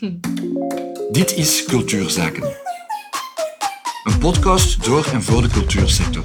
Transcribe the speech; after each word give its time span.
Dit 1.10 1.36
is 1.36 1.64
Cultuurzaken. 1.64 2.42
Een 4.04 4.18
podcast 4.18 4.84
door 4.84 5.06
en 5.12 5.22
voor 5.22 5.42
de 5.42 5.48
cultuursector. 5.48 6.24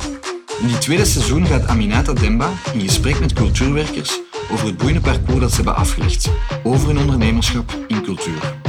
In 0.61 0.67
dit 0.67 0.81
tweede 0.81 1.05
seizoen 1.05 1.45
gaat 1.45 1.67
Aminata 1.67 2.13
Demba 2.13 2.49
in 2.73 2.79
gesprek 2.79 3.19
met 3.19 3.33
cultuurwerkers 3.33 4.19
over 4.51 4.65
het 4.65 4.77
boeiende 4.77 5.01
parcours 5.01 5.39
dat 5.39 5.49
ze 5.49 5.55
hebben 5.55 5.75
afgelegd, 5.75 6.29
over 6.63 6.87
hun 6.87 6.97
ondernemerschap 6.97 7.77
in 7.87 8.03
cultuur. 8.03 8.59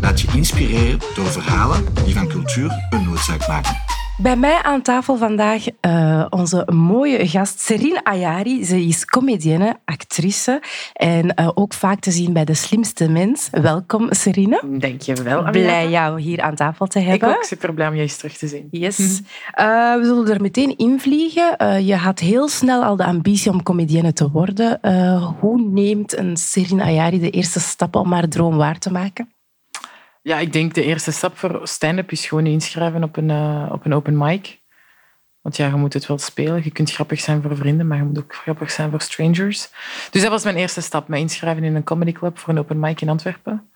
Laat 0.00 0.20
je 0.20 0.28
inspireren 0.34 0.98
door 1.14 1.26
verhalen 1.26 1.84
die 2.04 2.14
van 2.14 2.28
cultuur 2.28 2.86
een 2.90 3.04
noodzaak 3.04 3.48
maken. 3.48 3.76
Bij 4.18 4.36
mij 4.36 4.62
aan 4.62 4.82
tafel 4.82 5.16
vandaag 5.16 5.64
uh, 5.86 6.26
onze 6.30 6.68
mooie 6.72 7.28
gast 7.28 7.60
Serine 7.60 8.04
Ayari. 8.04 8.64
Ze 8.64 8.80
is 8.80 9.04
comedienne, 9.04 9.76
actrice 9.84 10.62
en 10.92 11.32
uh, 11.40 11.50
ook 11.54 11.72
vaak 11.72 12.00
te 12.00 12.10
zien 12.10 12.32
bij 12.32 12.44
De 12.44 12.54
Slimste 12.54 13.08
Mens. 13.08 13.48
Welkom, 13.50 14.06
Serine. 14.10 14.62
Dankjewel. 14.78 15.38
Aminata. 15.38 15.50
Blij 15.50 15.88
jou 15.88 16.20
hier 16.20 16.40
aan 16.40 16.54
tafel 16.54 16.86
te 16.86 16.98
hebben. 16.98 17.28
Ik 17.28 17.36
ook 17.36 17.44
super 17.44 17.74
blij 17.74 17.88
om 17.88 17.94
je 17.94 18.00
eens 18.00 18.16
terug 18.16 18.36
te 18.36 18.48
zien. 18.48 18.68
Yes. 18.70 18.98
Uh, 18.98 19.96
we 19.96 20.00
zullen 20.04 20.28
er 20.28 20.40
meteen 20.40 20.76
invliegen. 20.76 21.84
je 21.84 21.96
had 21.96 22.18
heel 22.18 22.48
snel 22.48 22.84
al 22.84 22.96
de 22.96 23.04
ambitie 23.04 23.52
om 23.52 23.62
comedienne 23.62 24.12
te 24.12 24.30
worden. 24.30 24.78
hoe 25.40 25.60
neemt 25.60 26.16
een 26.16 26.36
Serine 26.36 26.82
Ayari 26.82 27.20
de 27.20 27.30
eerste 27.30 27.60
stap 27.60 27.96
om 27.96 28.12
haar 28.12 28.28
droom 28.28 28.56
waar 28.56 28.78
te 28.78 28.92
maken? 28.92 29.35
Ja, 30.26 30.38
ik 30.38 30.52
denk 30.52 30.74
de 30.74 30.82
eerste 30.82 31.10
stap 31.12 31.36
voor 31.36 31.60
stand-up 31.62 32.10
is 32.10 32.26
gewoon 32.26 32.46
inschrijven 32.46 33.02
op 33.02 33.16
een, 33.16 33.28
uh, 33.28 33.68
op 33.72 33.84
een 33.84 33.94
open 33.94 34.18
mic. 34.18 34.60
Want 35.40 35.56
ja, 35.56 35.66
je 35.66 35.74
moet 35.74 35.92
het 35.92 36.06
wel 36.06 36.18
spelen. 36.18 36.60
Je 36.64 36.70
kunt 36.70 36.92
grappig 36.92 37.20
zijn 37.20 37.42
voor 37.42 37.56
vrienden, 37.56 37.86
maar 37.86 37.98
je 37.98 38.04
moet 38.04 38.18
ook 38.18 38.34
grappig 38.34 38.70
zijn 38.70 38.90
voor 38.90 39.00
strangers. 39.00 39.68
Dus 40.10 40.22
dat 40.22 40.30
was 40.30 40.44
mijn 40.44 40.56
eerste 40.56 40.80
stap, 40.80 41.08
me 41.08 41.18
inschrijven 41.18 41.64
in 41.64 41.74
een 41.74 41.84
comedyclub 41.84 42.38
voor 42.38 42.52
een 42.52 42.58
open 42.58 42.80
mic 42.80 43.00
in 43.00 43.08
Antwerpen. 43.08 43.70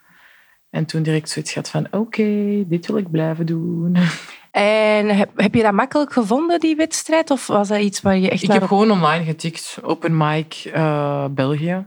En 0.71 0.85
toen 0.85 1.03
direct 1.03 1.29
zoiets 1.29 1.53
gehad 1.53 1.71
van, 1.71 1.87
oké, 1.91 2.63
dit 2.67 2.87
wil 2.87 2.97
ik 2.97 3.11
blijven 3.11 3.47
doen. 3.47 3.97
En 4.51 5.17
heb, 5.17 5.31
heb, 5.37 5.55
je 5.55 5.63
dat 5.63 5.73
makkelijk 5.73 6.13
gevonden, 6.13 6.61
die 6.61 6.77
wedstrijd? 6.77 7.31
Of 7.31 7.47
was 7.47 7.69
dat 7.69 7.81
iets 7.81 8.01
waar 8.01 8.19
je 8.19 8.31
echt 8.31 8.43
Ik 8.43 8.53
heb 8.53 8.67
gewoon 8.67 8.91
online 8.91 9.25
getikt, 9.25 9.79
open 9.83 10.17
mic 10.17 10.71
uh, 10.75 11.25
België. 11.31 11.87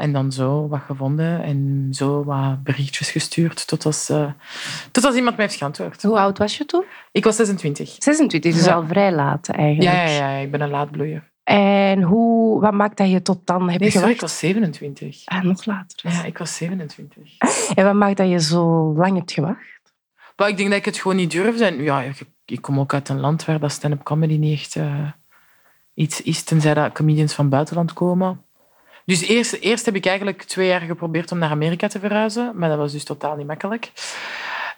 En 0.00 0.12
dan 0.12 0.32
zo 0.32 0.68
wat 0.68 0.80
gevonden 0.86 1.42
en 1.42 1.88
zo 1.90 2.24
wat 2.24 2.62
berichtjes 2.62 3.10
gestuurd 3.10 3.66
tot 3.66 3.84
als, 3.84 4.10
uh, 4.10 4.30
tot 4.90 5.04
als 5.04 5.14
iemand 5.14 5.36
mij 5.36 5.44
heeft 5.44 5.58
geantwoord. 5.58 6.02
Hoe 6.02 6.18
oud 6.18 6.38
was 6.38 6.56
je 6.56 6.64
toen? 6.64 6.84
Ik 7.12 7.24
was 7.24 7.36
26. 7.36 7.96
26, 7.98 8.54
dus 8.54 8.64
ja. 8.64 8.74
al 8.74 8.86
vrij 8.86 9.12
laat 9.12 9.48
eigenlijk. 9.48 9.96
Ja, 9.96 10.04
ja, 10.04 10.30
ja, 10.30 10.38
ik 10.38 10.50
ben 10.50 10.60
een 10.60 10.70
laatbloeier. 10.70 11.30
En 11.44 12.02
hoe, 12.02 12.60
wat 12.60 12.72
maakt 12.72 12.96
dat 12.96 13.10
je 13.10 13.22
tot 13.22 13.46
dan 13.46 13.68
hebt 13.68 13.80
nee, 13.80 13.90
sorry, 13.90 14.10
ik 14.10 14.20
was 14.20 14.38
27. 14.38 15.22
Ah, 15.24 15.42
nog 15.42 15.64
later. 15.64 16.10
Ja, 16.10 16.24
ik 16.24 16.38
was 16.38 16.56
27. 16.56 17.38
En 17.74 17.84
wat 17.84 17.94
maakt 17.94 18.16
dat 18.16 18.28
je 18.28 18.40
zo 18.40 18.94
lang 18.96 19.16
hebt 19.16 19.32
gewacht? 19.32 19.80
Maar 20.36 20.48
ik 20.48 20.56
denk 20.56 20.68
dat 20.68 20.78
ik 20.78 20.84
het 20.84 20.98
gewoon 20.98 21.16
niet 21.16 21.30
durfde. 21.30 21.64
En 21.64 21.82
ja, 21.82 22.04
ik 22.44 22.62
kom 22.62 22.80
ook 22.80 22.94
uit 22.94 23.08
een 23.08 23.20
land 23.20 23.44
waar 23.44 23.60
dat 23.60 23.70
stand-up 23.70 24.02
comedy 24.02 24.36
niet 24.36 24.58
echt 24.58 24.74
uh, 24.74 25.08
iets 25.94 26.22
is, 26.22 26.42
tenzij 26.42 26.74
dat 26.74 26.92
comedians 26.92 27.34
van 27.34 27.48
buitenland 27.48 27.92
komen. 27.92 28.44
Dus 29.10 29.20
eerst, 29.20 29.52
eerst 29.52 29.84
heb 29.84 29.94
ik 29.94 30.06
eigenlijk 30.06 30.42
twee 30.42 30.68
jaar 30.68 30.80
geprobeerd 30.80 31.32
om 31.32 31.38
naar 31.38 31.50
Amerika 31.50 31.88
te 31.88 31.98
verhuizen, 31.98 32.52
maar 32.54 32.68
dat 32.68 32.78
was 32.78 32.92
dus 32.92 33.04
totaal 33.04 33.36
niet 33.36 33.46
makkelijk. 33.46 33.92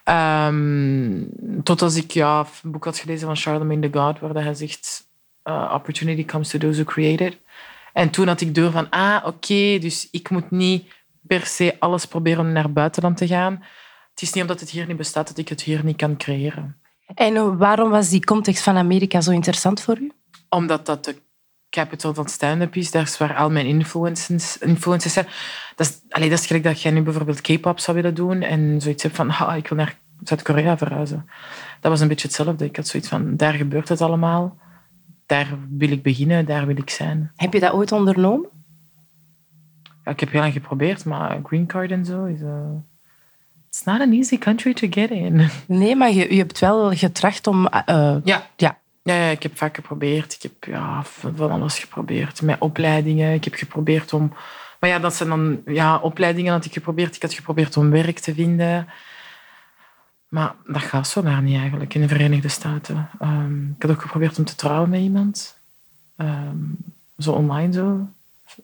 Um, 0.04 1.28
tot 1.62 1.82
als 1.82 1.96
ik 1.96 2.10
ja, 2.10 2.46
een 2.62 2.70
boek 2.70 2.84
had 2.84 2.98
gelezen 2.98 3.26
van 3.26 3.36
Charlemagne 3.36 3.90
the 3.90 3.98
God, 3.98 4.18
waar 4.20 4.44
hij 4.44 4.54
zegt: 4.54 5.06
uh, 5.44 5.72
Opportunity 5.74 6.24
comes 6.24 6.48
to 6.48 6.58
those 6.58 6.82
who 6.82 6.92
create 6.92 7.24
it. 7.24 7.38
En 7.92 8.10
toen 8.10 8.26
had 8.26 8.40
ik 8.40 8.54
door 8.54 8.70
van: 8.70 8.90
ah, 8.90 9.16
oké, 9.16 9.26
okay, 9.26 9.78
dus 9.78 10.08
ik 10.10 10.30
moet 10.30 10.50
niet 10.50 10.92
per 11.26 11.46
se 11.46 11.76
alles 11.78 12.06
proberen 12.06 12.40
om 12.40 12.52
naar 12.52 12.72
buitenland 12.72 13.16
te 13.16 13.26
gaan. 13.26 13.64
Het 14.10 14.22
is 14.22 14.32
niet 14.32 14.42
omdat 14.42 14.60
het 14.60 14.70
hier 14.70 14.86
niet 14.86 14.96
bestaat 14.96 15.28
dat 15.28 15.38
ik 15.38 15.48
het 15.48 15.62
hier 15.62 15.84
niet 15.84 15.96
kan 15.96 16.16
creëren. 16.16 16.76
En 17.14 17.56
waarom 17.56 17.90
was 17.90 18.08
die 18.08 18.24
context 18.24 18.62
van 18.62 18.76
Amerika 18.76 19.20
zo 19.20 19.30
interessant 19.30 19.80
voor 19.80 19.98
u? 19.98 20.12
Omdat 20.48 20.86
dat 20.86 21.04
de 21.04 21.16
capital 21.72 22.14
van 22.14 22.28
stand-up 22.28 22.76
is. 22.76 22.90
Daar 22.90 23.02
is 23.02 23.18
waar 23.18 23.36
al 23.36 23.50
mijn 23.50 23.66
influences, 23.66 24.58
influences 24.58 25.12
zijn. 25.12 25.26
Dat 25.76 25.86
is, 25.86 26.00
allee, 26.08 26.28
dat 26.28 26.38
is 26.38 26.46
gelijk 26.46 26.64
dat 26.64 26.82
jij 26.82 26.92
nu 26.92 27.02
bijvoorbeeld 27.02 27.40
K-pop 27.40 27.80
zou 27.80 27.96
willen 27.96 28.14
doen 28.14 28.42
en 28.42 28.80
zoiets 28.80 29.02
hebt 29.02 29.16
van, 29.16 29.30
ah, 29.30 29.56
ik 29.56 29.68
wil 29.68 29.78
naar 29.78 29.96
Zuid-Korea 30.24 30.78
verhuizen. 30.78 31.28
Dat 31.80 31.90
was 31.90 32.00
een 32.00 32.08
beetje 32.08 32.26
hetzelfde. 32.26 32.64
Ik 32.64 32.76
had 32.76 32.86
zoiets 32.86 33.08
van, 33.08 33.36
daar 33.36 33.52
gebeurt 33.52 33.88
het 33.88 34.00
allemaal. 34.00 34.56
Daar 35.26 35.58
wil 35.68 35.90
ik 35.90 36.02
beginnen, 36.02 36.46
daar 36.46 36.66
wil 36.66 36.76
ik 36.76 36.90
zijn. 36.90 37.32
Heb 37.36 37.52
je 37.52 37.60
dat 37.60 37.72
ooit 37.72 37.92
ondernomen? 37.92 38.48
Ja, 40.04 40.10
ik 40.10 40.20
heb 40.20 40.30
heel 40.30 40.40
lang 40.40 40.52
geprobeerd, 40.52 41.04
maar 41.04 41.40
green 41.42 41.66
card 41.66 41.90
en 41.90 42.04
zo 42.04 42.24
is... 42.24 42.40
Uh, 42.40 42.50
it's 43.68 43.84
not 43.84 44.00
an 44.00 44.12
easy 44.12 44.38
country 44.38 44.74
to 44.74 44.86
get 44.90 45.10
in. 45.10 45.48
Nee, 45.66 45.96
maar 45.96 46.10
je, 46.10 46.34
je 46.34 46.38
hebt 46.38 46.58
wel 46.58 46.90
getracht 46.90 47.46
om... 47.46 47.68
Uh, 47.88 48.16
ja. 48.24 48.46
ja. 48.56 48.78
Ja, 49.02 49.14
ik 49.14 49.42
heb 49.42 49.56
vaak 49.56 49.74
geprobeerd. 49.74 50.34
Ik 50.34 50.42
heb 50.42 50.64
ja, 50.64 51.02
van 51.04 51.50
alles 51.50 51.78
geprobeerd. 51.78 52.42
Met 52.42 52.60
opleidingen. 52.60 53.32
Ik 53.34 53.44
heb 53.44 53.54
geprobeerd 53.54 54.12
om... 54.12 54.34
Maar 54.80 54.90
ja, 54.90 54.98
dat 54.98 55.14
zijn 55.14 55.28
dan 55.28 55.62
ja, 55.66 55.98
opleidingen 55.98 56.52
had 56.52 56.64
ik 56.64 56.72
geprobeerd. 56.72 57.16
Ik 57.16 57.22
had 57.22 57.34
geprobeerd 57.34 57.76
om 57.76 57.90
werk 57.90 58.18
te 58.18 58.34
vinden. 58.34 58.88
Maar 60.28 60.54
dat 60.66 60.82
gaat 60.82 61.08
zo 61.08 61.22
maar 61.22 61.42
niet 61.42 61.58
eigenlijk 61.58 61.94
in 61.94 62.00
de 62.00 62.08
Verenigde 62.08 62.48
Staten. 62.48 63.10
Um, 63.22 63.74
ik 63.76 63.82
had 63.82 63.90
ook 63.90 64.02
geprobeerd 64.02 64.38
om 64.38 64.44
te 64.44 64.54
trouwen 64.54 64.90
met 64.90 65.00
iemand. 65.00 65.56
Um, 66.16 66.76
zo 67.18 67.32
online 67.32 67.72
zo. 67.72 68.08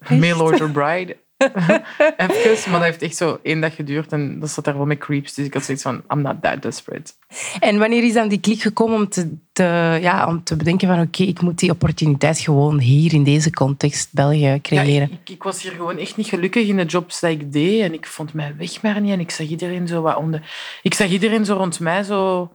Mail 0.09 0.41
order 0.41 0.71
bride. 0.71 1.17
Even, 2.17 2.71
maar 2.71 2.81
dat 2.81 2.83
heeft 2.83 3.03
echt 3.03 3.17
zo 3.17 3.39
één 3.43 3.61
dag 3.61 3.75
geduurd 3.75 4.13
en 4.13 4.41
dat 4.41 4.51
zat 4.51 4.65
daar 4.65 4.77
wel 4.77 4.87
met 4.87 4.99
creeps. 4.99 5.35
Dus 5.35 5.47
ik 5.47 5.55
had 5.55 5.65
zoiets 5.65 5.83
van, 5.83 6.03
I'm 6.09 6.23
not 6.23 6.43
that 6.43 6.63
desperate. 6.63 7.13
En 7.61 7.79
wanneer 7.79 8.05
is 8.05 8.13
dan 8.13 8.29
die 8.29 8.41
klik 8.41 8.61
gekomen 8.61 8.97
om 8.97 9.09
te, 9.09 9.37
te 9.53 9.99
ja, 10.01 10.27
om 10.27 10.45
te 10.45 10.57
bedenken 10.57 10.89
van 10.89 11.01
oké, 11.01 11.23
ik 11.23 11.41
moet 11.41 11.59
die 11.59 11.71
opportuniteit 11.71 12.39
gewoon 12.39 12.79
hier 12.79 13.13
in 13.15 13.25
deze 13.25 13.51
context 13.51 14.09
België 14.13 14.59
creëren? 14.63 15.09
Ja, 15.11 15.19
ik, 15.25 15.31
ik, 15.31 15.43
was 15.43 15.63
hier 15.63 15.73
gewoon 15.73 15.99
echt 15.99 16.17
niet 16.17 16.27
gelukkig 16.27 16.69
in 16.69 16.77
de 16.77 16.85
jobs 16.85 17.21
die 17.21 17.31
ik 17.31 17.53
deed 17.53 17.81
en 17.81 17.93
ik 17.93 18.07
vond 18.07 18.33
mijn 18.33 18.57
weg 18.57 18.83
maar 18.83 19.01
niet 19.01 19.13
en 19.13 19.21
ik 19.21 19.31
zag 19.31 19.47
iedereen 19.47 19.89
zo 19.89 20.03
wat 20.03 20.17
onder... 20.17 20.51
Ik 20.83 20.95
zag 20.95 21.09
iedereen 21.09 21.45
zo 21.45 21.55
rond 21.55 21.81
mij 21.81 22.03
zo... 22.03 22.51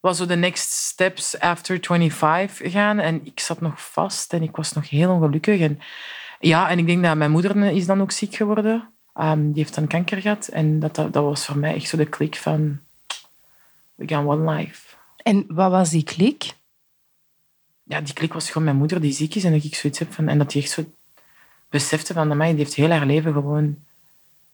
Was 0.00 0.16
zo 0.16 0.26
de 0.26 0.36
next 0.36 0.70
steps 0.70 1.38
after 1.38 1.78
25 1.80 2.72
gaan 2.72 2.98
en 2.98 3.20
ik 3.24 3.40
zat 3.40 3.60
nog 3.60 3.90
vast 3.92 4.32
en 4.32 4.42
ik 4.42 4.56
was 4.56 4.72
nog 4.72 4.90
heel 4.90 5.10
ongelukkig 5.10 5.60
en 5.60 5.80
ja, 6.38 6.68
en 6.68 6.78
ik 6.78 6.86
denk 6.86 7.02
dat 7.02 7.16
mijn 7.16 7.30
moeder 7.30 7.56
is 7.56 7.86
dan 7.86 8.00
ook 8.00 8.10
ziek 8.10 8.34
geworden. 8.34 8.88
Um, 9.14 9.52
die 9.52 9.62
heeft 9.62 9.74
dan 9.74 9.86
kanker 9.86 10.20
gehad. 10.20 10.46
En 10.46 10.80
dat, 10.80 10.94
dat, 10.94 11.12
dat, 11.12 11.24
was 11.24 11.46
voor 11.46 11.58
mij 11.58 11.74
echt 11.74 11.88
zo 11.88 11.96
de 11.96 12.06
klik 12.06 12.36
van... 12.36 12.78
We 13.94 14.08
gaan 14.08 14.28
one 14.28 14.52
life. 14.52 14.96
En 15.16 15.44
wat 15.48 15.70
was 15.70 15.90
die 15.90 16.04
klik? 16.04 16.54
Ja, 17.82 18.00
die 18.00 18.14
klik 18.14 18.32
was 18.32 18.46
gewoon 18.46 18.64
mijn 18.64 18.76
moeder 18.76 19.00
die 19.00 19.12
ziek 19.12 19.34
is. 19.34 19.44
En 19.44 19.52
dat 19.52 19.64
ik 19.64 19.74
zoiets 19.74 19.98
heb 19.98 20.12
van... 20.12 20.28
En 20.28 20.38
dat 20.38 20.50
die 20.50 20.62
echt 20.62 20.70
zo 20.70 20.84
besefte 21.68 22.12
van... 22.12 22.36
mij 22.36 22.48
die 22.48 22.58
heeft 22.58 22.74
heel 22.74 22.90
haar 22.90 23.06
leven 23.06 23.32
gewoon 23.32 23.76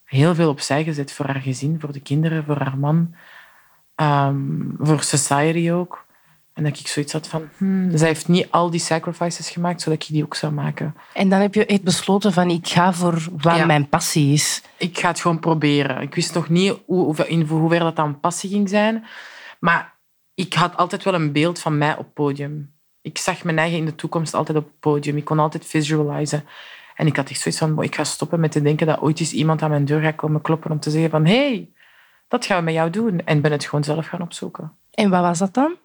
heel 0.04 0.34
veel 0.34 0.48
opzij 0.48 0.84
gezet 0.84 1.12
voor 1.12 1.26
haar 1.26 1.40
gezin, 1.40 1.80
voor 1.80 1.92
de 1.92 2.00
kinderen, 2.00 2.44
voor 2.44 2.58
haar 2.58 2.78
man. 2.78 3.14
Um, 3.96 4.74
voor 4.78 5.02
society 5.02 5.70
ook. 5.70 6.04
En 6.52 6.62
dat 6.62 6.78
ik 6.78 6.86
zoiets 6.86 7.12
had 7.12 7.28
van, 7.28 7.48
hmm, 7.56 7.96
zij 7.96 8.08
heeft 8.08 8.28
niet 8.28 8.46
al 8.50 8.70
die 8.70 8.80
sacrifices 8.80 9.50
gemaakt, 9.50 9.80
zodat 9.80 10.02
ik 10.02 10.08
die 10.08 10.24
ook 10.24 10.34
zou 10.34 10.52
maken. 10.52 10.94
En 11.12 11.28
dan 11.28 11.40
heb 11.40 11.54
je 11.54 11.66
echt 11.66 11.82
besloten 11.82 12.32
van, 12.32 12.50
ik 12.50 12.68
ga 12.68 12.92
voor 12.92 13.22
wat 13.38 13.66
mijn 13.66 13.88
passie 13.88 14.32
is. 14.32 14.62
Ik 14.76 14.98
ga 14.98 15.08
het 15.08 15.20
gewoon 15.20 15.40
proberen. 15.40 16.00
Ik 16.00 16.14
wist 16.14 16.34
nog 16.34 16.48
niet 16.48 16.74
hoe, 16.86 17.28
in 17.28 17.42
hoever 17.42 17.78
dat 17.78 17.96
dan 17.96 18.20
passie 18.20 18.50
ging 18.50 18.68
zijn. 18.68 19.04
Maar 19.60 19.94
ik 20.34 20.54
had 20.54 20.76
altijd 20.76 21.02
wel 21.02 21.14
een 21.14 21.32
beeld 21.32 21.58
van 21.58 21.78
mij 21.78 21.96
op 21.96 22.14
podium. 22.14 22.74
Ik 23.00 23.18
zag 23.18 23.44
mijn 23.44 23.58
eigen 23.58 23.78
in 23.78 23.84
de 23.84 23.94
toekomst 23.94 24.34
altijd 24.34 24.58
op 24.58 24.64
het 24.64 24.80
podium. 24.80 25.16
Ik 25.16 25.24
kon 25.24 25.38
altijd 25.38 25.66
visualizen. 25.66 26.44
En 26.96 27.06
ik 27.06 27.16
had 27.16 27.30
echt 27.30 27.40
zoiets 27.40 27.60
van, 27.60 27.82
ik 27.82 27.94
ga 27.94 28.04
stoppen 28.04 28.40
met 28.40 28.52
te 28.52 28.62
denken 28.62 28.86
dat 28.86 29.00
ooit 29.00 29.20
eens 29.20 29.32
iemand 29.32 29.62
aan 29.62 29.70
mijn 29.70 29.84
deur 29.84 30.00
gaat 30.00 30.14
komen 30.14 30.40
kloppen 30.40 30.70
om 30.70 30.80
te 30.80 30.90
zeggen 30.90 31.10
van, 31.10 31.26
hey, 31.26 31.70
dat 32.28 32.46
gaan 32.46 32.58
we 32.58 32.64
met 32.64 32.74
jou 32.74 32.90
doen. 32.90 33.24
En 33.24 33.40
ben 33.40 33.52
het 33.52 33.64
gewoon 33.64 33.84
zelf 33.84 34.06
gaan 34.06 34.22
opzoeken. 34.22 34.72
En 34.90 35.10
wat 35.10 35.20
was 35.20 35.38
dat 35.38 35.54
dan? 35.54 35.76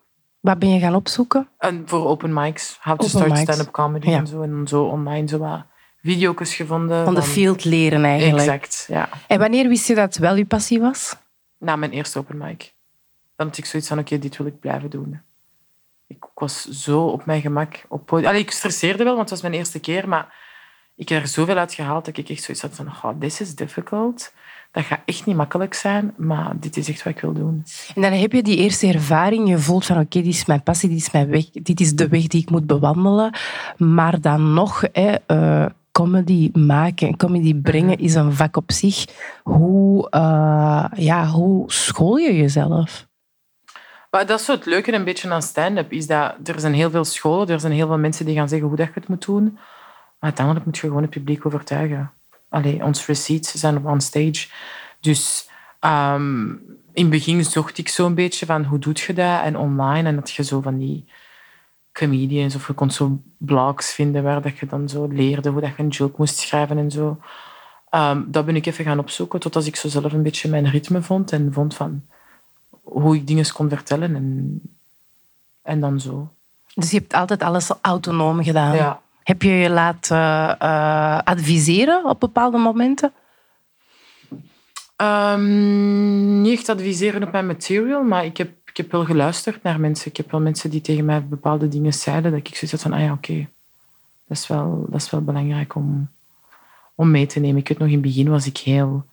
Wat 0.48 0.60
ben 0.60 0.70
je 0.70 0.80
gaan 0.80 0.96
opzoeken? 0.96 1.48
En 1.58 1.84
voor 1.86 2.08
open 2.08 2.34
mics. 2.34 2.78
How 2.82 3.00
to 3.00 3.08
start 3.08 3.38
stand-up 3.38 3.72
comedy 3.72 4.12
en 4.12 4.28
zo. 4.28 4.42
En 4.42 4.68
zo 4.68 4.84
online 4.84 5.28
zo 5.28 5.38
wat 5.38 5.66
video's 6.02 6.56
gevonden. 6.56 7.06
Van 7.06 7.14
de 7.14 7.22
field 7.22 7.64
leren 7.64 8.04
eigenlijk. 8.04 8.48
Exact, 8.48 8.86
ja. 8.88 9.10
En 9.28 9.40
wanneer 9.40 9.68
wist 9.68 9.88
je 9.88 9.96
dat 9.96 10.06
het 10.06 10.18
wel 10.18 10.36
je 10.36 10.46
passie 10.46 10.80
was? 10.80 11.16
Na 11.58 11.76
mijn 11.76 11.92
eerste 11.92 12.20
open 12.20 12.38
mic. 12.38 12.74
Dan 13.36 13.48
had 13.48 13.58
ik 13.58 13.66
zoiets 13.66 13.88
van, 13.88 14.00
oké, 14.00 14.20
dit 14.20 14.38
wil 14.38 14.48
ik 14.48 14.60
blijven 14.60 14.90
doen. 14.90 15.22
Ik 16.08 16.26
was 16.34 16.66
zo 16.66 17.06
op 17.06 17.26
mijn 17.26 17.42
gemak 17.42 17.86
op 17.88 18.06
podium. 18.06 18.30
Allee, 18.30 18.42
ik 18.42 18.52
stresseerde 18.52 19.04
wel, 19.04 19.16
want 19.16 19.30
het 19.30 19.40
was 19.40 19.50
mijn 19.50 19.54
eerste 19.54 19.80
keer, 19.80 20.08
maar 20.10 20.34
ik 20.96 21.10
heb 21.10 21.22
er 21.22 21.28
zoveel 21.28 21.58
uit 21.58 21.74
gehaald 21.74 22.06
dat 22.06 22.18
ik 22.18 22.30
echt 22.30 22.44
zoiets 22.44 22.64
had 22.64 22.76
van, 22.76 22.88
oh, 22.88 23.20
this 23.20 23.42
is 23.42 23.56
difficult 23.56 24.34
dat 24.78 24.86
gaat 24.86 25.02
echt 25.06 25.26
niet 25.26 25.36
makkelijk 25.36 25.74
zijn, 25.74 26.14
maar 26.18 26.54
dit 26.60 26.78
is 26.78 26.90
echt 26.90 27.04
wat 27.04 27.14
ik 27.14 27.22
wil 27.22 27.34
doen. 27.34 27.64
En 27.96 28.02
dan 28.02 28.12
heb 28.12 28.32
je 28.32 28.44
die 28.44 28.58
eerste 28.58 28.88
ervaring, 28.88 29.50
je 29.50 29.58
voelt 29.58 29.86
van 29.86 29.96
oké, 29.96 30.22
dit 30.22 30.26
is 30.26 30.46
mijn 30.46 30.64
passie, 30.64 30.90
dit 30.90 30.98
is 30.98 31.12
mijn 31.12 31.30
weg, 31.30 31.50
dit 31.50 31.80
is 31.80 31.96
de 31.96 32.08
weg 32.08 32.28
die 32.28 32.42
ik 32.42 32.50
moet 32.50 32.68
bewandelen. 32.68 33.34
Maar 33.78 34.22
dan 34.22 34.54
nog, 34.54 34.84
hè, 34.92 35.16
uh, 35.28 35.66
comedy 35.92 36.52
maken 36.54 37.08
en 37.08 37.18
comedy 37.18 37.56
brengen 37.56 37.98
is 37.98 38.16
een 38.16 38.34
vak 38.34 38.58
op 38.58 38.72
zich. 38.72 39.06
Hoe, 39.44 40.08
uh, 40.12 40.86
eh, 40.92 41.06
ja, 41.06 41.26
hoe 41.26 41.72
school 41.72 42.18
je 42.18 42.38
jezelf? 42.38 43.08
Maar 44.12 44.26
dat 44.26 44.40
is 44.40 44.46
zo 44.46 44.52
het 44.52 44.66
leuke 44.66 44.94
een 44.94 45.04
beetje 45.04 45.30
aan 45.30 45.42
stand-up. 45.42 45.92
Is 45.92 46.08
dat 46.08 46.36
er 46.44 46.60
zijn 46.60 46.74
heel 46.74 46.90
veel 46.90 47.06
scholen, 47.06 47.50
er 47.50 47.60
zijn 47.60 47.74
heel 47.74 47.88
veel 47.88 47.98
mensen 47.98 48.26
die 48.26 48.36
gaan 48.36 48.50
zeggen 48.50 48.68
hoe 48.68 48.78
dat 48.78 48.88
je 48.88 48.94
het 48.94 49.08
moet 49.08 49.26
doen. 49.26 49.44
Maar 49.44 50.30
uiteindelijk 50.30 50.66
moet 50.66 50.78
je 50.78 50.88
gewoon 50.88 51.02
het 51.02 51.12
publiek 51.12 51.46
overtuigen. 51.46 52.12
Allee, 52.50 52.84
ons 52.84 53.06
receipts 53.06 53.52
zijn 53.52 53.78
op 53.78 53.86
on 53.86 54.02
stage. 54.02 54.48
Dus 55.00 55.50
ehm, 55.80 56.50
in 56.94 57.04
het 57.04 57.10
begin 57.10 57.46
zocht 57.46 57.78
ik 57.78 57.90
zo'n 57.90 58.16
beetje 58.16 58.46
van 58.46 58.64
hoe 58.64 58.80
doe 58.80 58.94
je 59.08 59.14
dat 59.14 59.42
en 59.44 59.58
online. 59.58 60.10
En 60.10 60.16
dat 60.16 60.32
je 60.32 60.44
zo 60.44 60.62
van 60.62 60.78
die 60.78 61.06
comedians 61.92 62.56
of 62.56 62.68
je 62.68 62.74
kon 62.74 62.92
zo 62.92 63.22
blogs 63.38 63.94
vinden 63.94 64.24
waar 64.24 64.42
dat 64.42 64.58
je 64.58 64.66
dan 64.66 64.90
zo 64.90 65.08
leerde 65.08 65.50
hoe 65.50 65.62
dat 65.62 65.76
je 65.78 65.84
een 65.84 65.90
joke 65.90 66.16
moest 66.18 66.38
schrijven 66.38 66.78
en 66.78 66.92
zo. 66.92 67.20
Um, 67.92 68.26
dat 68.32 68.46
ben 68.46 68.56
ik 68.56 68.66
even 68.66 68.86
gaan 68.86 69.00
opzoeken 69.00 69.40
tot 69.40 69.56
als 69.56 69.66
ik 69.66 69.76
zo 69.76 69.88
zelf 69.88 70.14
een 70.14 70.24
beetje 70.24 70.50
mijn 70.50 70.70
ritme 70.70 71.02
vond 71.02 71.32
en 71.32 71.54
vond 71.54 71.76
van 71.76 72.02
hoe 72.82 73.16
ik 73.16 73.28
dingen 73.28 73.52
kon 73.54 73.70
vertellen 73.70 74.16
en, 74.16 74.62
en 75.62 75.80
dan 75.80 76.00
zo. 76.00 76.30
Dus 76.76 76.92
je 76.92 76.98
hebt 76.98 77.14
altijd 77.14 77.44
alles 77.44 77.72
autonoom 77.82 78.44
gedaan. 78.44 78.76
Ja. 78.76 79.02
Heb 79.28 79.42
je 79.42 79.50
je 79.50 79.70
laten 79.70 80.18
uh, 80.62 81.20
adviseren 81.24 82.06
op 82.06 82.20
bepaalde 82.20 82.58
momenten? 82.58 83.14
Um, 85.02 86.42
niet 86.42 86.58
echt 86.58 86.70
adviseren 86.70 87.24
op 87.24 87.32
mijn 87.32 87.46
material, 87.46 88.04
maar 88.04 88.26
ik 88.26 88.38
heb, 88.38 88.52
ik 88.66 88.78
heb 88.78 88.92
wel 88.92 89.06
geluisterd 89.06 89.64
naar 89.64 89.80
mensen. 89.80 90.10
Ik 90.12 90.18
heb 90.18 90.32
wel 90.32 90.42
mensen 90.42 90.70
die 90.70 90.82
tegen 90.82 91.06
mij 91.06 91.26
bepaalde 91.26 91.68
dingen 91.68 91.94
zeiden, 91.94 92.32
dat 92.32 92.40
ik 92.40 92.48
zoiets 92.48 92.72
had 92.72 92.82
van, 92.82 92.94
ah 92.94 93.00
ja, 93.00 93.12
oké, 93.12 93.48
dat, 94.28 94.38
is 94.38 94.48
wel, 94.48 94.86
dat 94.90 95.02
is 95.02 95.10
wel 95.10 95.24
belangrijk 95.24 95.76
om, 95.76 96.10
om 96.96 97.12
mee 97.12 97.26
te 97.26 97.40
nemen. 97.40 97.58
Ik 97.58 97.68
weet 97.68 97.78
nog, 97.78 97.88
in 97.88 97.94
het 97.94 98.02
begin 98.02 98.30
was 98.30 98.46
ik 98.46 98.58
heel... 98.58 99.06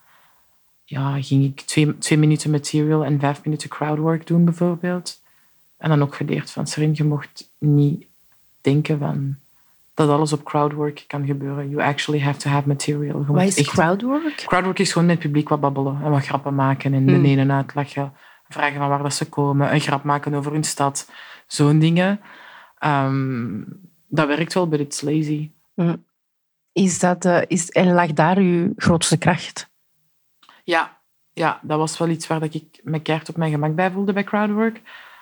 Ja, 0.84 1.22
ging 1.22 1.44
ik 1.44 1.60
twee, 1.60 1.98
twee 1.98 2.18
minuten 2.18 2.50
material 2.50 3.04
en 3.04 3.20
vijf 3.20 3.44
minuten 3.44 3.68
crowdwork 3.68 4.26
doen, 4.26 4.44
bijvoorbeeld. 4.44 5.20
En 5.76 5.88
dan 5.88 6.02
ook 6.02 6.14
geleerd 6.14 6.50
van, 6.50 6.66
Serin, 6.66 6.92
je 6.94 7.04
mocht 7.04 7.50
niet 7.58 8.06
denken 8.60 8.98
van 8.98 9.36
dat 9.94 10.08
alles 10.08 10.32
op 10.32 10.44
crowdwork 10.44 11.04
kan 11.06 11.26
gebeuren. 11.26 11.68
You 11.68 11.82
actually 11.82 12.20
have 12.20 12.38
to 12.38 12.50
have 12.50 12.68
material. 12.68 13.24
Wat 13.26 13.42
is 13.42 13.56
echt... 13.56 13.68
crowdwork? 13.68 14.34
Crowdwork 14.46 14.78
is 14.78 14.92
gewoon 14.92 15.06
met 15.06 15.16
het 15.16 15.26
publiek 15.26 15.48
wat 15.48 15.60
babbelen 15.60 16.00
en 16.02 16.10
wat 16.10 16.24
grappen 16.24 16.54
maken 16.54 16.94
en 16.94 17.06
de 17.06 17.12
Hmm. 17.12 17.24
ene 17.24 17.52
uitleggen, 17.52 18.12
vragen 18.48 18.78
van 18.78 18.88
waar 18.88 19.02
dat 19.02 19.14
ze 19.14 19.28
komen, 19.28 19.74
een 19.74 19.80
grap 19.80 20.02
maken 20.02 20.34
over 20.34 20.52
hun 20.52 20.64
stad, 20.64 21.10
zo'n 21.46 21.78
dingen. 21.78 22.20
Um, 22.84 23.66
dat 24.08 24.26
werkt 24.26 24.54
wel, 24.54 24.68
but 24.68 24.80
it's 24.80 25.00
lazy. 25.00 25.50
Hmm. 25.74 26.04
Is 26.72 26.98
dat, 26.98 27.24
uh, 27.24 27.42
is, 27.46 27.70
en 27.70 27.92
lag 27.92 28.12
daar 28.12 28.36
uw 28.36 28.72
grootste 28.76 29.18
kracht? 29.18 29.70
Ja, 30.64 30.98
ja, 31.32 31.60
dat 31.62 31.78
was 31.78 31.98
wel 31.98 32.08
iets 32.08 32.26
waar 32.26 32.40
dat 32.40 32.54
ik 32.54 32.80
me 32.82 33.00
keihard 33.00 33.28
op 33.28 33.36
mijn 33.36 33.50
gemak 33.50 33.74
bij 33.74 33.90
voelde 33.90 34.12
bij 34.12 34.24
crowdwork. 34.24 34.80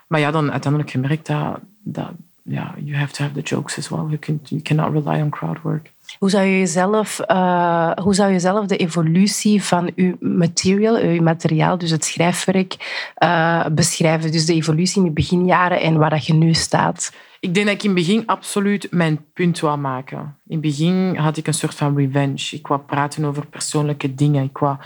Maar 0.09 0.21
ja, 0.21 0.31
dan 0.31 0.51
uiteindelijk 0.51 0.93
gemerkt 0.93 1.27
dat, 1.27 1.61
dat 1.83 2.11
ja, 2.45 2.75
you 2.79 2.97
have 2.97 3.13
to 3.13 3.23
have 3.23 3.35
the 3.35 3.55
jokes 3.55 3.79
as 3.79 3.89
well. 3.89 4.05
You, 4.07 4.19
can, 4.19 4.41
you 4.45 4.63
cannot 4.63 4.93
rely 4.93 5.21
on 5.21 5.31
crowdwork. 5.31 5.93
Hoe 6.19 6.31
zou 6.31 6.45
je 6.45 6.59
jezelf, 6.59 7.21
uh, 7.29 7.91
hoe 7.91 8.15
zou 8.15 8.33
je 8.33 8.41
zelf 8.41 8.67
de 8.67 8.77
evolutie 8.77 9.63
van 9.63 9.93
je 9.97 10.17
material, 10.21 10.99
je 10.99 11.21
materiaal, 11.21 11.79
dus 11.79 11.91
het 11.91 12.05
schrijfwerk, 12.05 12.77
uh, 13.23 13.67
beschrijven? 13.67 14.33
Dus 14.33 14.47
de 14.47 14.55
evolutie 14.55 15.01
in 15.03 15.09
de 15.09 15.15
beginjaren 15.15 15.81
en 15.81 15.99
waar 15.99 16.11
dat 16.11 16.27
je 16.27 16.35
nu 16.35 16.55
staat? 16.55 17.13
Ik 17.41 17.55
denk 17.55 17.67
dat 17.67 17.75
ik 17.75 17.83
in 17.83 17.91
het 17.91 17.99
begin 17.99 18.27
absoluut 18.27 18.89
mijn 18.91 19.25
punt 19.33 19.61
wou 19.61 19.79
maken. 19.79 20.19
In 20.19 20.53
het 20.53 20.61
begin 20.61 21.17
had 21.17 21.37
ik 21.37 21.47
een 21.47 21.55
soort 21.55 21.75
van 21.75 21.97
revenge. 21.97 22.49
Ik 22.51 22.67
wou 22.67 22.81
praten 22.81 23.25
over 23.25 23.47
persoonlijke 23.47 24.15
dingen. 24.15 24.45
Ik 24.45 24.59
wou, 24.59 24.77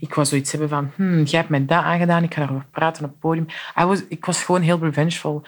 ik 0.00 0.14
wou 0.14 0.26
zoiets 0.26 0.50
hebben 0.50 0.68
van, 0.68 0.90
hmm, 0.96 1.22
jij 1.22 1.38
hebt 1.38 1.50
mij 1.50 1.66
dat 1.66 1.82
aangedaan, 1.82 2.22
ik 2.22 2.34
ga 2.34 2.40
daarover 2.40 2.66
praten 2.70 3.04
op 3.04 3.10
het 3.10 3.20
podium. 3.20 3.46
I 3.80 3.84
was, 3.84 4.02
ik 4.08 4.24
was 4.24 4.42
gewoon 4.42 4.60
heel 4.60 4.78
revengeful. 4.78 5.42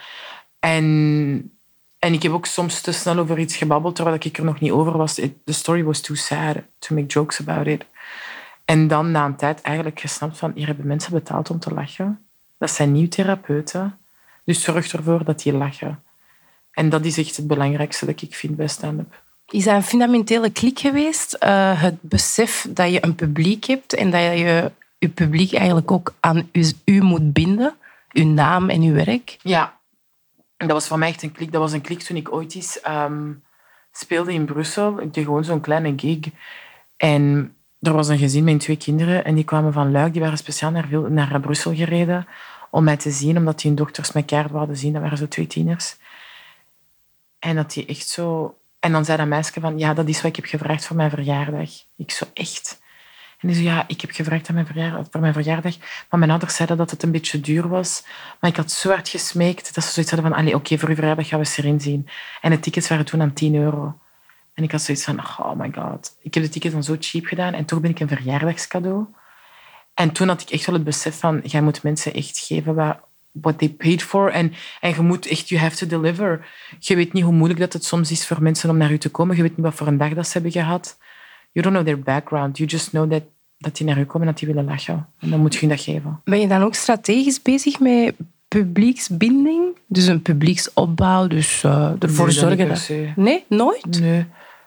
En, 0.63 1.51
en 1.99 2.13
ik 2.13 2.23
heb 2.23 2.31
ook 2.31 2.45
soms 2.45 2.81
te 2.81 2.91
snel 2.91 3.17
over 3.17 3.39
iets 3.39 3.55
gebabbeld 3.55 3.95
terwijl 3.95 4.17
ik 4.19 4.37
er 4.37 4.43
nog 4.43 4.59
niet 4.59 4.71
over 4.71 4.97
was. 4.97 5.13
The 5.13 5.53
story 5.53 5.83
was 5.83 6.01
too 6.01 6.15
sad 6.15 6.55
to 6.79 6.95
make 6.95 7.07
jokes 7.07 7.39
about 7.39 7.67
it. 7.67 7.85
En 8.65 8.87
dan 8.87 9.11
na 9.11 9.25
een 9.25 9.35
tijd 9.35 9.61
eigenlijk 9.61 9.99
gesnapt 9.99 10.37
van, 10.37 10.51
hier 10.55 10.67
hebben 10.67 10.87
mensen 10.87 11.13
betaald 11.13 11.49
om 11.49 11.59
te 11.59 11.73
lachen. 11.73 12.25
Dat 12.57 12.71
zijn 12.71 12.91
nieuw 12.91 13.07
therapeuten. 13.07 13.97
Dus 14.43 14.63
zorg 14.63 14.93
ervoor 14.93 15.23
dat 15.23 15.41
die 15.41 15.53
lachen. 15.53 16.03
En 16.71 16.89
dat 16.89 17.05
is 17.05 17.17
echt 17.17 17.35
het 17.35 17.47
belangrijkste 17.47 18.05
dat 18.05 18.21
ik 18.21 18.35
vind 18.35 18.55
bij 18.55 18.67
stand-up. 18.67 19.21
Is 19.49 19.63
dat 19.63 19.75
een 19.75 19.83
fundamentele 19.83 20.49
klik 20.49 20.79
geweest? 20.79 21.37
Uh, 21.39 21.81
het 21.81 22.01
besef 22.01 22.67
dat 22.69 22.91
je 22.91 23.05
een 23.05 23.15
publiek 23.15 23.65
hebt 23.65 23.93
en 23.93 24.11
dat 24.11 24.21
je 24.21 24.71
je 24.97 25.09
publiek 25.09 25.53
eigenlijk 25.53 25.91
ook 25.91 26.13
aan 26.19 26.49
u, 26.51 26.65
u 26.85 27.01
moet 27.01 27.33
binden? 27.33 27.75
Uw 28.11 28.25
naam 28.27 28.69
en 28.69 28.81
uw 28.81 28.93
werk? 28.93 29.37
Ja, 29.41 29.81
dat 30.67 30.75
was 30.75 30.87
voor 30.87 30.97
mij 30.97 31.09
echt 31.09 31.23
een 31.23 31.31
klik. 31.31 31.51
Dat 31.51 31.61
was 31.61 31.71
een 31.71 31.81
klik 31.81 32.01
toen 32.01 32.17
ik 32.17 32.33
ooit 32.33 32.55
eens 32.55 32.79
um, 32.87 33.43
speelde 33.91 34.33
in 34.33 34.45
Brussel. 34.45 35.01
Ik 35.01 35.13
deed 35.13 35.23
gewoon 35.23 35.43
zo'n 35.43 35.61
kleine 35.61 35.93
gig. 35.95 36.19
En 36.97 37.55
er 37.79 37.93
was 37.93 38.07
een 38.07 38.17
gezin 38.17 38.43
met 38.43 38.59
twee 38.59 38.77
kinderen 38.77 39.25
en 39.25 39.35
die 39.35 39.43
kwamen 39.43 39.73
van 39.73 39.91
Luik. 39.91 40.13
Die 40.13 40.21
waren 40.21 40.37
speciaal 40.37 40.71
naar, 40.71 41.11
naar 41.11 41.39
Brussel 41.39 41.75
gereden 41.75 42.27
om 42.69 42.83
mij 42.83 42.97
te 42.97 43.11
zien, 43.11 43.37
omdat 43.37 43.59
die 43.59 43.67
hun 43.71 43.79
dochters 43.79 44.11
mij 44.11 44.23
keihard 44.23 44.53
wilden 44.53 44.77
zien. 44.77 44.93
Dat 44.93 45.01
waren 45.01 45.17
zo 45.17 45.27
twee 45.27 45.47
tieners. 45.47 45.97
En 47.39 47.55
dat 47.55 47.73
die 47.73 47.85
echt 47.85 48.07
zo... 48.07 48.57
En 48.79 48.91
dan 48.91 49.05
zei 49.05 49.17
dat 49.17 49.27
meisje 49.27 49.59
van, 49.59 49.77
ja, 49.77 49.93
dat 49.93 50.07
is 50.07 50.21
wat 50.21 50.25
ik 50.25 50.35
heb 50.35 50.45
gevraagd 50.45 50.85
voor 50.85 50.95
mijn 50.95 51.09
verjaardag. 51.09 51.69
Ik 51.95 52.11
zo, 52.11 52.25
echt? 52.33 52.81
En 53.43 53.55
zo, 53.55 53.61
ja, 53.61 53.83
ik 53.87 54.01
heb 54.01 54.11
gevraagd 54.11 54.49
aan 54.49 54.55
mijn 54.55 54.67
voor 55.11 55.21
mijn 55.21 55.33
verjaardag, 55.33 55.77
maar 56.09 56.19
mijn 56.19 56.31
ouders 56.31 56.55
zeiden 56.55 56.77
dat 56.77 56.91
het 56.91 57.03
een 57.03 57.11
beetje 57.11 57.39
duur 57.39 57.67
was. 57.67 58.03
Maar 58.39 58.49
ik 58.49 58.55
had 58.55 58.71
zo 58.71 58.89
hard 58.89 59.09
gesmeekt 59.09 59.75
dat 59.75 59.83
ze 59.83 59.91
zoiets 59.91 60.11
hadden 60.11 60.33
van, 60.33 60.53
oké, 60.53 60.77
voor 60.77 60.89
uw 60.89 60.95
verjaardag 60.95 61.27
gaan 61.27 61.39
we 61.39 61.45
Serin 61.45 61.81
zien. 61.81 62.07
En 62.41 62.51
de 62.51 62.59
tickets 62.59 62.87
waren 62.87 63.05
toen 63.05 63.21
aan 63.21 63.33
10 63.33 63.55
euro. 63.55 63.97
En 64.53 64.63
ik 64.63 64.71
had 64.71 64.81
zoiets 64.81 65.03
van, 65.03 65.19
oh 65.19 65.53
my 65.53 65.71
god. 65.75 66.17
Ik 66.21 66.33
heb 66.33 66.43
de 66.43 66.49
tickets 66.49 66.73
dan 66.73 66.83
zo 66.83 66.95
cheap 66.99 67.25
gedaan 67.25 67.53
en 67.53 67.65
toch 67.65 67.79
ben 67.79 67.89
ik 67.89 67.99
een 67.99 68.07
verjaardagscadeau. 68.07 69.05
En 69.93 70.11
toen 70.11 70.27
had 70.27 70.41
ik 70.41 70.49
echt 70.49 70.65
wel 70.65 70.75
het 70.75 70.83
besef 70.83 71.19
van, 71.19 71.41
jij 71.43 71.61
moet 71.61 71.83
mensen 71.83 72.13
echt 72.13 72.37
geven 72.37 72.75
wat, 72.75 72.97
what 73.31 73.57
they 73.57 73.69
paid 73.69 74.03
for. 74.03 74.29
En, 74.31 74.53
en 74.79 74.89
je 74.89 75.01
moet 75.01 75.27
echt, 75.27 75.49
you 75.49 75.61
have 75.61 75.75
to 75.75 75.87
deliver. 75.87 76.47
Je 76.79 76.95
weet 76.95 77.13
niet 77.13 77.23
hoe 77.23 77.33
moeilijk 77.33 77.59
dat 77.59 77.73
het 77.73 77.85
soms 77.85 78.11
is 78.11 78.27
voor 78.27 78.41
mensen 78.41 78.69
om 78.69 78.77
naar 78.77 78.91
u 78.91 78.97
te 78.97 79.09
komen. 79.09 79.35
Je 79.35 79.41
weet 79.41 79.57
niet 79.57 79.65
wat 79.65 79.75
voor 79.75 79.87
een 79.87 79.97
dag 79.97 80.13
dat 80.13 80.25
ze 80.25 80.33
hebben 80.33 80.51
gehad. 80.51 80.97
You 81.53 81.65
don't 81.65 81.75
know 81.75 81.85
their 81.85 81.99
background. 81.99 82.57
You 82.57 82.69
just 82.69 82.89
know 82.89 83.11
that, 83.11 83.23
dat 83.57 83.77
die 83.77 83.85
naar 83.85 83.99
u 83.99 84.05
komen 84.05 84.27
en 84.27 84.33
dat 84.33 84.37
die 84.37 84.47
willen 84.47 84.65
lachen. 84.65 85.07
En 85.19 85.29
dan 85.29 85.39
moet 85.39 85.55
je 85.55 85.67
dat 85.67 85.81
geven. 85.81 86.21
Ben 86.23 86.39
je 86.39 86.47
dan 86.47 86.61
ook 86.61 86.75
strategisch 86.75 87.41
bezig 87.41 87.79
met 87.79 88.15
publieksbinding? 88.47 89.77
Dus 89.87 90.07
een 90.07 90.21
publieksopbouw, 90.21 91.27
dus 91.27 91.63
uh, 91.63 91.91
ervoor 91.99 92.25
nee, 92.25 92.35
zorgen 92.35 92.67
dat... 92.67 92.87
dat... 92.87 93.15
Nee, 93.15 93.45
nooit? 93.47 93.99
Nee. 93.99 94.25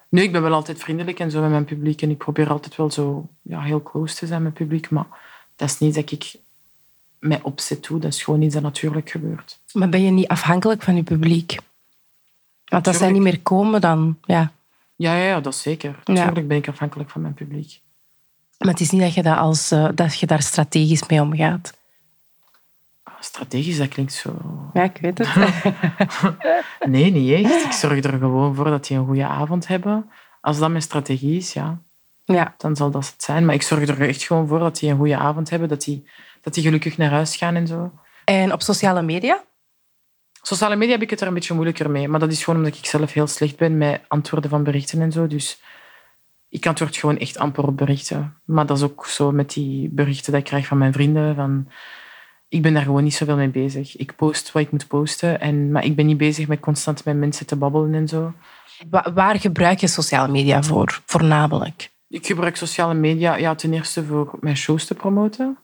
nee, 0.08 0.24
ik 0.24 0.32
ben 0.32 0.42
wel 0.42 0.52
altijd 0.52 0.78
vriendelijk 0.78 1.18
en 1.18 1.30
zo 1.30 1.40
met 1.40 1.50
mijn 1.50 1.64
publiek. 1.64 2.02
En 2.02 2.10
ik 2.10 2.18
probeer 2.18 2.50
altijd 2.50 2.76
wel 2.76 2.90
zo 2.90 3.26
ja, 3.42 3.60
heel 3.60 3.82
close 3.82 4.14
te 4.14 4.26
zijn 4.26 4.42
met 4.42 4.52
het 4.58 4.62
publiek. 4.62 4.90
Maar 4.90 5.06
dat 5.56 5.68
is 5.68 5.78
niet 5.78 5.94
dat 5.94 6.10
ik 6.10 6.34
mij 7.18 7.40
opzet 7.42 7.82
toe. 7.82 7.98
Dat 7.98 8.12
is 8.12 8.22
gewoon 8.22 8.42
iets 8.42 8.54
dat 8.54 8.62
natuurlijk 8.62 9.10
gebeurt. 9.10 9.58
Maar 9.72 9.88
ben 9.88 10.02
je 10.02 10.10
niet 10.10 10.28
afhankelijk 10.28 10.82
van 10.82 10.96
je 10.96 11.02
publiek? 11.02 11.56
Want 12.64 12.86
als 12.86 12.98
zij 12.98 13.10
niet 13.10 13.22
meer 13.22 13.40
komen, 13.40 13.80
dan... 13.80 14.18
Ja, 14.24 14.52
ja, 14.96 15.16
ja, 15.16 15.24
ja 15.24 15.40
dat 15.40 15.54
zeker. 15.54 15.98
Natuurlijk 16.04 16.36
ja. 16.36 16.42
ben 16.42 16.56
ik 16.56 16.68
afhankelijk 16.68 17.10
van 17.10 17.20
mijn 17.20 17.34
publiek. 17.34 17.80
Maar 18.58 18.68
het 18.68 18.80
is 18.80 18.90
niet 18.90 19.00
dat 19.00 19.14
je, 19.14 19.22
dat 19.22 19.38
als, 19.38 19.72
uh, 19.72 19.88
dat 19.94 20.18
je 20.18 20.26
daar 20.26 20.42
strategisch 20.42 21.08
mee 21.08 21.20
omgaat. 21.20 21.74
Strategisch, 23.20 23.78
dat 23.78 23.88
klinkt 23.88 24.12
zo... 24.12 24.36
Ja, 24.72 24.82
ik 24.82 24.98
weet 25.00 25.18
het. 25.18 25.28
nee, 26.92 27.10
niet 27.10 27.44
echt. 27.44 27.64
Ik 27.64 27.72
zorg 27.72 28.04
er 28.04 28.18
gewoon 28.18 28.54
voor 28.54 28.64
dat 28.64 28.86
die 28.86 28.96
een 28.96 29.06
goede 29.06 29.26
avond 29.26 29.66
hebben. 29.66 30.10
Als 30.40 30.58
dat 30.58 30.70
mijn 30.70 30.82
strategie 30.82 31.36
is, 31.36 31.52
ja, 31.52 31.78
ja. 32.24 32.54
dan 32.58 32.76
zal 32.76 32.90
dat 32.90 33.10
het 33.10 33.22
zijn. 33.22 33.44
Maar 33.44 33.54
ik 33.54 33.62
zorg 33.62 33.88
er 33.88 34.00
echt 34.08 34.22
gewoon 34.22 34.48
voor 34.48 34.58
dat 34.58 34.78
die 34.78 34.90
een 34.90 34.96
goede 34.96 35.16
avond 35.16 35.50
hebben, 35.50 35.68
dat 35.68 35.82
die, 35.82 36.08
dat 36.40 36.54
die 36.54 36.62
gelukkig 36.62 36.96
naar 36.96 37.10
huis 37.10 37.36
gaan 37.36 37.54
en 37.54 37.66
zo. 37.66 37.92
En 38.24 38.52
op 38.52 38.62
sociale 38.62 39.02
media? 39.02 39.42
Sociale 40.46 40.76
media 40.76 40.92
heb 40.92 41.02
ik 41.02 41.10
het 41.10 41.20
er 41.20 41.26
een 41.26 41.34
beetje 41.34 41.54
moeilijker 41.54 41.90
mee. 41.90 42.08
Maar 42.08 42.20
dat 42.20 42.32
is 42.32 42.44
gewoon 42.44 42.58
omdat 42.64 42.78
ik 42.78 42.86
zelf 42.86 43.12
heel 43.12 43.26
slecht 43.26 43.56
ben 43.56 43.78
met 43.78 44.00
antwoorden 44.08 44.50
van 44.50 44.64
berichten 44.64 45.00
en 45.00 45.12
zo. 45.12 45.26
Dus 45.26 45.60
ik 46.48 46.66
antwoord 46.66 46.96
gewoon 46.96 47.18
echt 47.18 47.38
amper 47.38 47.66
op 47.66 47.76
berichten. 47.76 48.34
Maar 48.44 48.66
dat 48.66 48.76
is 48.76 48.82
ook 48.82 49.06
zo 49.06 49.32
met 49.32 49.52
die 49.52 49.88
berichten 49.88 50.32
die 50.32 50.40
ik 50.40 50.46
krijg 50.46 50.66
van 50.66 50.78
mijn 50.78 50.92
vrienden. 50.92 51.34
Van, 51.34 51.68
ik 52.48 52.62
ben 52.62 52.74
daar 52.74 52.82
gewoon 52.82 53.02
niet 53.04 53.14
zoveel 53.14 53.36
mee 53.36 53.48
bezig. 53.48 53.96
Ik 53.96 54.16
post 54.16 54.52
wat 54.52 54.62
ik 54.62 54.70
moet 54.70 54.86
posten. 54.86 55.40
En, 55.40 55.70
maar 55.70 55.84
ik 55.84 55.96
ben 55.96 56.06
niet 56.06 56.16
bezig 56.16 56.48
met 56.48 56.60
constant 56.60 57.04
met 57.04 57.16
mensen 57.16 57.46
te 57.46 57.56
babbelen 57.56 57.94
en 57.94 58.08
zo. 58.08 58.32
Waar, 58.90 59.12
waar 59.14 59.40
gebruik 59.40 59.80
je 59.80 59.86
sociale 59.86 60.32
media 60.32 60.62
voor, 60.62 61.00
voornamelijk? 61.06 61.90
Ik 62.08 62.26
gebruik 62.26 62.56
sociale 62.56 62.94
media 62.94 63.36
ja, 63.36 63.54
ten 63.54 63.72
eerste 63.72 64.04
voor 64.04 64.36
mijn 64.40 64.56
shows 64.56 64.84
te 64.84 64.94
promoten. 64.94 65.58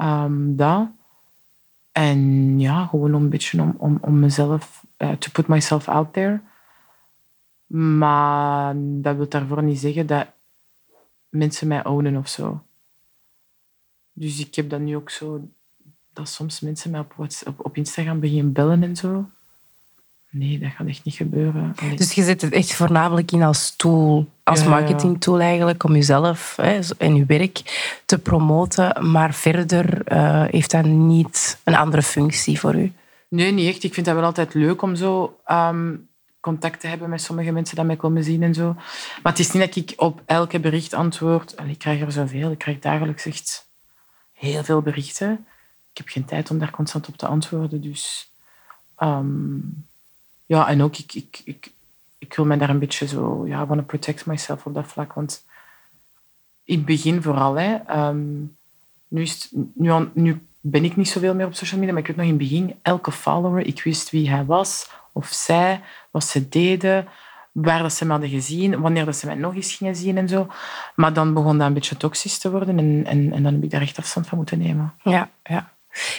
Um, 0.00 0.56
dat. 0.56 0.88
En 1.98 2.60
ja, 2.60 2.86
gewoon 2.86 3.14
een 3.14 3.28
beetje 3.28 3.62
om, 3.62 3.74
om, 3.78 3.98
om 4.00 4.18
mezelf, 4.18 4.84
uh, 4.98 5.12
to 5.12 5.30
put 5.32 5.46
myself 5.46 5.88
out 5.88 6.12
there. 6.12 6.40
Maar 7.66 8.74
dat 8.76 9.16
wil 9.16 9.28
daarvoor 9.28 9.62
niet 9.62 9.78
zeggen 9.78 10.06
dat 10.06 10.26
mensen 11.28 11.68
mij 11.68 11.84
ownen 11.84 12.16
of 12.16 12.28
zo. 12.28 12.62
Dus 14.12 14.40
ik 14.40 14.54
heb 14.54 14.70
dat 14.70 14.80
nu 14.80 14.96
ook 14.96 15.10
zo... 15.10 15.48
Dat 16.12 16.28
soms 16.28 16.60
mensen 16.60 16.90
mij 16.90 17.00
op, 17.00 17.12
WhatsApp, 17.16 17.58
op, 17.58 17.66
op 17.66 17.76
Instagram 17.76 18.20
beginnen 18.20 18.52
bellen 18.52 18.82
en 18.82 18.96
zo. 18.96 19.30
Nee, 20.30 20.58
dat 20.58 20.70
gaat 20.70 20.86
echt 20.86 21.04
niet 21.04 21.14
gebeuren. 21.14 21.74
Allee. 21.80 21.96
Dus 21.96 22.12
je 22.12 22.22
zet 22.22 22.40
het 22.40 22.52
echt 22.52 22.74
voornamelijk 22.74 23.32
in 23.32 23.42
als 23.42 23.76
tool, 23.76 24.26
als 24.42 24.60
Ja, 24.60 24.68
marketingtool 24.68 25.40
eigenlijk, 25.40 25.84
om 25.84 25.92
jezelf 25.92 26.56
hè, 26.56 26.78
en 26.98 27.14
je 27.14 27.24
werk 27.26 27.62
te 28.04 28.18
promoten. 28.18 29.10
Maar 29.10 29.34
verder 29.34 30.04
eh, 30.04 30.44
heeft 30.50 30.70
dat 30.70 30.84
niet 30.84 31.60
een 31.64 31.74
andere 31.74 32.02
functie 32.02 32.60
voor 32.60 32.74
u. 32.74 32.92
Nee, 33.28 33.52
niet 33.52 33.68
echt. 33.68 33.84
Ik 33.84 33.94
vind 33.94 34.06
dat 34.06 34.14
wel 34.14 34.24
altijd 34.24 34.54
leuk 34.54 34.82
om 34.82 34.96
zo 34.96 35.38
ehm, 35.44 35.94
contact 36.40 36.80
te 36.80 36.86
hebben 36.86 37.10
met 37.10 37.22
sommige 37.22 37.50
mensen 37.50 37.76
die 37.76 37.84
mij 37.84 37.96
komen 37.96 38.24
zien 38.24 38.42
en 38.42 38.54
zo. 38.54 38.74
Maar 39.22 39.32
het 39.32 39.38
is 39.38 39.52
niet 39.52 39.62
dat 39.62 39.76
ik 39.76 39.92
op 39.96 40.22
elke 40.26 40.60
bericht 40.60 40.94
antwoord. 40.94 41.56
Allee, 41.56 41.72
ik 41.72 41.78
krijg 41.78 42.00
er 42.00 42.12
zoveel. 42.12 42.50
Ik 42.50 42.58
krijg 42.58 42.78
dagelijks 42.78 43.26
echt 43.26 43.66
heel 44.32 44.64
veel 44.64 44.82
berichten. 44.82 45.46
Ik 45.90 45.98
heb 45.98 46.08
geen 46.08 46.24
tijd 46.24 46.50
om 46.50 46.58
daar 46.58 46.70
constant 46.70 47.08
op 47.08 47.16
te 47.16 47.26
antwoorden. 47.26 47.80
Dus 47.80 48.32
ehm, 48.96 49.58
ja, 50.48 50.68
en 50.68 50.82
ook 50.82 50.96
ik, 50.96 51.14
ik, 51.14 51.40
ik, 51.44 51.70
ik 52.18 52.34
wil 52.34 52.44
mij 52.44 52.56
daar 52.56 52.70
een 52.70 52.78
beetje 52.78 53.06
zo... 53.06 53.46
Ja, 53.46 53.66
want 53.66 53.80
to 53.80 53.86
protect 53.86 54.26
myself 54.26 54.66
op 54.66 54.74
dat 54.74 54.86
vlak. 54.86 55.12
Want 55.12 55.44
in 56.64 56.76
het 56.76 56.84
begin 56.84 57.22
vooral, 57.22 57.54
hè, 57.54 57.74
ehm, 57.74 58.40
nu, 59.08 59.22
is 59.22 59.54
nu, 59.74 60.08
nu 60.12 60.46
ben 60.60 60.84
ik 60.84 60.96
niet 60.96 61.08
zoveel 61.08 61.34
meer 61.34 61.46
op 61.46 61.54
social 61.54 61.78
media, 61.78 61.94
maar 61.94 62.02
ik 62.02 62.08
weet 62.08 62.16
nog 62.16 62.26
in 62.26 62.38
het 62.38 62.48
begin, 62.48 62.74
elke 62.82 63.12
follower, 63.12 63.66
ik 63.66 63.82
wist 63.82 64.10
wie 64.10 64.30
hij 64.30 64.44
was 64.44 64.90
of 65.12 65.26
zij, 65.26 65.80
wat 66.10 66.24
ze 66.24 66.48
deden, 66.48 67.08
waar 67.52 67.82
dat 67.82 67.92
ze 67.92 68.04
me 68.04 68.10
hadden 68.10 68.30
gezien, 68.30 68.80
wanneer 68.80 69.04
dat 69.04 69.16
ze 69.16 69.26
mij 69.26 69.34
nog 69.34 69.54
eens 69.54 69.74
gingen 69.74 69.96
zien 69.96 70.16
en 70.16 70.28
zo. 70.28 70.46
Maar 70.94 71.12
dan 71.12 71.34
begon 71.34 71.58
dat 71.58 71.66
een 71.66 71.74
beetje 71.74 71.96
toxisch 71.96 72.38
te 72.38 72.50
worden 72.50 72.78
en, 72.78 73.04
en, 73.06 73.32
en 73.32 73.42
dan 73.42 73.54
heb 73.54 73.62
ik 73.62 73.70
daar 73.70 73.80
echt 73.80 73.98
afstand 73.98 74.26
van 74.26 74.38
moeten 74.38 74.58
nemen. 74.58 74.94
Ja, 75.02 75.30
ja. 75.44 75.72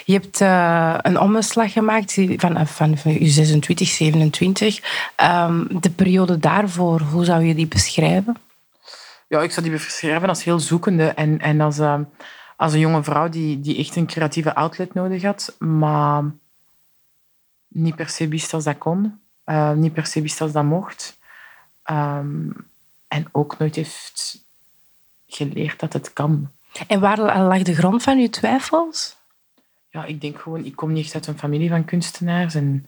Je 0.06 0.14
hebt 0.14 0.42
eh, 0.42 0.98
een 1.02 1.20
omslag 1.20 1.72
gemaakt 1.72 2.14
van, 2.38 2.68
van, 2.68 2.98
van 2.98 3.14
je 3.14 3.28
26, 3.28 3.88
27. 3.88 4.80
Ehm, 5.16 5.66
de 5.80 5.90
periode 5.90 6.38
daarvoor, 6.38 7.02
hoe 7.02 7.26
zou 7.26 7.44
je 7.44 7.56
die 7.56 7.68
beschrijven? 7.68 8.36
Ja, 9.28 9.42
ik 9.42 9.52
zou 9.52 9.66
die 9.66 9.76
beschrijven 9.76 10.30
als 10.30 10.44
heel 10.44 10.60
zoekende 10.60 11.08
en, 11.08 11.40
en 11.40 11.62
als, 11.62 11.80
eh, 11.80 12.00
als 12.56 12.74
een 12.74 12.80
jonge 12.80 13.04
vrouw 13.04 13.30
die, 13.30 13.60
die 13.60 13.78
echt 13.78 13.96
een 13.96 14.08
creatieve 14.08 14.56
outlet 14.56 14.94
nodig 14.94 15.24
had, 15.24 15.56
maar 15.58 16.24
niet 17.68 17.96
per 17.96 18.10
se 18.10 18.28
wist 18.28 18.54
als 18.54 18.64
dat 18.64 18.78
kon, 18.78 19.20
eh, 19.44 19.72
niet 19.72 19.94
per 19.94 20.06
se 20.06 20.22
wist 20.22 20.42
als 20.42 20.52
dat 20.52 20.64
mocht. 20.64 21.18
Ehm, 21.84 22.50
en 23.08 23.28
ook 23.32 23.58
nooit 23.58 23.76
heeft 23.76 24.44
geleerd 25.28 25.80
dat 25.80 25.94
het 25.94 26.14
kan. 26.14 26.52
En 26.88 27.00
waar 27.00 27.18
lag 27.20 27.62
de 27.62 27.76
grond 27.76 28.04
van 28.04 28.20
je 28.20 28.30
twijfels? 28.30 29.18
Ja, 29.92 30.06
ik 30.06 30.22
denk 30.22 30.40
gewoon, 30.40 30.66
ik 30.66 30.76
kom 30.76 30.94
niet 30.94 31.06
echt 31.06 31.16
uit 31.16 31.28
een 31.28 31.38
familie 31.38 31.70
van 31.70 31.86
kunstenaars. 31.86 32.56
En, 32.56 32.88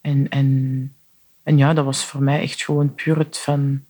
en, 0.00 0.28
en, 0.28 0.94
en 1.42 1.56
ja, 1.56 1.74
dat 1.74 1.84
was 1.84 2.04
voor 2.04 2.22
mij 2.22 2.40
echt 2.40 2.62
gewoon 2.62 2.94
puur 2.94 3.18
het 3.18 3.38
van... 3.38 3.84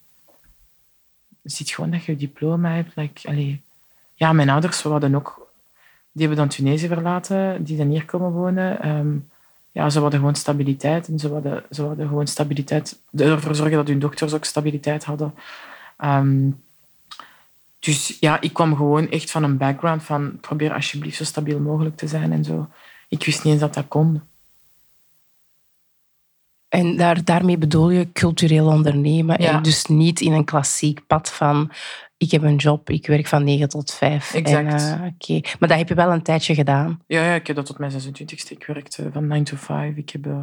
Ziet 1.42 1.70
gewoon 1.70 1.90
dat 1.90 2.04
je 2.04 2.12
je 2.12 2.18
diploma 2.18 2.74
hebt. 2.74 2.96
Like, 2.96 3.28
allee. 3.28 3.62
Ja, 4.14 4.32
mijn 4.32 4.50
ouders 4.50 4.82
hadden 4.82 5.14
ook... 5.14 5.48
Die 6.12 6.26
hebben 6.26 6.46
dan 6.46 6.56
Tunesië 6.56 6.86
verlaten, 6.86 7.64
die 7.64 7.76
dan 7.76 7.88
hier 7.88 8.04
komen 8.04 8.30
wonen. 8.30 8.80
Ehm, 8.80 9.16
ja, 9.72 9.90
ze 9.90 10.00
hadden 10.00 10.18
gewoon 10.18 10.34
stabiliteit. 10.34 11.08
En 11.08 11.18
ze 11.18 11.28
hadden, 11.28 11.64
ze 11.70 11.82
hadden 11.82 12.08
gewoon 12.08 12.26
stabiliteit... 12.26 12.98
Ervoor 13.16 13.54
zorgen 13.54 13.76
dat 13.76 13.88
hun 13.88 13.98
dochters 13.98 14.34
ook 14.34 14.44
stabiliteit 14.44 15.04
hadden. 15.04 15.34
Ehm, 15.96 16.50
dus 17.78 18.16
ja, 18.20 18.40
ik 18.40 18.52
kwam 18.52 18.76
gewoon 18.76 19.10
echt 19.10 19.30
van 19.30 19.42
een 19.42 19.56
background 19.56 20.02
van 20.02 20.38
probeer 20.40 20.72
alsjeblieft 20.72 21.16
zo 21.16 21.24
stabiel 21.24 21.60
mogelijk 21.60 21.96
te 21.96 22.08
zijn 22.08 22.32
en 22.32 22.44
zo. 22.44 22.68
Ik 23.08 23.24
wist 23.24 23.44
niet 23.44 23.52
eens 23.52 23.62
dat 23.62 23.74
dat 23.74 23.88
kon. 23.88 24.22
En 26.68 26.96
daar, 26.96 27.24
daarmee 27.24 27.58
bedoel 27.58 27.90
je 27.90 28.12
cultureel 28.12 28.66
ondernemen. 28.66 29.42
Ja. 29.42 29.52
En 29.52 29.62
dus 29.62 29.86
niet 29.86 30.20
in 30.20 30.32
een 30.32 30.44
klassiek 30.44 31.06
pad 31.06 31.30
van 31.30 31.70
ik 32.18 32.30
heb 32.30 32.42
een 32.42 32.56
job, 32.56 32.90
ik 32.90 33.06
werk 33.06 33.26
van 33.26 33.44
9 33.44 33.68
tot 33.68 33.94
5. 33.94 34.34
Exact. 34.34 34.82
Eh, 34.82 34.92
oké. 34.92 35.48
Maar 35.58 35.68
dat 35.68 35.78
heb 35.78 35.88
je 35.88 35.94
wel 35.94 36.12
een 36.12 36.22
tijdje 36.22 36.54
gedaan. 36.54 37.02
Ja, 37.06 37.24
ja, 37.24 37.34
ik 37.34 37.46
heb 37.46 37.56
dat 37.56 37.66
tot 37.66 37.78
mijn 37.78 37.92
26e. 37.92 38.48
Ik 38.48 38.66
werkte 38.66 39.10
van 39.12 39.26
9 39.26 39.44
to 39.44 39.56
5. 39.56 39.96
Ik 39.96 40.10
heb, 40.10 40.26
eh, 40.26 40.40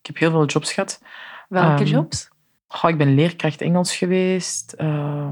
ik 0.00 0.06
heb 0.06 0.18
heel 0.18 0.30
veel 0.30 0.46
jobs 0.46 0.72
gehad. 0.72 1.02
Welke 1.48 1.82
Ehm, 1.82 1.90
jobs? 1.90 2.28
Ik 2.86 2.96
ben 2.96 3.14
leerkracht 3.14 3.60
Engels 3.60 3.96
geweest. 3.96 4.72
Eh, 4.72 5.30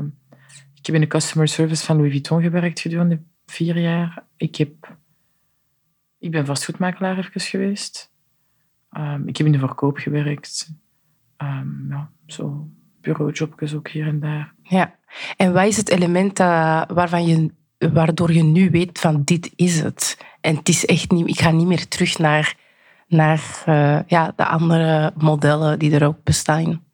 ik 0.79 0.87
heb 0.87 0.95
in 0.95 1.01
de 1.01 1.07
customer 1.07 1.49
service 1.49 1.85
van 1.85 1.97
Louis 1.97 2.11
Vuitton 2.11 2.43
gewerkt 2.43 2.81
gedurende 2.81 3.21
vier 3.47 3.79
jaar. 3.79 4.25
Ik, 4.37 4.57
heb, 4.57 4.97
ik 6.19 6.31
ben 6.31 6.47
vastgoedmakelaar 6.47 7.19
even 7.19 7.41
geweest. 7.41 8.13
Ehm, 8.91 9.29
ik 9.29 9.37
heb 9.37 9.47
in 9.47 9.53
de 9.53 9.59
verkoop 9.59 9.97
gewerkt. 9.97 10.71
Ehm, 11.37 11.91
ja, 11.91 12.11
zo 12.27 12.69
bureaujobjes 13.01 13.75
ook 13.75 13.89
hier 13.89 14.07
en 14.07 14.21
daar. 14.21 14.55
Ja. 14.63 14.95
En 15.37 15.53
wat 15.53 15.67
is 15.67 15.77
het 15.77 15.89
element 15.89 16.37
dat, 16.37 16.91
waarvan 16.91 17.27
je, 17.27 17.51
waardoor 17.93 18.33
je 18.33 18.43
nu 18.43 18.71
weet 18.71 18.99
van 18.99 19.23
dit 19.25 19.53
is 19.57 19.81
het? 19.81 20.19
En 20.41 20.57
het 20.57 20.69
is 20.69 20.87
echt 20.87 21.11
niet, 21.11 21.29
ik 21.29 21.41
ga 21.41 21.51
niet 21.51 21.67
meer 21.67 21.89
terug 21.89 22.19
naar, 22.19 22.57
naar 23.07 23.63
eh, 23.65 24.01
ja, 24.07 24.33
de 24.37 24.47
andere 24.47 25.13
modellen 25.17 25.79
die 25.79 25.95
er 25.95 26.07
ook 26.07 26.23
bestaan. 26.23 26.85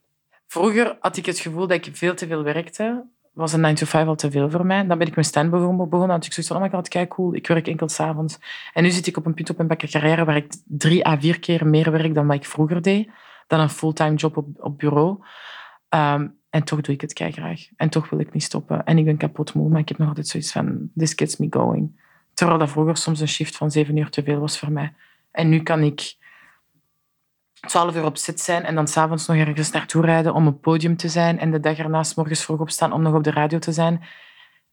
Vroeger 0.46 0.96
had 1.00 1.16
ik 1.16 1.26
het 1.26 1.38
gevoel 1.38 1.66
dat 1.66 1.86
ik 1.86 1.96
veel 1.96 2.14
te 2.14 2.26
veel 2.26 2.42
werkte. 2.42 3.04
Was 3.34 3.52
een 3.52 3.60
9 3.60 3.76
to 3.76 3.86
5 3.86 4.06
al 4.06 4.14
te 4.14 4.30
veel 4.30 4.50
voor 4.50 4.66
mij. 4.66 4.86
Dan 4.86 4.98
ben 4.98 5.06
ik 5.06 5.14
mijn 5.14 5.26
stand 5.26 5.50
begonnen. 5.50 5.88
begonnen 5.88 6.16
had 6.16 6.24
ik 6.24 6.32
zoiets 6.32 6.52
van, 6.52 6.62
oh 6.62 6.72
my 6.72 6.82
kijk 6.82 7.08
cool, 7.08 7.34
ik 7.34 7.46
werk 7.46 7.68
enkel 7.68 7.88
s'avonds. 7.88 8.38
En 8.72 8.82
nu 8.82 8.90
zit 8.90 9.06
ik 9.06 9.16
op 9.16 9.26
een 9.26 9.34
punt 9.34 9.50
op 9.50 9.56
mijn 9.56 9.76
carrière 9.76 10.24
waar 10.24 10.36
ik 10.36 10.54
drie 10.64 11.06
à 11.06 11.18
vier 11.18 11.40
keer 11.40 11.66
meer 11.66 11.90
werk 11.90 12.14
dan 12.14 12.26
wat 12.26 12.36
ik 12.36 12.44
vroeger 12.44 12.82
deed. 12.82 13.10
Dan 13.46 13.60
een 13.60 13.68
fulltime 13.68 14.14
job 14.14 14.36
op, 14.36 14.46
op 14.56 14.78
bureau. 14.78 15.24
Ehm, 15.88 16.28
en 16.50 16.64
toch 16.64 16.80
doe 16.80 16.94
ik 16.94 17.00
het 17.00 17.12
graag. 17.12 17.66
En 17.76 17.88
toch 17.88 18.10
wil 18.10 18.18
ik 18.18 18.32
niet 18.32 18.42
stoppen. 18.42 18.84
En 18.84 18.98
ik 18.98 19.04
ben 19.04 19.16
kapot 19.16 19.54
moe, 19.54 19.68
maar 19.68 19.80
ik 19.80 19.88
heb 19.88 19.98
nog 19.98 20.08
altijd 20.08 20.28
zoiets 20.28 20.52
van, 20.52 20.90
this 20.96 21.12
gets 21.12 21.36
me 21.36 21.46
going. 21.50 22.00
Terwijl 22.34 22.58
dat 22.58 22.70
vroeger 22.70 22.96
soms 22.96 23.20
een 23.20 23.28
shift 23.28 23.56
van 23.56 23.70
zeven 23.70 23.96
uur 23.96 24.10
te 24.10 24.22
veel 24.22 24.38
was 24.38 24.58
voor 24.58 24.72
mij. 24.72 24.92
En 25.30 25.48
nu 25.48 25.62
kan 25.62 25.82
ik 25.82 26.16
12 27.66 27.96
uur 27.96 28.04
op 28.04 28.16
zit 28.16 28.40
zijn 28.40 28.64
en 28.64 28.74
dan 28.74 28.88
s'avonds 28.88 29.26
nog 29.26 29.36
ergens 29.36 29.70
naartoe 29.70 30.02
rijden 30.02 30.34
om 30.34 30.46
op 30.46 30.60
podium 30.60 30.96
te 30.96 31.08
zijn 31.08 31.38
en 31.38 31.50
de 31.50 31.60
dag 31.60 31.78
erna 31.78 32.04
morgens 32.16 32.44
vroeg 32.44 32.60
opstaan 32.60 32.92
om 32.92 33.02
nog 33.02 33.14
op 33.14 33.24
de 33.24 33.30
radio 33.30 33.58
te 33.58 33.72
zijn. 33.72 34.04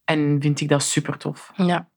En 0.04 0.38
vind 0.42 0.62
ik 0.62 0.70
dat 0.70 0.84
super 0.84 1.18
tof. 1.18 1.52
Ja. 1.56 1.90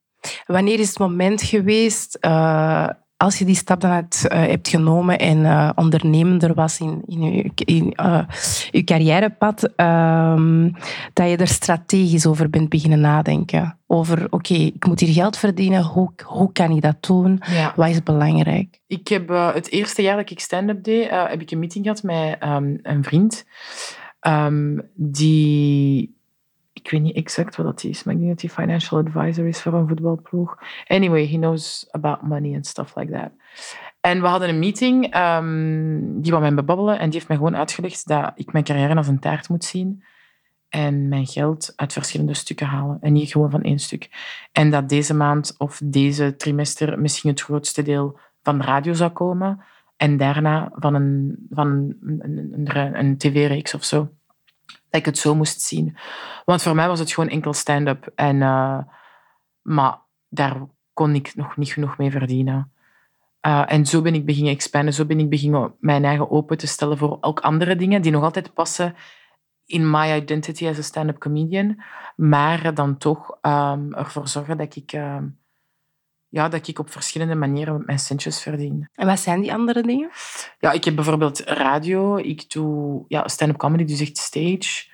Wanneer 0.47 0.79
is 0.79 0.89
het 0.89 0.99
moment 0.99 1.43
geweest, 1.43 2.15
eh, 2.15 2.89
als 3.17 3.39
je 3.39 3.45
die 3.45 3.55
stap 3.55 3.81
dan 3.81 3.91
hebt, 3.91 4.29
eh, 4.29 4.39
hebt 4.39 4.69
genomen 4.69 5.19
en 5.19 5.45
eh, 5.45 5.71
ondernemender 5.75 6.55
was 6.55 6.81
in, 6.81 7.03
in, 7.07 7.23
je, 7.23 7.51
in 7.55 7.93
eh, 7.93 8.25
je 8.71 8.85
carrièrepad, 8.85 9.73
ehm, 9.77 10.71
dat 11.13 11.31
je 11.31 11.37
er 11.37 11.49
strategisch 11.49 12.27
over 12.27 12.51
bent 12.51 12.69
beginnen 12.69 13.01
nadenken? 13.01 13.79
Over, 13.87 14.27
oké, 14.31 14.55
ik 14.55 14.87
moet 14.87 15.01
hier 15.01 15.13
geld 15.13 15.37
verdienen, 15.37 15.83
hoe, 15.83 16.13
hoe 16.25 16.53
kan 16.53 16.71
ik 16.71 16.83
dat 16.83 16.97
doen? 17.01 17.41
Ja. 17.51 17.73
Wat 17.77 17.89
is 17.89 18.03
belangrijk? 18.03 18.81
Ik 18.87 19.09
heb 19.09 19.29
het 19.29 19.71
eerste 19.71 20.03
jaar 20.03 20.17
dat 20.17 20.31
ik 20.31 20.41
stand-up 20.41 20.85
deed, 20.85 21.11
heb 21.11 21.41
ik 21.41 21.51
een 21.51 21.59
meeting 21.59 21.85
gehad 21.85 22.03
met 22.03 22.37
ehm, 22.39 22.77
een 22.83 23.05
vriend. 23.05 23.45
ehm, 24.21 24.79
die... 24.95 26.14
Ik 26.85 26.91
weet 26.91 27.03
niet 27.03 27.17
exact 27.17 27.57
wat 27.57 27.67
dat 27.67 27.85
is, 27.85 28.05
maar 28.05 28.15
ik 28.15 28.21
denk 28.21 28.33
dat 28.33 28.41
hij 28.41 28.67
financial 28.67 29.01
advisor 29.01 29.47
is 29.47 29.63
voor 29.63 29.73
een 29.73 29.89
voetbalploeg. 29.89 30.59
Anyway, 30.87 31.27
he 31.27 31.37
knows 31.37 31.87
about 31.91 32.23
money 32.23 32.55
and 32.55 32.67
stuff 32.67 32.97
like 32.97 33.13
that. 33.13 33.31
En 34.01 34.21
we 34.21 34.27
hadden 34.27 34.49
een 34.49 34.59
meeting, 34.59 35.13
ehm, 35.13 36.21
die 36.21 36.31
wou 36.31 36.43
mij 36.43 36.55
bebabbelen 36.55 36.99
en 36.99 37.05
die 37.05 37.15
heeft 37.15 37.29
mij 37.29 37.37
gewoon 37.37 37.57
uitgelegd 37.57 38.07
dat 38.07 38.33
ik 38.35 38.53
mijn 38.53 38.65
carrière 38.65 38.95
als 38.95 39.09
een 39.09 39.19
taart 39.19 39.49
moet 39.49 39.65
zien 39.65 40.05
en 40.69 41.09
mijn 41.09 41.27
geld 41.27 41.73
uit 41.77 41.93
verschillende 41.93 42.35
stukken 42.35 42.67
halen 42.67 42.99
en 43.01 43.13
niet 43.13 43.33
gewoon 43.33 43.51
van 43.51 43.63
één 43.63 43.79
stuk. 43.79 44.09
En 44.53 44.71
dat 44.71 44.89
deze 44.89 45.15
maand 45.15 45.55
of 45.59 45.81
deze 45.85 46.37
trimester 46.37 47.01
misschien 47.01 47.31
het 47.31 47.41
grootste 47.43 47.83
deel 47.83 48.19
van 48.43 48.59
de 48.59 48.65
radio 48.65 48.93
zou 48.93 49.11
komen 49.11 49.65
en 49.97 50.17
daarna 50.17 50.73
van 50.75 50.95
een, 50.95 51.47
van 51.51 51.67
een, 51.67 52.19
een, 52.21 52.67
een, 52.77 52.99
een 52.99 53.19
tv-reeks 53.19 53.75
of 53.75 53.85
zo. 53.85 54.09
Dat 54.67 55.01
ik 55.01 55.05
het 55.05 55.19
zo 55.19 55.35
moest 55.35 55.61
zien. 55.61 55.97
Want 56.45 56.63
voor 56.63 56.75
mij 56.75 56.89
was 56.89 56.99
het 56.99 57.13
gewoon 57.13 57.31
enkel 57.31 57.53
stand-up. 57.53 58.13
En, 58.15 58.43
eh, 58.43 58.79
maar 59.63 59.99
daar 60.29 60.57
kon 60.93 61.15
ik 61.15 61.35
nog 61.35 61.57
niet 61.57 61.73
genoeg 61.73 61.99
mee 61.99 62.11
verdienen. 62.11 62.73
Eh, 63.41 63.65
en 63.67 63.87
zo 63.87 64.03
ben 64.03 64.15
ik 64.15 64.25
beginnen 64.25 64.53
expanden. 64.53 64.95
Zo 64.95 65.05
ben 65.05 65.19
ik 65.19 65.29
beginnen 65.29 65.75
mijn 65.81 66.05
eigen 66.05 66.31
open 66.31 66.59
te 66.59 66.67
stellen 66.67 66.99
voor 66.99 67.19
ook 67.21 67.41
andere 67.41 67.77
dingen 67.77 68.03
die 68.03 68.13
nog 68.13 68.23
altijd 68.23 68.55
passen 68.55 68.95
in 69.67 69.91
my 69.91 70.13
identity 70.13 70.69
as 70.69 70.79
a 70.79 70.83
stand-up 70.83 71.19
comedian. 71.19 71.83
Maar 72.17 72.75
dan 72.75 72.97
toch 72.97 73.39
ehm, 73.41 73.93
ervoor 73.93 74.29
zorgen 74.29 74.57
dat 74.57 74.77
ik, 74.77 74.93
ehm, 74.93 75.27
ja, 76.35 76.49
dat 76.49 76.69
ik 76.69 76.79
op 76.79 76.91
verschillende 76.91 77.35
manieren 77.35 77.83
mijn 77.87 77.99
centjes 77.99 78.43
verdien. 78.43 78.89
En 78.95 79.07
wat 79.07 79.21
zijn 79.21 79.41
die 79.41 79.53
andere 79.53 79.83
dingen? 79.83 80.11
Ja, 80.59 80.73
ik 80.73 80.85
heb 80.85 80.95
bijvoorbeeld 80.95 81.41
radio. 81.41 82.17
Ik 82.17 82.51
doe 82.51 83.05
ja, 83.09 83.29
stand-up 83.29 83.59
comedy, 83.59 83.85
dus 83.85 84.01
echt 84.01 84.17
stage. 84.19 84.87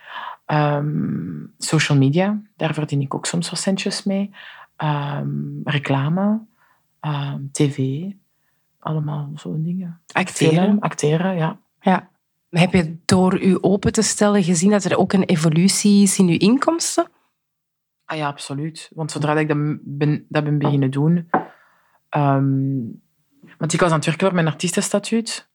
Ehm, 0.47 1.47
social 1.59 1.99
media, 1.99 2.41
daar 2.57 2.75
verdien 2.75 3.01
ik 3.01 3.15
ook 3.15 3.27
soms 3.27 3.51
wat 3.51 3.59
centjes 3.59 4.05
mee. 4.05 4.31
ehm, 4.77 5.29
reclame, 5.65 6.41
ehm, 7.01 7.41
tv, 7.53 8.03
allemaal 8.79 9.31
zo'n 9.35 9.63
dingen. 9.63 10.01
Acteren. 10.13 10.55
Film, 10.55 10.79
acteren, 10.79 11.37
ja. 11.37 11.59
Ja. 11.81 12.09
Heb 12.51 12.73
je 12.73 12.97
door 13.05 13.43
u 13.43 13.59
open 13.61 13.93
te 13.93 14.03
stellen 14.03 14.43
gezien 14.43 14.71
dat 14.71 14.85
er 14.85 14.99
ook 14.99 15.13
een 15.13 15.25
evolutie 15.25 16.03
is 16.03 16.19
in 16.19 16.29
uw 16.29 16.39
inkomsten? 16.39 17.07
Ah 18.11 18.17
ja, 18.17 18.27
absoluut. 18.27 18.91
Want 18.95 19.11
zodra 19.11 19.39
ik 19.39 19.49
dat 19.49 19.57
ben, 19.81 20.27
dat 20.29 20.45
ben 20.45 20.59
beginnen 20.59 20.91
doen... 20.91 21.31
ehm, 22.09 22.79
want 23.59 23.73
ik 23.73 23.81
was 23.81 23.91
aan 23.91 23.97
het 23.97 24.07
werken 24.07 24.27
voor 24.27 24.35
mijn 24.35 24.47
artiestenstatuut. 24.47 25.49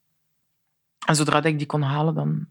En 1.05 1.15
zodra 1.15 1.43
ik 1.43 1.57
die 1.57 1.67
kon 1.67 1.81
halen, 1.81 2.15
dan 2.15 2.47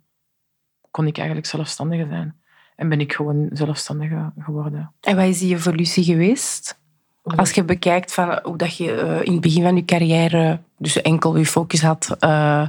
kon 0.91 1.07
ik 1.07 1.17
eigenlijk 1.17 1.47
zelfstandige 1.47 2.07
zijn. 2.07 2.41
En 2.77 2.89
ben 2.89 3.01
ik 3.01 3.13
gewoon 3.13 3.49
zelfstandige 3.53 4.33
geworden. 4.39 4.93
En 5.01 5.17
wat 5.17 5.25
is 5.25 5.39
die 5.39 5.55
evolutie 5.55 6.05
geweest? 6.05 6.79
Als 7.23 7.51
je 7.51 7.65
bekijkt 7.65 8.15
van 8.15 8.41
hoe 8.43 8.57
dat 8.57 8.77
je 8.77 8.93
eh, 8.93 9.23
in 9.23 9.33
het 9.33 9.41
begin 9.41 9.63
van 9.63 9.77
je 9.77 9.85
carrière 9.85 10.61
dus 10.79 11.03
enkel 11.03 11.37
je 11.37 11.47
focus 11.47 11.83
had 11.83 12.17
eh, 12.19 12.69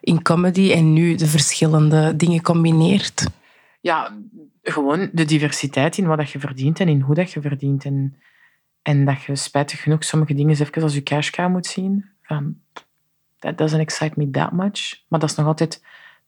in 0.00 0.22
comedy 0.22 0.72
en 0.72 0.92
nu 0.92 1.14
de 1.14 1.26
verschillende 1.26 2.16
dingen 2.16 2.42
combineert. 2.42 3.26
Ja, 3.88 4.18
gewoon 4.62 5.10
de 5.12 5.24
diversiteit 5.24 5.98
in 5.98 6.06
wat 6.06 6.30
je 6.30 6.38
verdient 6.38 6.80
en 6.80 6.88
in 6.88 7.00
hoe 7.00 7.14
dat 7.14 7.32
je 7.32 7.40
verdient. 7.40 7.84
En, 7.84 8.16
en 8.82 9.04
dat 9.04 9.22
je 9.22 9.36
spijtig 9.36 9.82
genoeg 9.82 10.04
sommige 10.04 10.34
dingen 10.34 10.60
even 10.60 10.82
als 10.82 10.94
je 10.94 11.02
cash 11.02 11.30
cow 11.30 11.50
moet 11.50 11.66
zien. 11.66 12.04
Van, 12.22 12.60
that 13.38 13.58
doesn't 13.58 13.80
excite 13.80 14.12
me 14.16 14.30
that 14.30 14.52
much. 14.52 15.04
Maar 15.08 15.20
dat 15.20 15.30
is 15.30 15.36
nog 15.36 15.46
altijd... 15.46 15.84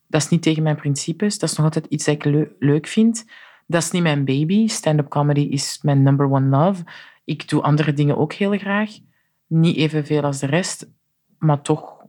Dat 0.07 0.23
is 0.23 0.29
niet 0.29 0.43
tegen 0.43 0.63
mijn 0.63 0.77
principes. 0.77 1.39
Dat 1.39 1.51
is 1.51 1.57
nog 1.57 1.67
altijd 1.67 1.87
iets 1.87 2.05
dat 2.05 2.15
ik 2.15 2.25
leu- 2.25 2.51
leuk 2.59 2.87
vind. 2.87 3.25
Dat 3.67 3.83
is 3.83 3.91
niet 3.91 4.03
mijn 4.03 4.25
baby. 4.25 4.67
Stand-up 4.67 5.09
comedy 5.09 5.41
is 5.41 5.79
mijn 5.83 6.03
number 6.03 6.31
one 6.31 6.57
love. 6.57 6.85
Ik 7.25 7.49
doe 7.49 7.63
andere 7.63 7.93
dingen 7.93 8.17
ook 8.17 8.33
heel 8.33 8.59
graag. 8.59 8.91
Niet 9.47 9.77
evenveel 9.77 10.23
als 10.23 10.39
de 10.39 10.47
rest, 10.47 10.91
maar 11.39 11.63
toch, 11.63 12.05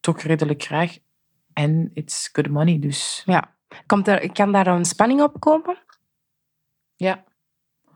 toch 0.00 0.20
redelijk 0.20 0.62
graag. 0.62 0.98
En 1.52 1.90
it's 1.94 2.28
good 2.32 2.48
money, 2.48 2.78
dus... 2.78 3.22
Ja. 3.26 3.53
Komt 3.86 4.08
er, 4.08 4.32
kan 4.32 4.52
daar 4.52 4.66
een 4.66 4.84
spanning 4.84 5.22
op 5.22 5.40
komen? 5.40 5.78
Ja, 6.96 7.24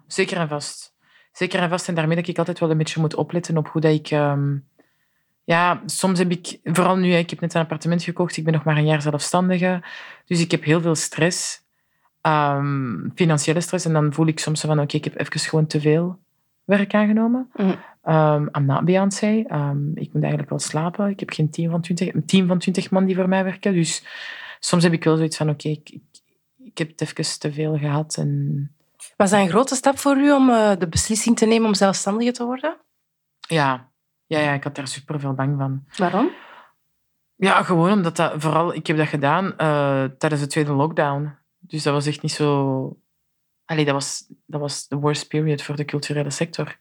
zeker 0.06 0.36
en 0.36 0.48
vast. 0.48 0.96
Zeker 1.32 1.60
en 1.60 1.68
vast. 1.68 1.88
En 1.88 1.94
daarmee 1.94 2.16
dat 2.16 2.28
ik 2.28 2.38
altijd 2.38 2.58
wel 2.58 2.70
een 2.70 2.78
beetje 2.78 3.00
moet 3.00 3.14
opletten 3.14 3.56
op 3.56 3.68
hoe 3.68 3.80
dat 3.80 3.92
ik... 3.92 4.10
ehm, 4.10 4.56
ja, 5.44 5.82
soms 5.86 6.18
heb 6.18 6.30
ik... 6.30 6.58
Vooral 6.64 6.96
nu, 6.96 7.12
ik 7.12 7.30
heb 7.30 7.40
net 7.40 7.54
een 7.54 7.60
appartement 7.60 8.02
gekocht. 8.02 8.36
Ik 8.36 8.44
ben 8.44 8.52
nog 8.52 8.64
maar 8.64 8.76
een 8.76 8.86
jaar 8.86 9.02
zelfstandige. 9.02 9.82
Dus 10.24 10.40
ik 10.40 10.50
heb 10.50 10.64
heel 10.64 10.80
veel 10.80 10.94
stress. 10.94 11.66
ehm, 12.20 13.08
financiële 13.14 13.60
stress. 13.60 13.84
En 13.84 13.92
dan 13.92 14.12
voel 14.12 14.26
ik 14.26 14.38
soms 14.38 14.60
van... 14.60 14.80
Oké, 14.80 14.96
ik 14.96 15.04
heb 15.04 15.18
even 15.20 15.40
gewoon 15.40 15.66
te 15.66 15.80
veel 15.80 16.18
werk 16.64 16.94
aangenomen. 16.94 17.50
Mm. 17.54 17.74
Ehm 18.02 18.46
I'm 18.56 18.64
not 18.64 18.84
Beyoncé. 18.84 19.26
Ik 19.94 20.12
moet 20.12 20.22
eigenlijk 20.22 20.48
wel 20.48 20.58
slapen. 20.58 21.08
Ik 21.08 21.20
heb 21.20 21.30
geen 21.30 21.50
team 21.50 21.70
van 21.70 21.80
20, 21.80 22.14
een 22.14 22.24
team 22.26 22.46
van 22.46 22.58
20 22.58 22.90
man 22.90 23.04
die 23.04 23.14
voor 23.14 23.28
mij 23.28 23.44
werken. 23.44 23.72
Dus 23.72 24.04
soms 24.58 24.82
heb 24.82 24.92
ik 24.92 25.04
wel 25.04 25.16
zoiets 25.16 25.36
van... 25.36 25.50
Oké, 25.50 25.68
ik, 25.68 25.90
ik, 25.90 26.02
ik 26.58 26.78
heb 26.78 26.88
het 26.88 27.00
even 27.00 27.38
te 27.38 27.52
veel 27.52 27.78
gehad. 27.78 28.16
En 28.16 28.70
Was 29.16 29.30
dat 29.30 29.40
een 29.40 29.48
grote 29.48 29.74
stap 29.74 29.98
voor 29.98 30.16
u 30.16 30.32
om 30.32 30.50
eh, 30.50 30.72
de 30.78 30.88
beslissing 30.88 31.36
te 31.36 31.46
nemen 31.46 31.66
om 31.66 31.74
zelfstandige 31.74 32.32
te 32.32 32.44
worden? 32.44 32.76
Ja, 33.40 33.90
ja, 34.26 34.38
ja 34.38 34.52
ik 34.52 34.64
had 34.64 34.74
daar 34.74 34.88
super 34.88 35.20
veel 35.20 35.34
bang 35.34 35.58
van. 35.58 35.84
Waarom? 35.96 36.30
Ja, 37.36 37.62
gewoon 37.62 37.92
omdat 37.92 38.16
dat 38.16 38.32
vooral, 38.36 38.74
ik 38.74 38.86
heb 38.86 38.96
dat 38.96 39.08
gedaan 39.08 39.56
eh, 39.56 40.04
tijdens 40.04 40.40
de 40.40 40.46
tweede 40.46 40.72
lockdown. 40.72 41.36
Dus 41.58 41.82
dat 41.82 41.92
was 41.92 42.06
echt 42.06 42.22
niet 42.22 42.32
zo. 42.32 42.96
Allee, 43.64 43.84
dat 43.84 43.94
was, 43.94 44.26
dat 44.46 44.60
was 44.60 44.88
de 44.88 44.96
worst 44.96 45.28
period 45.28 45.62
voor 45.62 45.76
de 45.76 45.84
culturele 45.84 46.30
sector. 46.30 46.78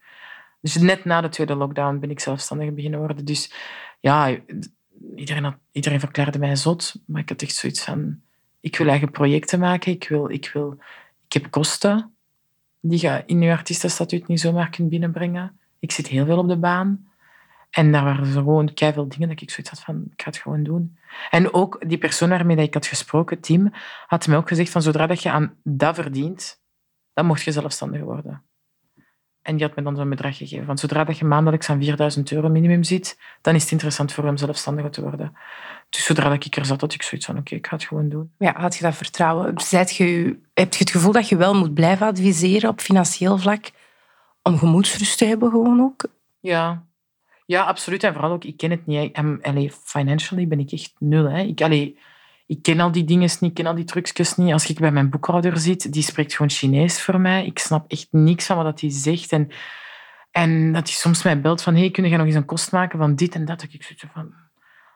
Dus 0.62 0.78
net 0.78 1.06
na 1.06 1.22
de 1.22 1.30
tweede 1.30 1.56
lockdown 1.56 2.00
ben 2.00 2.10
ik 2.10 2.20
zelfstandig 2.20 2.74
beginnen 2.74 3.00
worden. 3.00 3.26
Dus 3.26 3.54
ja, 4.00 4.38
iedereen, 5.16 5.56
iedereen 5.72 6.00
verklaarde 6.00 6.40
mij 6.40 6.56
zot. 6.56 6.96
Maar 7.06 7.22
ik 7.22 7.30
had 7.30 7.42
echt 7.42 7.56
zoiets 7.56 7.84
van: 7.84 8.22
ik 8.60 8.78
wil 8.78 8.88
eigen 8.88 9.12
projecten 9.12 9.60
maken. 9.60 9.92
Ik, 9.92 10.08
wil, 10.10 10.30
ik, 10.30 10.50
wil, 10.54 10.78
ik 11.26 11.34
heb 11.34 11.52
kosten 11.52 12.12
die 12.80 13.02
je 13.02 13.24
in 13.26 13.42
je 13.42 13.52
artiestenstatuut 13.52 14.28
niet 14.28 14.40
zomaar 14.40 14.70
kunt 14.70 14.90
binnenbrengen. 14.90 15.60
Ik 15.80 15.92
zit 15.92 16.08
heel 16.08 16.26
veel 16.26 16.38
op 16.38 16.48
de 16.48 16.58
baan. 16.58 17.06
En 17.70 17.92
daar 17.92 18.04
waren 18.04 18.26
gewoon 18.26 18.72
veel 18.74 19.08
dingen 19.08 19.28
dat 19.28 19.42
ik 19.42 19.50
zoiets 19.50 19.70
had 19.70 19.80
van, 19.80 20.08
ik 20.12 20.22
ga 20.22 20.30
het 20.30 20.38
gewoon 20.38 20.64
doen. 20.64 20.98
En 21.30 21.54
ook 21.54 21.84
die 21.88 21.98
persoon 21.98 22.30
waarmee 22.30 22.58
ik 22.58 22.74
had 22.74 22.86
gesproken, 22.86 23.40
Tim, 23.40 23.72
had 24.08 24.28
mij 24.28 24.38
ook 24.38 24.48
gezegd 24.48 24.70
van, 24.70 24.82
zodra 24.82 25.08
dat 25.08 25.22
je 25.22 25.32
aan 25.32 25.56
dat 25.64 25.96
verdient, 25.96 26.62
dan 27.14 27.26
mocht 27.26 27.42
je 27.42 27.52
zelfstandig 27.52 28.02
worden. 28.02 28.44
En 29.48 29.58
die 29.58 29.66
had 29.66 29.76
me 29.76 29.84
dan 29.84 29.96
zo'n 29.96 30.10
bedrag 30.10 30.38
gegeven. 30.38 30.66
Want 30.66 30.80
zodra 30.80 31.04
dat 31.04 31.18
je 31.18 31.26
maandelijks 31.26 31.70
aan 31.70 31.84
4000 31.84 32.32
euro 32.32 32.50
minimum 32.50 32.84
zit, 32.84 33.20
dan 33.42 33.56
is 33.56 33.62
het 33.62 33.72
interessant 33.72 34.14
voor 34.14 34.24
hem 34.24 34.38
zelfstandiger 34.38 34.92
te 34.92 35.02
worden. 35.02 35.38
Dus 35.90 36.06
zodra 36.06 36.30
dat 36.30 36.46
ik 36.46 36.56
er 36.56 36.66
zat, 36.66 36.82
had 36.82 36.94
ik 36.94 37.02
zoiets 37.02 37.28
van, 37.28 37.38
oké, 37.38 37.56
ik 37.56 37.68
ga 37.68 37.76
het 37.76 37.86
gewoon 37.86 38.10
doen. 38.10 38.32
Ja, 38.38 38.54
had 38.58 38.76
je 38.76 38.84
dat 38.84 38.96
vertrouwen? 38.96 39.60
Zijt 39.60 39.96
je, 39.96 40.40
heb 40.54 40.74
je 40.74 40.80
het 40.80 40.90
gevoel 40.90 41.12
dat 41.12 41.30
je 41.30 41.38
wel 41.38 41.56
moet 41.56 41.74
blijven 41.74 42.08
adviseren 42.08 42.70
op 42.70 42.80
financieel 42.80 43.38
vlak 43.38 43.72
om 44.44 44.58
gemoedsrust 44.58 45.18
te 45.18 45.26
hebben 45.26 45.50
gewoon 45.50 45.82
ook? 45.82 46.06
Ja. 46.40 46.86
Ja, 47.46 47.64
absoluut. 47.64 48.04
En 48.04 48.14
vooral 48.14 48.32
ook, 48.32 48.44
ik 48.44 48.58
ken 48.58 48.72
het 48.72 48.86
niet. 48.86 49.18
allee, 49.42 49.72
financially 49.84 50.48
ben 50.48 50.60
ik 50.60 50.72
echt 50.72 50.94
nul. 51.00 51.30
Hè. 51.30 51.42
Ik, 51.42 51.62
allee, 51.62 52.00
ik 52.48 52.62
ken 52.62 52.80
al 52.80 52.92
die 52.92 53.04
dingen 53.04 53.30
niet, 53.40 53.42
ik 53.42 53.54
ken 53.54 53.66
al 53.66 53.76
die 53.76 53.86
trucjes 53.86 54.36
niet. 54.36 54.54
Als 54.54 54.70
ik 54.70 54.80
bij 54.80 54.92
mijn 54.92 55.10
boekhouder 55.10 55.58
zit, 55.58 55.94
die 55.94 56.04
spreekt 56.04 56.32
gewoon 56.34 56.52
Chinees 56.52 57.02
voor 57.02 57.20
mij. 57.20 57.46
Ik 57.46 57.60
snap 57.60 57.92
echt 57.92 58.08
niks 58.12 58.46
van 58.46 58.64
wat 58.64 58.82
hij 58.82 58.92
zegt. 58.92 59.32
En, 59.32 59.48
en 60.32 60.74
dat 60.74 60.88
hij 60.88 60.94
soms 60.94 61.24
mij 61.24 61.42
belt 61.42 61.62
van, 61.62 61.76
hey, 61.76 61.92
kun 61.92 62.10
je 62.10 62.18
nog 62.18 62.26
eens 62.26 62.36
een 62.36 62.46
kost 62.46 62.72
maken 62.72 63.00
van 63.00 63.16
dit 63.16 63.36
en 63.36 63.46
dat? 63.46 63.64
Ik 63.64 63.72
heb 63.72 64.12
van, 64.14 64.34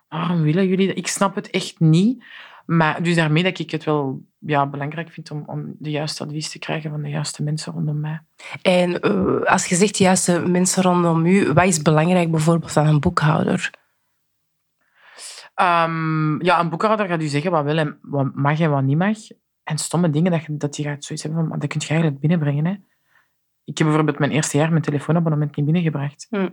waarom 0.07 0.41
willen 0.41 0.67
jullie 0.67 0.87
dat? 0.87 0.97
Ik 0.97 1.07
snap 1.07 1.35
het 1.35 1.49
echt 1.49 1.79
niet. 1.79 2.23
Maar 2.65 3.03
dus 3.03 3.15
daarmee 3.15 3.43
dat 3.43 3.59
ik 3.59 3.71
het 3.71 3.83
wel 3.83 4.21
ja, 4.39 4.67
belangrijk 4.67 5.09
vind 5.09 5.31
om, 5.31 5.43
om 5.45 5.75
de 5.79 5.89
juiste 5.89 6.23
advies 6.23 6.49
te 6.51 6.59
krijgen 6.59 6.89
van 6.89 7.01
de 7.01 7.09
juiste 7.09 7.43
mensen 7.43 7.73
rondom 7.73 7.99
mij. 7.99 8.21
En 8.61 8.99
eh, 8.99 9.41
als 9.41 9.65
je 9.65 9.75
zegt 9.75 9.97
de 9.97 10.03
juiste 10.03 10.39
mensen 10.39 10.83
rondom 10.83 11.25
u, 11.25 11.53
wat 11.53 11.65
is 11.65 11.81
belangrijk 11.81 12.31
bijvoorbeeld 12.31 12.77
aan 12.77 12.87
een 12.87 12.99
boekhouder? 12.99 13.80
Ehm, 15.61 16.43
ja, 16.43 16.59
een 16.59 16.69
boekhouder 16.69 17.07
gaat 17.07 17.21
u 17.21 17.27
zeggen 17.27 17.51
wat 17.51 17.63
wel 17.63 17.77
en 17.77 17.99
wat 18.01 18.35
mag 18.35 18.59
en 18.59 18.69
wat 18.69 18.83
niet 18.83 18.97
mag. 18.97 19.17
En 19.63 19.77
stomme 19.77 20.09
dingen 20.09 20.31
dat 20.31 20.45
je, 20.45 20.57
dat 20.57 20.75
je 20.75 20.83
gaat 20.83 21.03
zoiets 21.03 21.25
hebben 21.25 21.47
van, 21.47 21.59
dat 21.59 21.69
kun 21.69 21.81
je 21.83 21.87
eigenlijk 21.87 22.19
binnenbrengen. 22.19 22.65
Hè. 22.65 22.71
Ik 23.63 23.77
heb 23.77 23.87
bijvoorbeeld 23.87 24.19
mijn 24.19 24.31
eerste 24.31 24.57
jaar 24.57 24.69
mijn 24.69 24.81
telefoonabonnement 24.81 25.55
niet 25.55 25.65
binnengebracht. 25.65 26.27
Hm. 26.29 26.49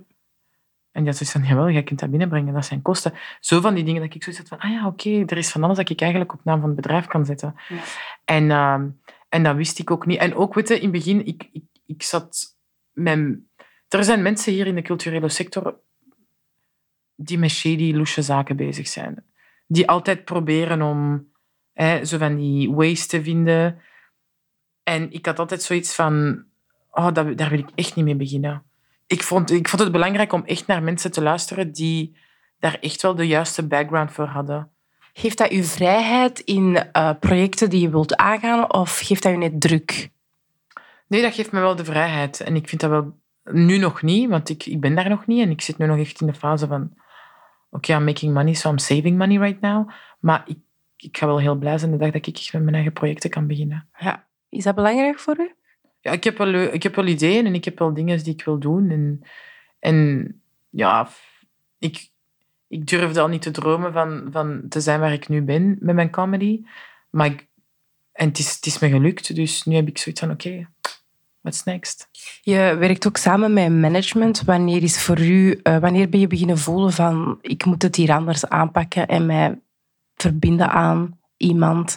En 0.92 1.06
had 1.06 1.16
zoiets 1.16 1.32
van, 1.32 1.44
jawel, 1.44 1.70
jij 1.70 1.82
kunt 1.82 2.00
dat 2.00 2.10
binnenbrengen, 2.10 2.54
dat 2.54 2.64
zijn 2.64 2.82
kosten. 2.82 3.12
Zo 3.40 3.60
van 3.60 3.74
die 3.74 3.84
dingen 3.84 4.02
dat 4.02 4.14
ik 4.14 4.22
zoiets 4.22 4.40
had 4.40 4.48
van, 4.48 4.58
ah 4.58 4.70
ja, 4.70 4.86
oké, 4.86 5.24
er 5.26 5.36
is 5.36 5.50
van 5.50 5.64
alles 5.64 5.76
dat 5.76 5.90
ik 5.90 6.00
eigenlijk 6.00 6.32
op 6.32 6.44
naam 6.44 6.60
van 6.60 6.68
het 6.68 6.76
bedrijf 6.76 7.06
kan 7.06 7.24
zetten. 7.24 7.54
Ja. 7.68 7.76
En, 8.24 8.50
ehm, 8.50 8.88
en 9.28 9.42
dat 9.42 9.56
wist 9.56 9.78
ik 9.78 9.90
ook 9.90 10.06
niet. 10.06 10.18
En 10.18 10.34
ook, 10.34 10.54
weet 10.54 10.68
je, 10.68 10.74
in 10.74 10.82
het 10.82 10.90
begin, 10.90 11.26
ik, 11.26 11.48
ik, 11.52 11.64
ik 11.86 12.02
zat... 12.02 12.56
Mijn... 12.92 13.48
Er 13.88 14.04
zijn 14.04 14.22
mensen 14.22 14.52
hier 14.52 14.66
in 14.66 14.74
de 14.74 14.82
culturele 14.82 15.28
sector 15.28 15.80
die 17.20 17.38
met 17.38 17.50
shady, 17.50 17.92
loesje 17.92 18.22
zaken 18.22 18.56
bezig 18.56 18.88
zijn. 18.88 19.24
Die 19.66 19.88
altijd 19.88 20.24
proberen 20.24 20.82
om 20.82 21.28
hè, 21.72 22.04
zo 22.04 22.18
van 22.18 22.36
die 22.36 22.70
ways 22.70 23.06
te 23.06 23.22
vinden. 23.22 23.80
En 24.82 25.12
ik 25.12 25.26
had 25.26 25.38
altijd 25.38 25.62
zoiets 25.62 25.94
van, 25.94 26.44
oh, 26.90 27.12
dat, 27.12 27.38
daar 27.38 27.50
wil 27.50 27.58
ik 27.58 27.70
echt 27.74 27.94
niet 27.94 28.04
mee 28.04 28.16
beginnen. 28.16 28.62
Ik 29.06 29.22
vond, 29.22 29.50
ik 29.50 29.68
vond 29.68 29.82
het 29.82 29.92
belangrijk 29.92 30.32
om 30.32 30.44
echt 30.44 30.66
naar 30.66 30.82
mensen 30.82 31.12
te 31.12 31.22
luisteren 31.22 31.72
die 31.72 32.16
daar 32.58 32.78
echt 32.80 33.02
wel 33.02 33.14
de 33.14 33.26
juiste 33.26 33.66
background 33.66 34.12
voor 34.12 34.26
hadden. 34.26 34.70
Geeft 35.12 35.38
dat 35.38 35.52
u 35.52 35.64
vrijheid 35.64 36.40
in 36.40 36.76
eh, 36.92 37.10
projecten 37.20 37.70
die 37.70 37.80
je 37.80 37.90
wilt 37.90 38.16
aangaan 38.16 38.72
of 38.72 38.98
geeft 38.98 39.22
dat 39.22 39.32
u 39.32 39.36
net 39.36 39.60
druk? 39.60 40.10
Nee, 41.06 41.22
dat 41.22 41.34
geeft 41.34 41.52
me 41.52 41.60
wel 41.60 41.76
de 41.76 41.84
vrijheid. 41.84 42.40
En 42.40 42.56
ik 42.56 42.68
vind 42.68 42.80
dat 42.80 42.90
wel 42.90 43.18
nu 43.44 43.78
nog 43.78 44.02
niet, 44.02 44.28
want 44.28 44.48
ik, 44.48 44.66
ik 44.66 44.80
ben 44.80 44.94
daar 44.94 45.08
nog 45.08 45.26
niet. 45.26 45.42
En 45.42 45.50
ik 45.50 45.60
zit 45.60 45.78
nu 45.78 45.86
nog 45.86 45.98
echt 45.98 46.20
in 46.20 46.26
de 46.26 46.34
fase 46.34 46.66
van... 46.66 46.92
Oké, 47.70 47.94
I'm 47.94 48.04
making 48.04 48.32
money, 48.32 48.54
so 48.54 48.70
I'm 48.70 48.78
saving 48.78 49.16
money 49.16 49.38
right 49.38 49.60
now. 49.60 49.90
Maar 50.20 50.42
ik, 50.46 50.58
ik 50.96 51.16
ga 51.16 51.26
wel 51.26 51.40
heel 51.40 51.56
blij 51.56 51.78
zijn 51.78 51.90
de 51.90 51.96
dag 51.96 52.10
dat 52.10 52.26
ik 52.26 52.36
echt 52.36 52.52
met 52.52 52.62
mijn 52.62 52.74
eigen 52.74 52.92
projecten 52.92 53.30
kan 53.30 53.46
beginnen. 53.46 53.88
Ja. 53.98 54.26
Is 54.48 54.64
dat 54.64 54.74
belangrijk 54.74 55.18
voor 55.18 55.40
u? 55.40 55.54
Ja, 56.00 56.12
ik 56.12 56.24
heb 56.24 56.38
wel, 56.38 56.54
ik 56.54 56.82
heb 56.82 56.94
wel 56.94 57.06
ideeën 57.06 57.46
en 57.46 57.54
ik 57.54 57.64
heb 57.64 57.78
wel 57.78 57.94
dingen 57.94 58.22
die 58.22 58.32
ik 58.32 58.44
wil 58.44 58.58
doen. 58.58 58.90
En, 58.90 59.22
en 59.78 60.40
ja, 60.70 61.08
ik, 61.78 62.10
ik 62.68 62.86
durfde 62.86 63.20
al 63.20 63.28
niet 63.28 63.42
te 63.42 63.50
dromen 63.50 63.92
van, 63.92 64.28
van 64.30 64.64
te 64.68 64.80
zijn 64.80 65.00
waar 65.00 65.12
ik 65.12 65.28
nu 65.28 65.42
ben 65.42 65.76
met 65.80 65.94
mijn 65.94 66.10
comedy. 66.10 66.62
Maar 67.10 67.26
ik, 67.26 67.46
en 68.12 68.28
het 68.28 68.38
is, 68.38 68.54
het 68.54 68.66
is 68.66 68.78
me 68.78 68.88
gelukt, 68.88 69.34
dus 69.34 69.62
nu 69.62 69.74
heb 69.74 69.88
ik 69.88 69.98
zoiets 69.98 70.20
van, 70.20 70.30
oké, 70.30 70.68
what's 71.40 71.64
next? 71.64 72.08
Je 72.40 72.76
werkt 72.78 73.06
ook 73.06 73.16
samen 73.16 73.52
met 73.52 73.72
management. 73.72 74.42
Wanneer 74.42 74.82
is 74.82 75.02
voor 75.02 75.20
u, 75.20 75.60
eh, 75.62 75.78
wanneer 75.78 76.08
ben 76.08 76.20
je 76.20 76.26
beginnen 76.26 76.58
voelen 76.58 76.92
van 76.92 77.38
ik 77.40 77.64
moet 77.64 77.82
het 77.82 77.96
hier 77.96 78.12
anders 78.12 78.48
aanpakken 78.48 79.06
en 79.06 79.26
mij 79.26 79.60
verbinden 80.14 80.70
aan 80.70 81.18
iemand 81.36 81.96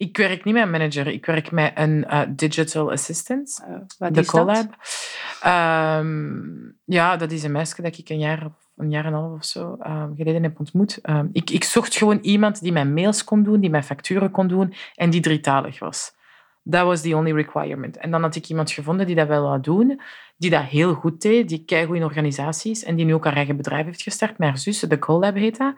Ik 0.00 0.16
werk 0.16 0.44
niet 0.44 0.54
met 0.54 0.62
een 0.62 0.70
manager, 0.70 1.06
ik 1.06 1.26
werk 1.26 1.50
met 1.50 1.72
een 1.74 2.04
uh, 2.10 2.22
digital 2.28 2.90
assistant. 2.90 3.64
Uh, 3.68 3.76
wat 3.98 4.14
de 4.14 4.20
is 4.20 4.26
collab. 4.26 4.76
Um, 5.46 6.78
ja, 6.84 7.16
dat 7.16 7.32
is 7.32 7.42
een 7.42 7.52
meisje 7.52 7.82
dat 7.82 7.98
ik 7.98 8.08
een 8.08 8.18
jaar 8.18 8.46
of 8.46 8.52
een 8.76 8.90
jaar 8.90 9.04
en 9.04 9.12
een 9.12 9.18
half 9.18 9.38
of 9.38 9.44
zo 9.44 9.76
um, 9.86 10.16
geleden 10.16 10.42
heb 10.42 10.58
ontmoet. 10.58 10.98
Um, 11.02 11.30
ik, 11.32 11.50
ik 11.50 11.64
zocht 11.64 11.96
gewoon 11.96 12.18
iemand 12.22 12.60
die 12.60 12.72
mijn 12.72 12.94
mails 12.94 13.24
kon 13.24 13.42
doen, 13.42 13.60
die 13.60 13.70
mijn 13.70 13.84
facturen 13.84 14.30
kon 14.30 14.46
doen 14.46 14.74
en 14.94 15.10
die 15.10 15.20
drietalig 15.20 15.78
was. 15.78 16.12
Dat 16.62 16.84
was 16.84 17.00
the 17.00 17.16
only 17.16 17.32
requirement. 17.32 17.96
En 17.96 18.10
dan 18.10 18.22
had 18.22 18.36
ik 18.36 18.48
iemand 18.48 18.70
gevonden 18.70 19.06
die 19.06 19.16
dat 19.16 19.28
wel 19.28 19.42
wou 19.42 19.60
doen, 19.60 20.00
die 20.36 20.50
dat 20.50 20.62
heel 20.62 20.94
goed 20.94 21.20
deed, 21.20 21.48
die 21.48 21.64
keigoed 21.64 21.96
in 21.96 22.04
organisaties 22.04 22.82
en 22.82 22.96
die 22.96 23.04
nu 23.04 23.14
ook 23.14 23.24
haar 23.24 23.36
eigen 23.36 23.56
bedrijf 23.56 23.84
heeft 23.84 24.02
gestart 24.02 24.38
met 24.38 24.48
haar 24.48 24.58
zus, 24.58 24.80
de 24.80 24.98
Collab 24.98 25.34
heet 25.34 25.58
dat. 25.58 25.74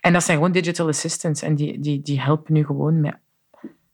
En 0.00 0.12
dat 0.12 0.22
zijn 0.22 0.36
gewoon 0.36 0.52
digital 0.52 0.88
assistants 0.88 1.42
en 1.42 1.54
die, 1.54 1.80
die, 1.80 2.00
die 2.00 2.20
helpen 2.20 2.52
nu 2.52 2.64
gewoon 2.64 3.00
met 3.00 3.16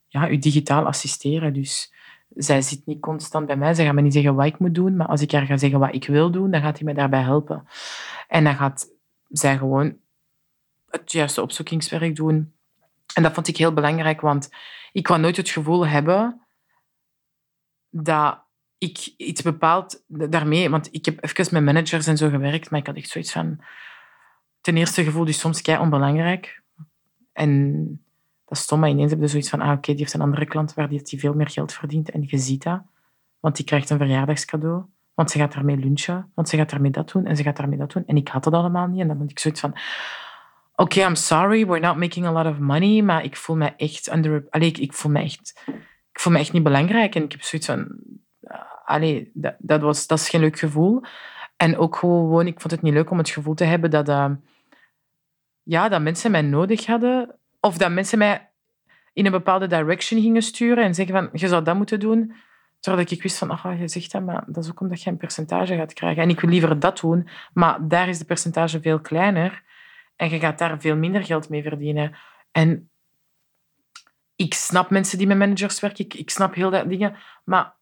ja, 0.08 0.30
u 0.30 0.38
digitaal 0.38 0.86
assisteren. 0.86 1.52
Dus 1.52 1.92
zij 2.34 2.62
zit 2.62 2.86
niet 2.86 3.00
constant 3.00 3.46
bij 3.46 3.56
mij. 3.56 3.74
Ze 3.74 3.84
gaat 3.84 3.94
me 3.94 4.00
niet 4.00 4.12
zeggen 4.12 4.34
wat 4.34 4.46
ik 4.46 4.58
moet 4.58 4.74
doen, 4.74 4.96
maar 4.96 5.06
als 5.06 5.20
ik 5.20 5.32
haar 5.32 5.46
ga 5.46 5.56
zeggen 5.56 5.78
wat 5.78 5.94
ik 5.94 6.06
wil 6.06 6.30
doen, 6.30 6.50
dan 6.50 6.60
gaat 6.60 6.76
hij 6.76 6.84
mij 6.84 6.94
daarbij 6.94 7.22
helpen. 7.22 7.66
En 8.28 8.44
dan 8.44 8.54
gaat 8.54 8.88
zij 9.28 9.58
gewoon 9.58 9.96
het 10.90 11.12
juiste 11.12 11.42
opzoekingswerk 11.42 12.16
doen. 12.16 12.52
En 13.16 13.22
dat 13.22 13.34
vond 13.34 13.48
ik 13.48 13.56
heel 13.56 13.72
belangrijk, 13.72 14.20
want 14.20 14.50
ik 14.92 15.02
kwam 15.02 15.20
nooit 15.20 15.36
het 15.36 15.48
gevoel 15.48 15.86
hebben 15.86 16.40
dat 17.90 18.38
ik 18.78 19.14
iets 19.16 19.42
bepaald 19.42 20.02
daarmee... 20.06 20.70
Want 20.70 20.88
ik 20.94 21.04
heb 21.04 21.24
even 21.24 21.54
met 21.54 21.74
managers 21.74 22.06
en 22.06 22.16
zo 22.16 22.28
gewerkt, 22.28 22.70
maar 22.70 22.80
ik 22.80 22.86
had 22.86 22.96
echt 22.96 23.08
zoiets 23.08 23.32
van... 23.32 23.60
Ten 24.60 24.76
eerste 24.76 25.04
gevoel 25.04 25.24
dus 25.24 25.38
soms 25.38 25.62
kei 25.62 25.78
onbelangrijk. 25.78 26.62
En 27.32 27.82
dat 28.44 28.58
is 28.58 28.64
stom, 28.64 28.80
maar 28.80 28.88
ineens 28.88 29.10
heb 29.10 29.20
je 29.20 29.26
zoiets 29.26 29.48
van... 29.48 29.60
Ah, 29.60 29.70
oké, 29.70 29.90
die 29.90 30.00
heeft 30.00 30.14
een 30.14 30.20
andere 30.20 30.46
klant 30.46 30.74
waar 30.74 30.88
die, 30.88 31.18
veel 31.18 31.34
meer 31.34 31.48
geld 31.48 31.72
verdient. 31.72 32.10
En 32.10 32.24
je 32.26 32.38
ziet 32.38 32.62
dat, 32.62 32.82
want 33.40 33.56
die 33.56 33.64
krijgt 33.64 33.90
een 33.90 33.98
verjaardagscadeau. 33.98 34.84
Want 35.14 35.30
ze 35.30 35.38
gaat 35.38 35.52
daarmee 35.52 35.76
lunchen, 35.76 36.32
want 36.34 36.48
ze 36.48 36.56
gaat 36.56 36.70
daarmee 36.70 36.90
dat 36.90 37.12
doen 37.12 37.26
en 37.26 37.36
ze 37.36 37.42
gaat 37.42 37.56
daarmee 37.56 37.78
dat 37.78 37.92
doen. 37.92 38.06
En 38.06 38.16
ik 38.16 38.28
had 38.28 38.44
dat 38.44 38.52
allemaal 38.52 38.86
niet. 38.86 39.00
En 39.00 39.08
dan 39.08 39.18
had 39.18 39.30
ik 39.30 39.38
zoiets 39.38 39.60
van... 39.60 39.74
Oké, 40.78 41.00
I'm 41.00 41.14
sorry, 41.14 41.66
we're 41.66 41.80
not 41.80 41.96
making 41.96 42.26
a 42.26 42.32
lot 42.32 42.46
of 42.46 42.58
money, 42.58 43.02
maar 43.02 43.24
ik 43.24 43.36
voel 43.36 43.56
me 43.56 43.72
echt 43.76 44.12
under... 44.12 44.46
Allee, 44.50 44.72
ik, 44.72 44.92
voel 44.92 45.12
me 45.12 45.22
echt... 45.22 45.62
Ik 46.12 46.20
voel 46.20 46.32
me 46.32 46.38
echt 46.38 46.52
niet 46.52 46.62
belangrijk. 46.62 47.14
En 47.14 47.22
ik 47.22 47.32
heb 47.32 47.42
zoiets 47.42 47.68
van... 47.68 47.98
Allee, 48.84 49.30
dat, 49.58 49.80
was, 49.80 50.06
dat 50.06 50.18
is 50.18 50.28
geen 50.28 50.40
leuk 50.40 50.58
gevoel. 50.58 51.02
En 51.56 51.78
ook 51.78 51.96
gewoon, 51.96 52.46
ik 52.46 52.60
vond 52.60 52.72
het 52.72 52.82
niet 52.82 52.92
leuk 52.92 53.10
om 53.10 53.18
het 53.18 53.30
gevoel 53.30 53.54
te 53.54 53.64
hebben 53.64 53.90
dat, 53.90 54.08
uh, 54.08 54.30
ja, 55.62 55.88
dat 55.88 56.02
mensen 56.02 56.30
mij 56.30 56.42
nodig 56.42 56.86
hadden. 56.86 57.38
Of 57.60 57.78
dat 57.78 57.90
mensen 57.90 58.18
mij 58.18 58.50
in 59.12 59.26
een 59.26 59.32
bepaalde 59.32 59.66
direction 59.66 60.20
gingen 60.20 60.42
sturen 60.42 60.84
en 60.84 60.94
zeggen 60.94 61.14
van, 61.14 61.28
je 61.32 61.48
zou 61.48 61.64
dat 61.64 61.76
moeten 61.76 62.00
doen. 62.00 62.34
Terwijl 62.80 63.06
ik 63.10 63.22
wist 63.22 63.38
van, 63.38 63.50
ach, 63.50 63.78
je 63.78 63.88
zegt 63.88 64.12
dat, 64.12 64.22
maar 64.22 64.44
dat 64.46 64.64
is 64.64 64.70
ook 64.70 64.80
omdat 64.80 65.02
je 65.02 65.10
een 65.10 65.16
percentage 65.16 65.76
gaat 65.76 65.92
krijgen. 65.92 66.22
En 66.22 66.28
ik 66.28 66.40
wil 66.40 66.50
liever 66.50 66.78
dat 66.78 67.00
doen, 67.00 67.28
maar 67.52 67.88
daar 67.88 68.08
is 68.08 68.18
de 68.18 68.24
percentage 68.24 68.80
veel 68.80 69.00
kleiner. 69.00 69.62
En 70.16 70.30
je 70.30 70.38
gaat 70.38 70.58
daar 70.58 70.80
veel 70.80 70.96
minder 70.96 71.24
geld 71.24 71.48
mee 71.48 71.62
verdienen. 71.62 72.16
En 72.52 72.90
ik 74.36 74.54
snap 74.54 74.90
mensen 74.90 75.18
die 75.18 75.26
met 75.26 75.38
managers 75.38 75.80
werken, 75.80 76.04
ik, 76.04 76.14
ik 76.14 76.30
snap 76.30 76.54
heel 76.54 76.70
dat 76.70 76.88
dingen, 76.88 77.16
maar 77.44 77.74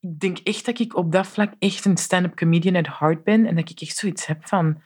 ik 0.00 0.20
denk 0.20 0.38
echt 0.38 0.64
dat 0.64 0.78
ik 0.78 0.96
op 0.96 1.12
dat 1.12 1.26
vlak 1.26 1.52
echt 1.58 1.84
een 1.84 1.96
stand-up 1.96 2.36
comedian 2.36 2.76
at 2.76 2.98
heart 2.98 3.24
ben 3.24 3.46
en 3.46 3.56
dat 3.56 3.70
ik 3.70 3.80
echt 3.80 3.96
zoiets 3.96 4.26
heb 4.26 4.48
van 4.48 4.82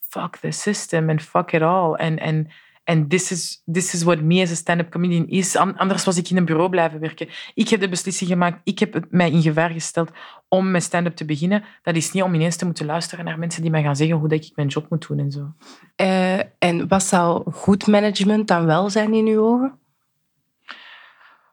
fuck 0.00 0.36
the 0.36 0.50
system 0.50 1.10
and 1.10 1.22
fuck 1.22 1.52
it 1.52 1.62
all. 1.62 1.94
En, 1.94 2.18
en, 2.18 2.50
en 2.90 3.08
this 3.08 3.30
is, 3.30 3.62
this 3.72 3.94
is 3.94 4.02
what 4.02 4.20
me 4.20 4.42
as 4.42 4.50
a 4.50 4.54
stand-up 4.54 4.90
comedian 4.90 5.28
is. 5.28 5.56
Anders 5.56 6.04
was 6.04 6.16
ik 6.16 6.30
in 6.30 6.36
een 6.36 6.44
bureau 6.44 6.70
blijven 6.70 7.00
werken. 7.00 7.28
Ik 7.54 7.68
heb 7.68 7.80
de 7.80 7.88
beslissing 7.88 8.30
gemaakt, 8.30 8.60
ik 8.64 8.78
heb 8.78 9.06
mij 9.10 9.30
in 9.30 9.42
gevaar 9.42 9.70
gesteld 9.70 10.10
om 10.48 10.70
met 10.70 10.82
stand-up 10.82 11.16
te 11.16 11.24
beginnen. 11.24 11.64
Dat 11.82 11.96
is 11.96 12.12
niet 12.12 12.22
om 12.22 12.34
ineens 12.34 12.56
te 12.56 12.64
moeten 12.64 12.86
luisteren 12.86 13.24
naar 13.24 13.38
mensen 13.38 13.62
die 13.62 13.70
mij 13.70 13.82
gaan 13.82 13.96
zeggen 13.96 14.16
hoe 14.16 14.28
dat 14.28 14.44
ik 14.44 14.52
mijn 14.54 14.68
job 14.68 14.86
moet 14.88 15.08
doen 15.08 15.18
en 15.18 15.30
zo. 15.30 15.52
Uh, 15.96 16.38
en 16.58 16.88
wat 16.88 17.02
zou 17.02 17.52
goed 17.52 17.86
management 17.86 18.48
dan 18.48 18.66
wel 18.66 18.90
zijn 18.90 19.14
in 19.14 19.26
uw 19.26 19.42
ogen? 19.42 19.78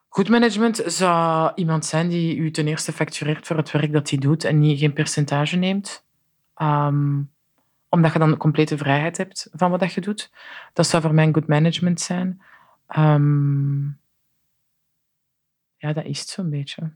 Goed 0.07 0.29
management 0.29 0.83
zou 0.85 1.51
iemand 1.55 1.85
zijn 1.85 2.09
die 2.09 2.35
u 2.35 2.51
ten 2.51 2.67
eerste 2.67 2.91
factureert 2.91 3.47
voor 3.47 3.57
het 3.57 3.71
werk 3.71 3.93
dat 3.93 4.09
hij 4.09 4.19
doet 4.19 4.43
en 4.43 4.59
niet 4.59 4.79
geen 4.79 4.93
percentage 4.93 5.55
neemt. 5.55 6.05
Um, 6.61 7.35
omdat 7.89 8.13
je 8.13 8.19
dan 8.19 8.37
complete 8.37 8.77
vrijheid 8.77 9.17
hebt 9.17 9.49
van 9.51 9.71
wat 9.71 9.93
je 9.93 10.01
doet. 10.01 10.31
Dat 10.73 10.87
zou 10.87 11.01
voor 11.03 11.13
mij 11.13 11.29
good 11.31 11.47
management 11.47 12.01
zijn. 12.01 12.41
Um, 12.97 13.99
ja, 15.77 15.93
dat 15.93 16.05
is 16.05 16.19
het 16.19 16.29
zo'n 16.29 16.49
beetje. 16.49 16.91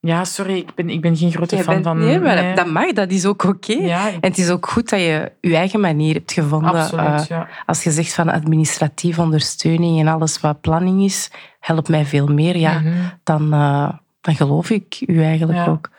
Ja, 0.00 0.24
sorry, 0.24 0.56
ik 0.56 0.74
ben, 0.74 0.90
ik 0.90 1.00
ben 1.00 1.16
geen 1.16 1.32
grote 1.32 1.56
fan 1.56 1.74
bent, 1.74 1.84
van... 1.84 1.98
Nee, 1.98 2.20
maar 2.20 2.42
nee. 2.42 2.54
dat 2.54 2.66
mag, 2.66 2.92
dat 2.92 3.10
is 3.10 3.26
ook 3.26 3.44
oké. 3.44 3.72
Okay. 3.72 3.86
Ja, 3.86 4.08
en 4.08 4.18
het 4.20 4.38
is 4.38 4.50
ook 4.50 4.68
goed 4.68 4.88
dat 4.88 5.00
je 5.00 5.32
je 5.40 5.56
eigen 5.56 5.80
manier 5.80 6.14
hebt 6.14 6.32
gevonden. 6.32 6.70
Absoluut, 6.70 7.20
uh, 7.20 7.26
ja. 7.26 7.48
Als 7.66 7.84
je 7.84 7.90
zegt 7.90 8.14
van 8.14 8.28
administratieve 8.28 9.20
ondersteuning 9.20 10.00
en 10.00 10.08
alles 10.08 10.40
wat 10.40 10.60
planning 10.60 11.04
is, 11.04 11.30
helpt 11.60 11.88
mij 11.88 12.04
veel 12.04 12.26
meer, 12.26 12.56
ja, 12.56 12.78
mm 12.78 12.84
-hmm. 12.84 13.12
dan, 13.22 13.54
uh, 13.54 13.92
dan 14.20 14.34
geloof 14.34 14.70
ik 14.70 15.00
u 15.06 15.22
eigenlijk 15.22 15.58
ja. 15.58 15.66
ook. 15.66 15.90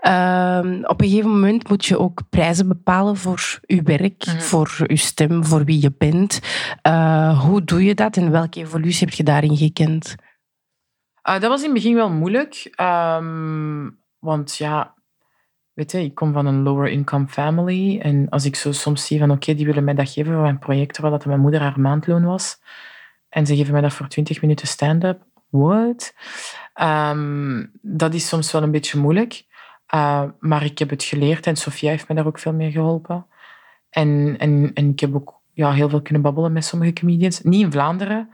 Uh, 0.00 0.88
op 0.88 1.00
een 1.00 1.08
gegeven 1.08 1.30
moment 1.30 1.68
moet 1.68 1.84
je 1.84 1.98
ook 1.98 2.22
prijzen 2.30 2.68
bepalen 2.68 3.16
voor 3.16 3.60
je 3.66 3.82
werk, 3.82 4.26
mm 4.26 4.32
-hmm. 4.32 4.40
voor 4.40 4.84
je 4.86 4.96
stem, 4.96 5.44
voor 5.44 5.64
wie 5.64 5.82
je 5.82 5.92
bent. 5.98 6.40
Uh, 6.86 7.44
hoe 7.44 7.64
doe 7.64 7.84
je 7.84 7.94
dat 7.94 8.16
en 8.16 8.30
welke 8.30 8.60
evolutie 8.60 9.06
heb 9.06 9.16
je 9.16 9.22
daarin 9.22 9.56
gekend? 9.56 10.14
Uh, 11.28 11.40
dat 11.40 11.50
was 11.50 11.58
in 11.58 11.64
het 11.64 11.74
begin 11.74 11.94
wel 11.94 12.10
moeilijk. 12.10 12.74
Um, 12.80 13.98
want 14.18 14.56
ja, 14.56 14.94
weet 15.72 15.92
je, 15.92 16.02
ik 16.02 16.14
kom 16.14 16.32
van 16.32 16.46
een 16.46 16.62
lower 16.62 16.88
income 16.88 17.28
family. 17.28 17.98
En 18.00 18.28
als 18.28 18.44
ik 18.44 18.56
zo 18.56 18.72
soms 18.72 19.06
zie 19.06 19.18
van 19.18 19.30
oké, 19.30 19.42
okay, 19.42 19.54
die 19.54 19.66
willen 19.66 19.84
mij 19.84 19.94
dat 19.94 20.10
geven 20.10 20.34
voor 20.34 20.46
een 20.46 20.58
project 20.58 20.92
terwijl 20.92 21.14
dat 21.14 21.26
mijn 21.26 21.40
moeder 21.40 21.60
haar 21.60 21.80
maandloon 21.80 22.24
was. 22.24 22.60
En 23.28 23.46
ze 23.46 23.56
geven 23.56 23.72
mij 23.72 23.82
dat 23.82 23.92
voor 23.92 24.08
20 24.08 24.40
minuten 24.40 24.66
stand-up. 24.66 25.26
What? 25.50 26.14
Um, 26.82 27.70
dat 27.82 28.14
is 28.14 28.28
soms 28.28 28.52
wel 28.52 28.62
een 28.62 28.70
beetje 28.70 28.98
moeilijk. 28.98 29.44
Uh, 29.94 30.24
maar 30.40 30.64
ik 30.64 30.78
heb 30.78 30.90
het 30.90 31.04
geleerd 31.04 31.46
en 31.46 31.56
Sofia 31.56 31.90
heeft 31.90 32.08
me 32.08 32.14
daar 32.14 32.26
ook 32.26 32.38
veel 32.38 32.52
mee 32.52 32.70
geholpen. 32.70 33.26
En, 33.90 34.36
en, 34.38 34.70
en 34.74 34.90
ik 34.90 35.00
heb 35.00 35.14
ook 35.14 35.34
ja, 35.52 35.72
heel 35.72 35.88
veel 35.88 36.02
kunnen 36.02 36.22
babbelen 36.22 36.52
met 36.52 36.64
sommige 36.64 36.92
comedians. 36.92 37.42
Niet 37.42 37.62
in 37.62 37.72
Vlaanderen. 37.72 38.30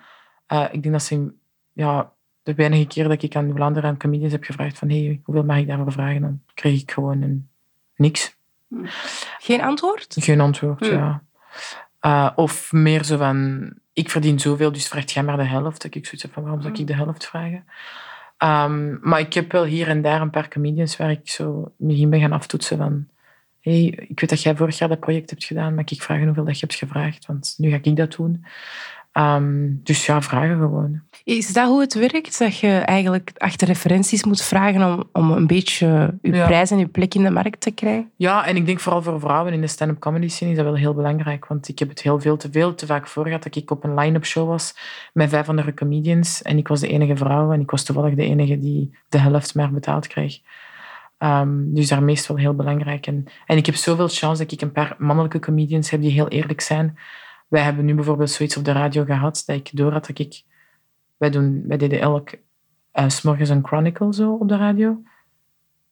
Uh, 0.52 0.64
ik 0.70 0.82
denk 0.82 0.94
dat 0.94 1.02
ze... 1.02 1.32
Ja, 1.72 2.12
de 2.42 2.54
weinige 2.54 2.86
keer 2.86 3.08
dat 3.08 3.22
ik 3.22 3.36
aan 3.36 3.52
Vlaanderen 3.54 3.90
aan 3.90 3.96
comedians 3.96 4.32
heb 4.32 4.44
gevraagd 4.44 4.78
van 4.78 4.88
hey, 4.88 5.20
hoeveel 5.24 5.44
mag 5.44 5.56
ik 5.56 5.66
daarvoor 5.66 5.92
vragen? 5.92 6.20
Dan 6.20 6.40
kreeg 6.54 6.80
ik 6.80 6.90
gewoon 6.90 7.22
een, 7.22 7.48
niks. 7.96 8.36
Geen 9.38 9.62
antwoord? 9.62 10.16
Geen 10.18 10.40
antwoord, 10.40 10.86
hmm. 10.86 10.96
ja. 10.96 11.22
Uh, 12.00 12.30
of 12.34 12.72
meer 12.72 13.04
zo 13.04 13.16
van, 13.16 13.70
ik 13.92 14.10
verdien 14.10 14.38
zoveel, 14.38 14.72
dus 14.72 14.88
vraagt 14.88 15.12
jij 15.12 15.22
maar 15.22 15.36
de 15.36 15.44
helft. 15.44 15.82
Dat 15.82 15.94
ik 15.94 16.04
zoiets 16.04 16.22
heb 16.22 16.32
van, 16.32 16.42
waarom 16.42 16.62
zou 16.62 16.74
ik 16.74 16.86
de 16.86 16.94
helft 16.94 17.26
vragen? 17.26 17.64
Um, 18.38 18.98
maar 19.02 19.20
ik 19.20 19.34
heb 19.34 19.52
wel 19.52 19.64
hier 19.64 19.88
en 19.88 20.02
daar 20.02 20.20
een 20.20 20.30
paar 20.30 20.48
comedians 20.48 20.96
waar 20.96 21.10
ik 21.10 21.28
zo 21.28 21.72
begin 21.76 22.10
ben 22.10 22.20
gaan 22.20 22.32
aftoetsen 22.32 22.78
van 22.78 23.08
hey, 23.64 23.84
ik 24.08 24.20
weet 24.20 24.30
dat 24.30 24.42
jij 24.42 24.56
vorig 24.56 24.78
jaar 24.78 24.88
dat 24.88 25.00
project 25.00 25.30
hebt 25.30 25.44
gedaan, 25.44 25.74
maar 25.74 25.84
ik 25.86 26.02
vraag 26.02 26.22
hoeveel 26.22 26.44
dat 26.44 26.58
je 26.58 26.66
hebt 26.66 26.78
gevraagd, 26.78 27.26
want 27.26 27.54
nu 27.56 27.70
ga 27.70 27.78
ik 27.82 27.96
dat 27.96 28.12
doen. 28.12 28.44
Um, 29.18 29.80
dus 29.82 30.06
ja, 30.06 30.22
vragen 30.22 30.58
gewoon. 30.58 31.02
Is 31.24 31.52
dat 31.52 31.68
hoe 31.68 31.80
het 31.80 31.94
werkt? 31.94 32.38
Dat 32.38 32.58
je 32.58 32.68
eigenlijk 32.68 33.32
achter 33.36 33.66
referenties 33.66 34.24
moet 34.24 34.42
vragen 34.42 34.82
om, 34.82 35.04
om 35.12 35.30
een 35.30 35.46
beetje 35.46 36.18
je 36.22 36.32
ja. 36.32 36.46
prijs 36.46 36.70
en 36.70 36.78
je 36.78 36.86
plek 36.86 37.14
in 37.14 37.22
de 37.22 37.30
markt 37.30 37.60
te 37.60 37.70
krijgen? 37.70 38.10
Ja, 38.16 38.46
en 38.46 38.56
ik 38.56 38.66
denk 38.66 38.80
vooral 38.80 39.02
voor 39.02 39.20
vrouwen 39.20 39.52
in 39.52 39.60
de 39.60 39.66
stand-up 39.66 39.98
comedy 39.98 40.28
scene 40.28 40.50
is 40.50 40.56
dat 40.56 40.66
wel 40.66 40.76
heel 40.76 40.94
belangrijk. 40.94 41.46
Want 41.46 41.68
ik 41.68 41.78
heb 41.78 41.88
het 41.88 42.02
heel 42.02 42.20
veel 42.20 42.36
te 42.36 42.50
veel 42.50 42.74
te 42.74 42.86
vaak 42.86 43.06
voor 43.06 43.24
gehad 43.24 43.42
dat 43.42 43.56
ik 43.56 43.70
op 43.70 43.84
een 43.84 43.94
line-up 43.94 44.24
show 44.24 44.48
was 44.48 44.76
met 45.12 45.28
vijf 45.30 45.48
andere 45.48 45.74
comedians 45.74 46.42
en 46.42 46.58
ik 46.58 46.68
was 46.68 46.80
de 46.80 46.88
enige 46.88 47.16
vrouw 47.16 47.52
en 47.52 47.60
ik 47.60 47.70
was 47.70 47.84
toevallig 47.84 48.14
de 48.14 48.24
enige 48.24 48.58
die 48.58 48.94
de 49.08 49.18
helft 49.18 49.54
maar 49.54 49.72
betaald 49.72 50.06
kreeg. 50.06 50.38
Um, 51.18 51.74
dus 51.74 51.88
daarmee 51.88 52.14
is 52.14 52.18
het 52.18 52.28
wel 52.28 52.36
heel 52.36 52.54
belangrijk. 52.54 53.06
En, 53.06 53.24
en 53.46 53.56
ik 53.56 53.66
heb 53.66 53.74
zoveel 53.74 54.08
chance 54.08 54.42
dat 54.42 54.52
ik 54.52 54.60
een 54.60 54.72
paar 54.72 54.94
mannelijke 54.98 55.38
comedians 55.38 55.90
heb 55.90 56.00
die 56.00 56.10
heel 56.10 56.28
eerlijk 56.28 56.60
zijn. 56.60 56.98
Wij 57.48 57.62
hebben 57.62 57.84
nu 57.84 57.94
bijvoorbeeld 57.94 58.30
zoiets 58.30 58.56
op 58.56 58.64
de 58.64 58.72
radio 58.72 59.04
gehad 59.04 59.42
dat 59.46 59.56
ik 59.56 59.70
door 59.72 59.92
had 59.92 60.06
dat 60.06 60.18
ik... 60.18 60.42
Wij, 61.16 61.30
doen, 61.30 61.64
deden 61.66 62.00
elk 62.00 62.30
uh, 62.94 63.08
s 63.08 63.22
morgens 63.22 63.48
een 63.48 63.66
chronicle 63.66 64.14
zo 64.14 64.32
op 64.32 64.48
de 64.48 64.56
radio. 64.56 65.02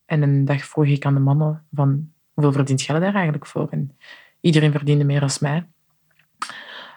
En 0.05 0.21
een 0.21 0.45
dag 0.45 0.65
vroeg 0.65 0.85
ik 0.85 1.05
aan 1.05 1.13
de 1.13 1.19
mannen 1.19 1.65
van 1.73 2.11
hoeveel 2.33 2.53
verdient 2.53 2.81
jij 2.81 2.99
daar 2.99 3.13
eigenlijk 3.13 3.45
voor? 3.45 3.67
En 3.69 3.97
iedereen 4.41 4.71
verdiende 4.71 5.03
meer 5.03 5.19
dan 5.19 5.29
mij. 5.39 5.67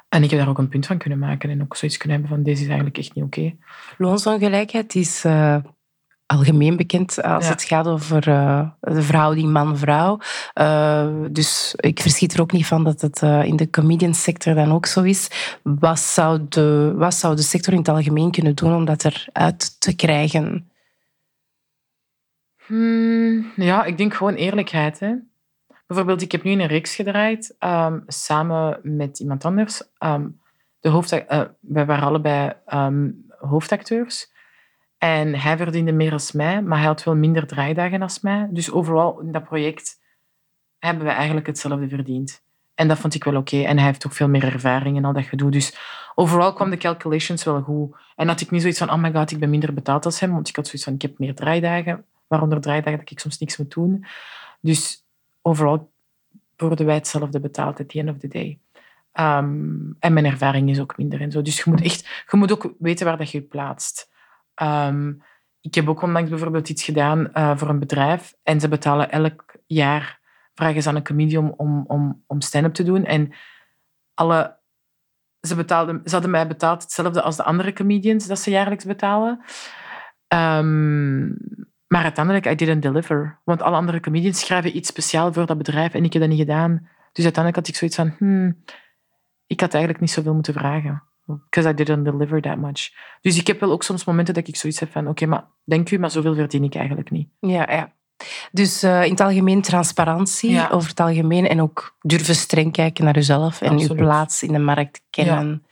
En 0.09 0.23
ik 0.23 0.31
heb 0.31 0.39
daar 0.39 0.49
ook 0.49 0.59
een 0.59 0.69
punt 0.69 0.87
van 0.87 0.99
kunnen 0.99 1.19
maken 1.19 1.51
en 1.51 1.63
ook 1.63 1.77
zoiets 1.77 1.97
kunnen 1.97 2.19
hebben 2.19 2.37
van 2.37 2.45
deze 2.45 2.61
is 2.61 2.67
eigenlijk 2.67 2.99
echt 2.99 3.15
niet 3.15 3.25
oké. 3.25 3.39
Okay. 3.39 3.59
Loonsongelijkheid 3.99 4.95
is 4.95 5.25
uh, 5.25 5.57
algemeen 6.27 6.77
bekend 6.77 7.23
als 7.23 7.45
Ja. 7.45 7.51
het 7.51 7.63
gaat 7.63 7.87
over 7.87 8.29
eh, 8.29 8.69
de 8.81 9.03
verhouding 9.03 9.53
man-vrouw. 9.53 10.19
Eh, 10.53 11.09
dus 11.31 11.75
ik 11.77 12.01
verschiet 12.01 12.35
er 12.35 12.41
ook 12.41 12.53
niet 12.53 12.67
van 12.67 12.85
dat 12.85 13.01
het 13.01 13.23
eh, 13.23 13.45
in 13.45 13.57
de 13.57 13.71
comedian 13.71 14.15
sector 14.15 14.55
dan 14.55 14.73
ook 14.73 14.87
zo 14.87 15.03
is. 15.03 15.59
Wat 15.63 15.99
zou, 15.99 16.41
de, 16.49 16.93
wat 16.97 17.15
zou 17.15 17.37
de 17.37 17.43
sector 17.43 17.73
in 17.73 17.79
het 17.79 17.89
algemeen 17.89 18.31
kunnen 18.31 18.55
doen 18.55 18.75
om 18.75 18.85
dat 18.85 19.05
eruit 19.05 19.81
te 19.81 19.97
krijgen? 19.97 20.71
Hmm, 22.67 23.53
ja, 23.57 23.85
ik 23.85 23.99
denk 23.99 24.15
gewoon 24.15 24.35
eerlijkheid. 24.35 25.01
Hè. 25.01 25.15
Bijvoorbeeld, 25.87 26.23
ik 26.23 26.33
heb 26.33 26.43
nu 26.43 26.51
een 26.51 26.67
reeks 26.67 26.95
gedraaid 26.95 27.55
ehm, 27.59 28.01
samen 28.07 28.81
met 28.83 29.19
iemand 29.19 29.45
anders. 29.45 29.83
Ehm, 29.99 30.27
de 30.81 31.25
eh, 31.29 31.43
wij 31.61 31.87
waren 31.87 32.05
allebei 32.07 32.53
ehm, 32.67 33.11
hoofdacteurs. 33.39 34.35
En 34.99 35.35
hij 35.35 35.57
verdiende 35.57 35.93
meer 35.93 36.13
als 36.13 36.33
mij, 36.33 36.63
maar 36.63 36.79
hij 36.79 36.87
had 36.87 37.03
veel 37.03 37.17
minder 37.17 37.47
draaidagen 37.47 38.03
als 38.03 38.21
mij. 38.21 38.49
Dus 38.51 38.71
overal 38.71 39.21
in 39.21 39.33
dat 39.33 39.45
project 39.45 40.01
hebben 40.79 41.05
we 41.05 41.11
eigenlijk 41.11 41.47
hetzelfde 41.47 41.89
verdiend. 41.89 42.45
En 42.75 42.89
dat 42.89 42.99
vond 42.99 43.15
ik 43.15 43.25
wel 43.25 43.37
oké. 43.37 43.63
En 43.63 43.77
hij 43.77 43.87
heeft 43.87 44.07
ook 44.07 44.13
veel 44.13 44.29
meer 44.29 44.45
ervaring 44.45 44.97
en 44.97 45.05
al 45.05 45.13
dat 45.13 45.25
gedoe. 45.25 45.51
Dus 45.51 45.77
overal 46.15 46.53
kwam 46.53 46.71
de 46.71 46.77
calculations 46.77 47.45
wel 47.45 47.63
goed. 47.63 47.97
En 48.17 48.29
had 48.29 48.41
ik 48.41 48.51
niet 48.51 48.61
zoiets 48.61 48.79
van, 48.79 48.91
oh 48.91 48.99
my 48.99 49.13
god, 49.13 49.31
ik 49.31 49.39
ben 49.39 49.51
minder 49.51 49.75
betaald 49.75 50.05
als 50.05 50.21
hem. 50.21 50.33
Want 50.33 50.49
ik 50.49 50.57
had 50.57 50.65
zoiets 50.65 50.85
van, 50.85 50.95
ik 50.95 51.03
heb 51.03 51.19
meer 51.19 51.35
draaidagen. 51.35 52.05
Waaronder 52.27 52.61
draaidagen 52.61 52.99
dat 52.99 53.11
ik 53.11 53.19
soms 53.19 53.39
niks 53.39 53.57
moet 53.57 53.75
doen. 53.75 54.05
Dus 54.61 55.05
overal 55.43 55.91
worden 56.57 56.87
wij 56.87 56.95
hetzelfde 56.95 57.41
betaald 57.41 57.81
at 57.81 57.89
the 57.89 57.99
end 57.99 58.11
of 58.11 58.19
the 58.19 58.29
day. 58.29 58.59
Ehm, 59.13 59.91
en 59.99 60.13
mijn 60.13 60.25
ervaring 60.25 60.71
is 60.71 60.81
ook 60.81 60.97
minder 60.97 61.21
en 61.21 61.31
zo. 61.31 61.43
Dus 61.43 61.57
je 61.57 61.71
moet 61.71 61.83
echt, 61.83 62.25
je 62.31 62.37
moet 62.37 62.53
ook 62.53 62.75
weten 62.79 63.07
waar 63.07 63.17
dat 63.17 63.31
je 63.31 63.39
je 63.39 63.45
plaatst. 63.45 64.11
Ehm, 64.57 65.13
ik 65.61 65.75
heb 65.75 65.89
ook 65.89 66.03
onlangs 66.03 66.31
bijvoorbeeld 66.31 66.69
iets 66.69 66.85
gedaan 66.85 67.33
eh, 67.33 67.57
voor 67.57 67.69
een 67.69 67.79
bedrijf 67.79 68.35
en 68.43 68.61
ze 68.61 68.69
betalen 68.69 69.11
elk 69.11 69.57
jaar, 69.67 70.21
vragen 70.55 70.83
ze 70.83 70.89
aan 70.89 70.97
een 70.97 71.05
comedian 71.05 71.55
om, 71.57 71.85
om, 71.87 72.23
om 72.27 72.41
stand-up 72.41 72.75
te 72.75 72.83
doen. 72.83 73.05
En 73.05 73.33
alle, 74.15 74.57
ze, 75.41 75.55
betaalden, 75.55 76.01
ze 76.05 76.13
hadden 76.13 76.31
mij 76.31 76.47
betaald 76.47 76.83
hetzelfde 76.83 77.23
als 77.23 77.37
de 77.37 77.43
andere 77.43 77.73
comedians 77.73 78.27
dat 78.27 78.39
ze 78.39 78.51
jaarlijks 78.51 78.85
betalen. 78.85 79.41
Ehm, 80.29 81.27
maar 81.87 82.03
uiteindelijk, 82.03 82.47
I 82.47 82.55
didn't 82.55 82.83
deliver. 82.83 83.41
Want 83.45 83.63
alle 83.63 83.77
andere 83.77 84.01
comedians 84.01 84.41
schrijven 84.41 84.77
iets 84.77 84.89
speciaal 84.89 85.33
voor 85.33 85.47
dat 85.47 85.59
bedrijf 85.59 85.95
en 85.95 86.05
ik 86.05 86.13
heb 86.13 86.23
dat 86.23 86.31
niet 86.31 86.41
gedaan. 86.41 86.89
Dus 87.13 87.25
uiteindelijk 87.25 87.57
had 87.57 87.69
ik 87.69 87.77
zoiets 87.77 87.97
van, 87.97 88.15
hmm, 88.19 88.63
ik 89.47 89.61
had 89.61 89.73
eigenlijk 89.73 90.03
niet 90.03 90.13
zoveel 90.13 90.35
moeten 90.35 90.55
vragen. 90.55 91.03
Because 91.27 91.69
I 91.71 91.75
didn't 91.75 92.05
deliver 92.05 92.41
that 92.43 92.57
much. 92.57 92.89
Dus 93.21 93.39
ik 93.39 93.47
heb 93.47 93.61
wel 93.61 93.71
ook 93.71 93.83
soms 93.83 94.05
momenten 94.05 94.35
dat 94.35 94.49
ik 94.49 94.57
zoiets 94.57 94.81
heb 94.81 94.93
van, 94.93 95.09
oké, 95.09 95.27
maar 95.27 95.45
denk 95.65 95.91
u, 95.91 95.99
maar 95.99 96.11
zoveel 96.11 96.35
verdien 96.35 96.65
ik 96.65 96.75
eigenlijk 96.75 97.11
niet. 97.11 97.29
Ja, 97.41 97.73
ja. 97.73 97.93
Dus 98.53 98.83
eh, 98.83 99.05
in 99.05 99.11
het 99.11 99.21
algemeen 99.21 99.63
transparantie 99.63 100.51
Ja. 100.51 100.69
over 100.69 100.89
het 100.89 101.01
algemeen 101.01 101.49
en 101.49 101.61
ook 101.63 101.97
durven 102.01 102.35
streng 102.35 102.73
kijken 102.73 103.05
naar 103.05 103.15
jezelf 103.15 103.61
en 103.61 103.71
Absoluut. 103.71 103.91
uw 103.91 103.97
plaats 103.97 104.43
in 104.43 104.53
de 104.53 104.59
markt 104.59 105.03
kennen. 105.11 105.65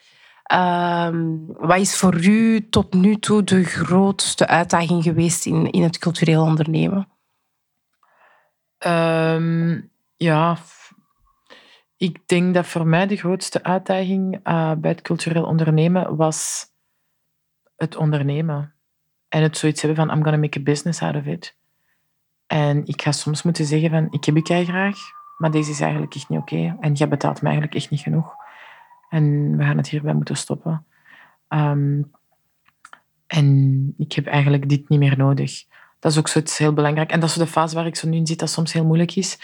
Ehm, 0.43 1.25
wat 1.47 1.79
is 1.79 1.97
voor 1.97 2.25
u 2.25 2.69
tot 2.69 2.95
nu 2.95 3.17
toe 3.17 3.45
de 3.45 3.65
grootste 3.65 4.47
uitdaging 4.47 5.03
geweest 5.03 5.47
in, 5.47 5.71
in 5.71 5.83
het 5.83 5.99
cultureel 5.99 6.43
ondernemen? 6.43 7.09
Ehm, 8.79 9.81
ja, 10.17 10.57
ik 12.05 12.19
denk 12.27 12.55
dat 12.55 12.67
voor 12.67 12.87
mij 12.87 13.07
de 13.07 13.17
grootste 13.17 13.63
uitdaging 13.63 14.41
eh, 14.43 14.73
bij 14.73 14.91
het 14.91 15.03
cultureel 15.03 15.45
ondernemen 15.45 16.17
was 16.17 16.67
het 17.77 17.97
ondernemen. 17.97 18.75
En 19.29 19.43
het 19.43 19.57
zoiets 19.57 19.83
hebben 19.83 20.07
van, 20.07 20.17
I'm 20.17 20.23
gonna 20.23 20.39
make 20.39 20.59
a 20.59 20.63
business 20.63 21.03
out 21.03 21.17
of 21.17 21.25
it. 21.25 21.57
En 22.47 22.87
ik 22.87 23.03
ga 23.03 23.13
soms 23.13 23.43
moeten 23.43 23.65
zeggen 23.65 23.91
van, 23.91 24.07
ik 24.11 24.25
heb 24.25 24.43
kei 24.43 24.65
graag, 24.65 24.97
maar 25.39 25.51
deze 25.51 25.71
is 25.71 25.81
eigenlijk 25.81 26.15
echt 26.15 26.29
niet 26.29 26.39
oké. 26.39 26.77
En 26.81 26.93
jij 26.93 27.09
betaalt 27.09 27.41
me 27.41 27.49
eigenlijk 27.49 27.77
echt 27.77 27.91
niet 27.91 28.01
genoeg. 28.01 28.35
En 29.09 29.57
we 29.57 29.65
gaan 29.65 29.77
het 29.77 29.89
hierbij 29.89 30.15
moeten 30.15 30.37
stoppen. 30.37 30.87
Ehm, 31.49 32.03
en 33.27 33.95
ik 33.99 34.13
heb 34.13 34.27
eigenlijk 34.27 34.69
dit 34.69 34.89
niet 34.89 34.99
meer 34.99 35.17
nodig. 35.17 35.65
Dat 35.99 36.13
is 36.13 36.19
ook 36.19 36.29
zoiets 36.29 36.59
heel 36.59 36.73
belangrijk. 36.73 37.11
En 37.11 37.21
dat 37.21 37.29
is 37.29 37.35
de 37.35 37.47
fase 37.47 37.75
waar 37.75 37.87
ik 37.87 37.97
zo 37.97 38.09
nu 38.09 38.17
in 38.17 38.27
zit, 38.27 38.39
dat 38.39 38.51
soms 38.51 38.73
heel 38.73 38.85
moeilijk 38.85 39.17
is. 39.17 39.39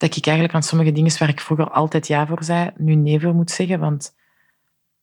Dat 0.00 0.16
ik 0.16 0.26
eigenlijk 0.26 0.56
aan 0.56 0.62
sommige 0.62 0.92
dingen 0.92 1.18
waar 1.18 1.28
ik 1.28 1.40
vroeger 1.40 1.70
altijd 1.70 2.06
ja 2.06 2.26
voor 2.26 2.44
zei, 2.44 2.70
nu 2.76 2.94
nee 2.94 3.20
voor 3.20 3.34
moet 3.34 3.50
zeggen. 3.50 3.80
Want 3.80 4.14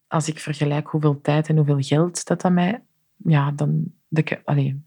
als 0.08 0.28
ik 0.28 0.40
vergelijk 0.40 0.88
hoeveel 0.88 1.22
tijd 1.22 1.48
en 1.48 1.56
hoeveel 1.56 1.82
geld 1.82 2.26
dat 2.26 2.44
aan 2.46 2.54
mij... 2.54 2.82
Ja, 3.18 3.52
dan... 3.52 3.84
De, 4.08 4.42
allee, 4.46 4.82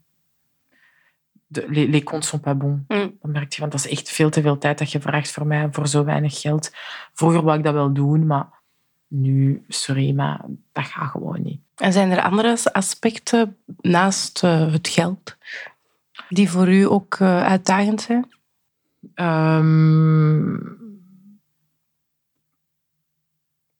de, 1.46 1.66
les, 1.68 1.88
les 1.88 2.02
comptes 2.02 2.28
sont 2.28 2.42
pas 2.42 2.56
bons. 2.56 2.80
Mm. 2.88 3.16
Dan 3.22 3.30
merk 3.30 3.52
je, 3.52 3.60
want 3.60 3.72
dat 3.72 3.84
is 3.84 3.90
echt 3.90 4.10
veel 4.10 4.30
te 4.30 4.40
veel 4.40 4.58
tijd 4.58 4.78
dat 4.78 4.92
je 4.92 5.00
vraagt 5.00 5.30
voor 5.30 5.46
mij, 5.46 5.68
voor 5.70 5.88
zo 5.88 6.04
weinig 6.04 6.40
geld. 6.40 6.70
Vroeger 7.12 7.42
wou 7.42 7.58
ik 7.58 7.64
dat 7.64 7.74
wel 7.74 7.92
doen, 7.92 8.26
maar 8.26 8.48
nu, 9.08 9.64
sorry, 9.68 10.12
maar 10.12 10.44
dat 10.72 10.84
gaat 10.84 11.10
gewoon 11.10 11.42
niet. 11.42 11.60
En 11.76 11.92
zijn 11.92 12.10
er 12.10 12.22
andere 12.22 12.56
aspecten 12.72 13.56
naast 13.80 14.42
eh, 14.44 14.72
het 14.72 14.88
geld 14.88 15.36
die 16.28 16.50
voor 16.50 16.68
u 16.68 16.82
ook 16.88 17.14
eh, 17.14 17.42
uitdagend 17.42 18.00
zijn? 18.00 18.39
Ehm, 19.14 20.54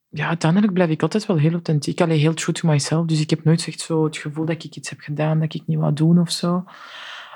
ja, 0.09 0.27
uiteindelijk 0.29 0.73
blijf 0.73 0.91
ik 0.91 1.03
altijd 1.03 1.27
wel 1.27 1.37
heel 1.37 1.53
authentiek. 1.53 2.01
Allee, 2.01 2.19
heel 2.19 2.35
true 2.35 2.55
to 2.55 2.69
myself. 2.69 3.07
Dus 3.07 3.21
ik 3.21 3.31
heb 3.31 3.45
nooit 3.45 3.67
echt 3.67 3.81
zo 3.81 4.05
het 4.05 4.17
gevoel 4.17 4.45
dat 4.45 4.65
ik 4.65 4.77
iets 4.77 4.91
heb 4.91 5.01
gedaan 5.01 5.41
dat 5.41 5.55
ik 5.55 5.63
niet 5.67 5.79
wou 5.79 5.93
doen 5.93 6.21
of 6.21 6.31
zo. 6.31 6.65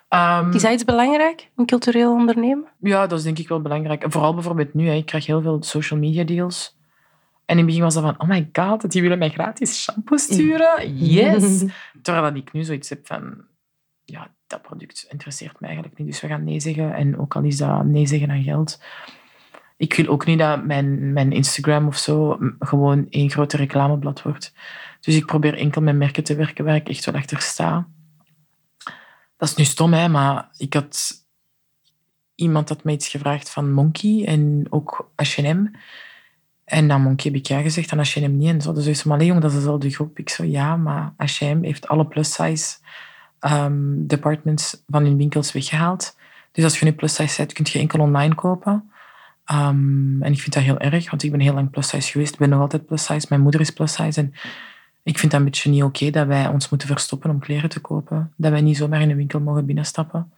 Ehm, 0.09 0.51
Is 0.53 0.63
dat 0.63 0.73
iets 0.73 0.85
belangrijk 0.85 1.51
in 1.57 1.67
cultureel 1.67 2.13
ondernemen? 2.13 2.69
Ja, 2.81 3.07
dat 3.07 3.19
is 3.19 3.25
denk 3.25 3.39
ik 3.39 3.49
wel 3.49 3.61
belangrijk. 3.61 4.05
Vooral 4.09 4.35
bijvoorbeeld 4.35 4.75
nu. 4.75 4.87
Hè, 4.89 4.95
ik 4.95 5.07
krijg 5.07 5.27
heel 5.27 5.43
veel 5.43 5.63
social 5.63 6.01
media 6.01 6.25
deals. 6.25 6.77
En 7.47 7.53
in 7.53 7.57
het 7.57 7.67
begin 7.67 7.83
was 7.83 7.95
dat 7.95 8.03
van, 8.03 8.21
oh 8.21 8.29
my 8.29 8.49
god, 8.53 8.91
die 8.91 9.03
willen 9.03 9.19
mij 9.19 9.31
gratis 9.31 9.83
shampoo 9.83 10.17
sturen. 10.17 10.97
Yes! 10.97 11.65
Terwijl 12.03 12.25
dat 12.25 12.37
ik 12.37 12.53
nu 12.53 12.65
zoiets 12.65 12.89
heb 12.89 13.07
van, 13.07 13.45
ja, 14.05 14.34
dat 14.55 14.63
product 14.63 15.07
interesseert 15.09 15.61
mij 15.61 15.69
eigenlijk 15.69 15.99
niet. 15.99 16.09
Dus 16.09 16.21
we 16.21 16.29
gaan 16.29 16.45
nee 16.45 16.61
zeggen. 16.61 16.95
En 16.95 17.19
ook 17.19 17.37
al 17.37 17.43
is 17.43 17.57
dat 17.57 17.85
nee 17.85 18.07
zeggen 18.07 18.31
aan 18.31 18.43
geld. 18.43 18.83
Ik 19.77 19.95
wil 19.95 20.07
ook 20.07 20.27
niet 20.27 20.39
dat 20.39 20.65
mijn, 20.65 21.13
mijn 21.13 21.33
Instagram 21.33 21.87
of 21.87 21.97
zo 21.97 22.39
gewoon 22.59 23.07
één 23.11 23.31
grote 23.31 23.57
reclameblad 23.57 24.23
wordt. 24.23 24.53
Dus 25.01 25.17
ik 25.17 25.27
probeer 25.27 25.55
enkel 25.55 25.83
met 25.83 25.97
merken 25.97 26.25
te 26.25 26.35
werken 26.35 26.65
waar 26.65 26.75
ik 26.75 26.89
echt 26.89 27.05
wel 27.05 27.15
achter 27.15 27.41
sta. 27.41 27.87
Dat 29.37 29.49
is 29.49 29.55
nu 29.55 29.65
stom, 29.65 29.93
hè, 29.93 30.09
maar 30.09 30.49
ik 30.57 30.75
had 30.75 31.25
iemand 32.35 32.69
had 32.69 32.85
mij 32.85 32.95
iets 32.95 33.09
gevraagd 33.09 33.51
van 33.51 33.73
Monkey 33.73 34.25
en 34.27 34.67
ook 34.71 35.11
H&M. 35.17 35.67
En 36.65 36.91
aan 36.91 37.03
Monkey 37.03 37.31
heb 37.31 37.41
ik 37.41 37.47
ja 37.47 37.61
gezegd, 37.61 37.93
aan 37.93 37.99
H&M 37.99 38.37
niet. 38.37 38.49
En 38.49 38.61
zo, 38.61 38.73
dus 38.73 38.99
ze 38.99 39.09
maar 39.09 39.17
allee, 39.17 39.29
jong, 39.29 39.41
dat 39.41 39.51
is 39.51 39.57
dezelfde 39.57 39.91
groep. 39.91 40.19
Ik 40.19 40.29
zo, 40.29 40.45
ja, 40.45 40.77
maar 40.77 41.15
H&M 41.17 41.63
heeft 41.63 41.89
alle 41.89 42.07
plus-size 42.07 42.77
ehm, 43.45 44.07
departments 44.07 44.83
van 44.89 45.05
hun 45.05 45.17
winkels 45.17 45.53
weggehaald. 45.53 46.17
Dus 46.53 46.65
als 46.65 46.79
je 46.79 46.85
nu 46.85 46.93
plus-size 46.93 47.37
bent, 47.37 47.53
kun 47.53 47.67
je 47.69 47.79
enkel 47.79 48.01
online 48.01 48.35
kopen. 48.35 48.91
Ehm, 49.45 50.23
en 50.23 50.33
ik 50.33 50.41
vind 50.41 50.55
dat 50.55 50.63
heel 50.63 50.79
erg, 50.79 51.11
want 51.11 51.23
ik 51.23 51.31
ben 51.31 51.41
heel 51.41 51.55
lang 51.55 51.71
plus-size 51.71 52.11
geweest. 52.11 52.33
Ik 52.33 52.39
ben 52.39 52.49
nog 52.49 52.61
altijd 52.61 52.87
plus-size. 52.87 53.27
Mijn 53.29 53.41
moeder 53.41 53.61
is 53.61 53.71
plus-size. 53.71 54.21
En 54.21 54.35
ik 55.03 55.19
vind 55.19 55.33
dat 55.33 55.41
een 55.41 55.47
beetje 55.47 55.71
niet 55.71 55.83
oké 55.83 56.11
dat 56.11 56.27
wij 56.27 56.49
ons 56.49 56.69
moeten 56.69 56.89
verstoppen 56.89 57.31
om 57.31 57.39
kleren 57.39 57.71
te 57.71 57.81
kopen. 57.81 58.33
Dat 58.37 58.51
wij 58.51 58.61
niet 58.61 58.77
zomaar 58.77 59.01
in 59.01 59.11
een 59.11 59.17
winkel 59.17 59.41
mogen 59.41 59.67
binnenstappen. 59.67 60.33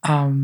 Ehm, 0.00 0.34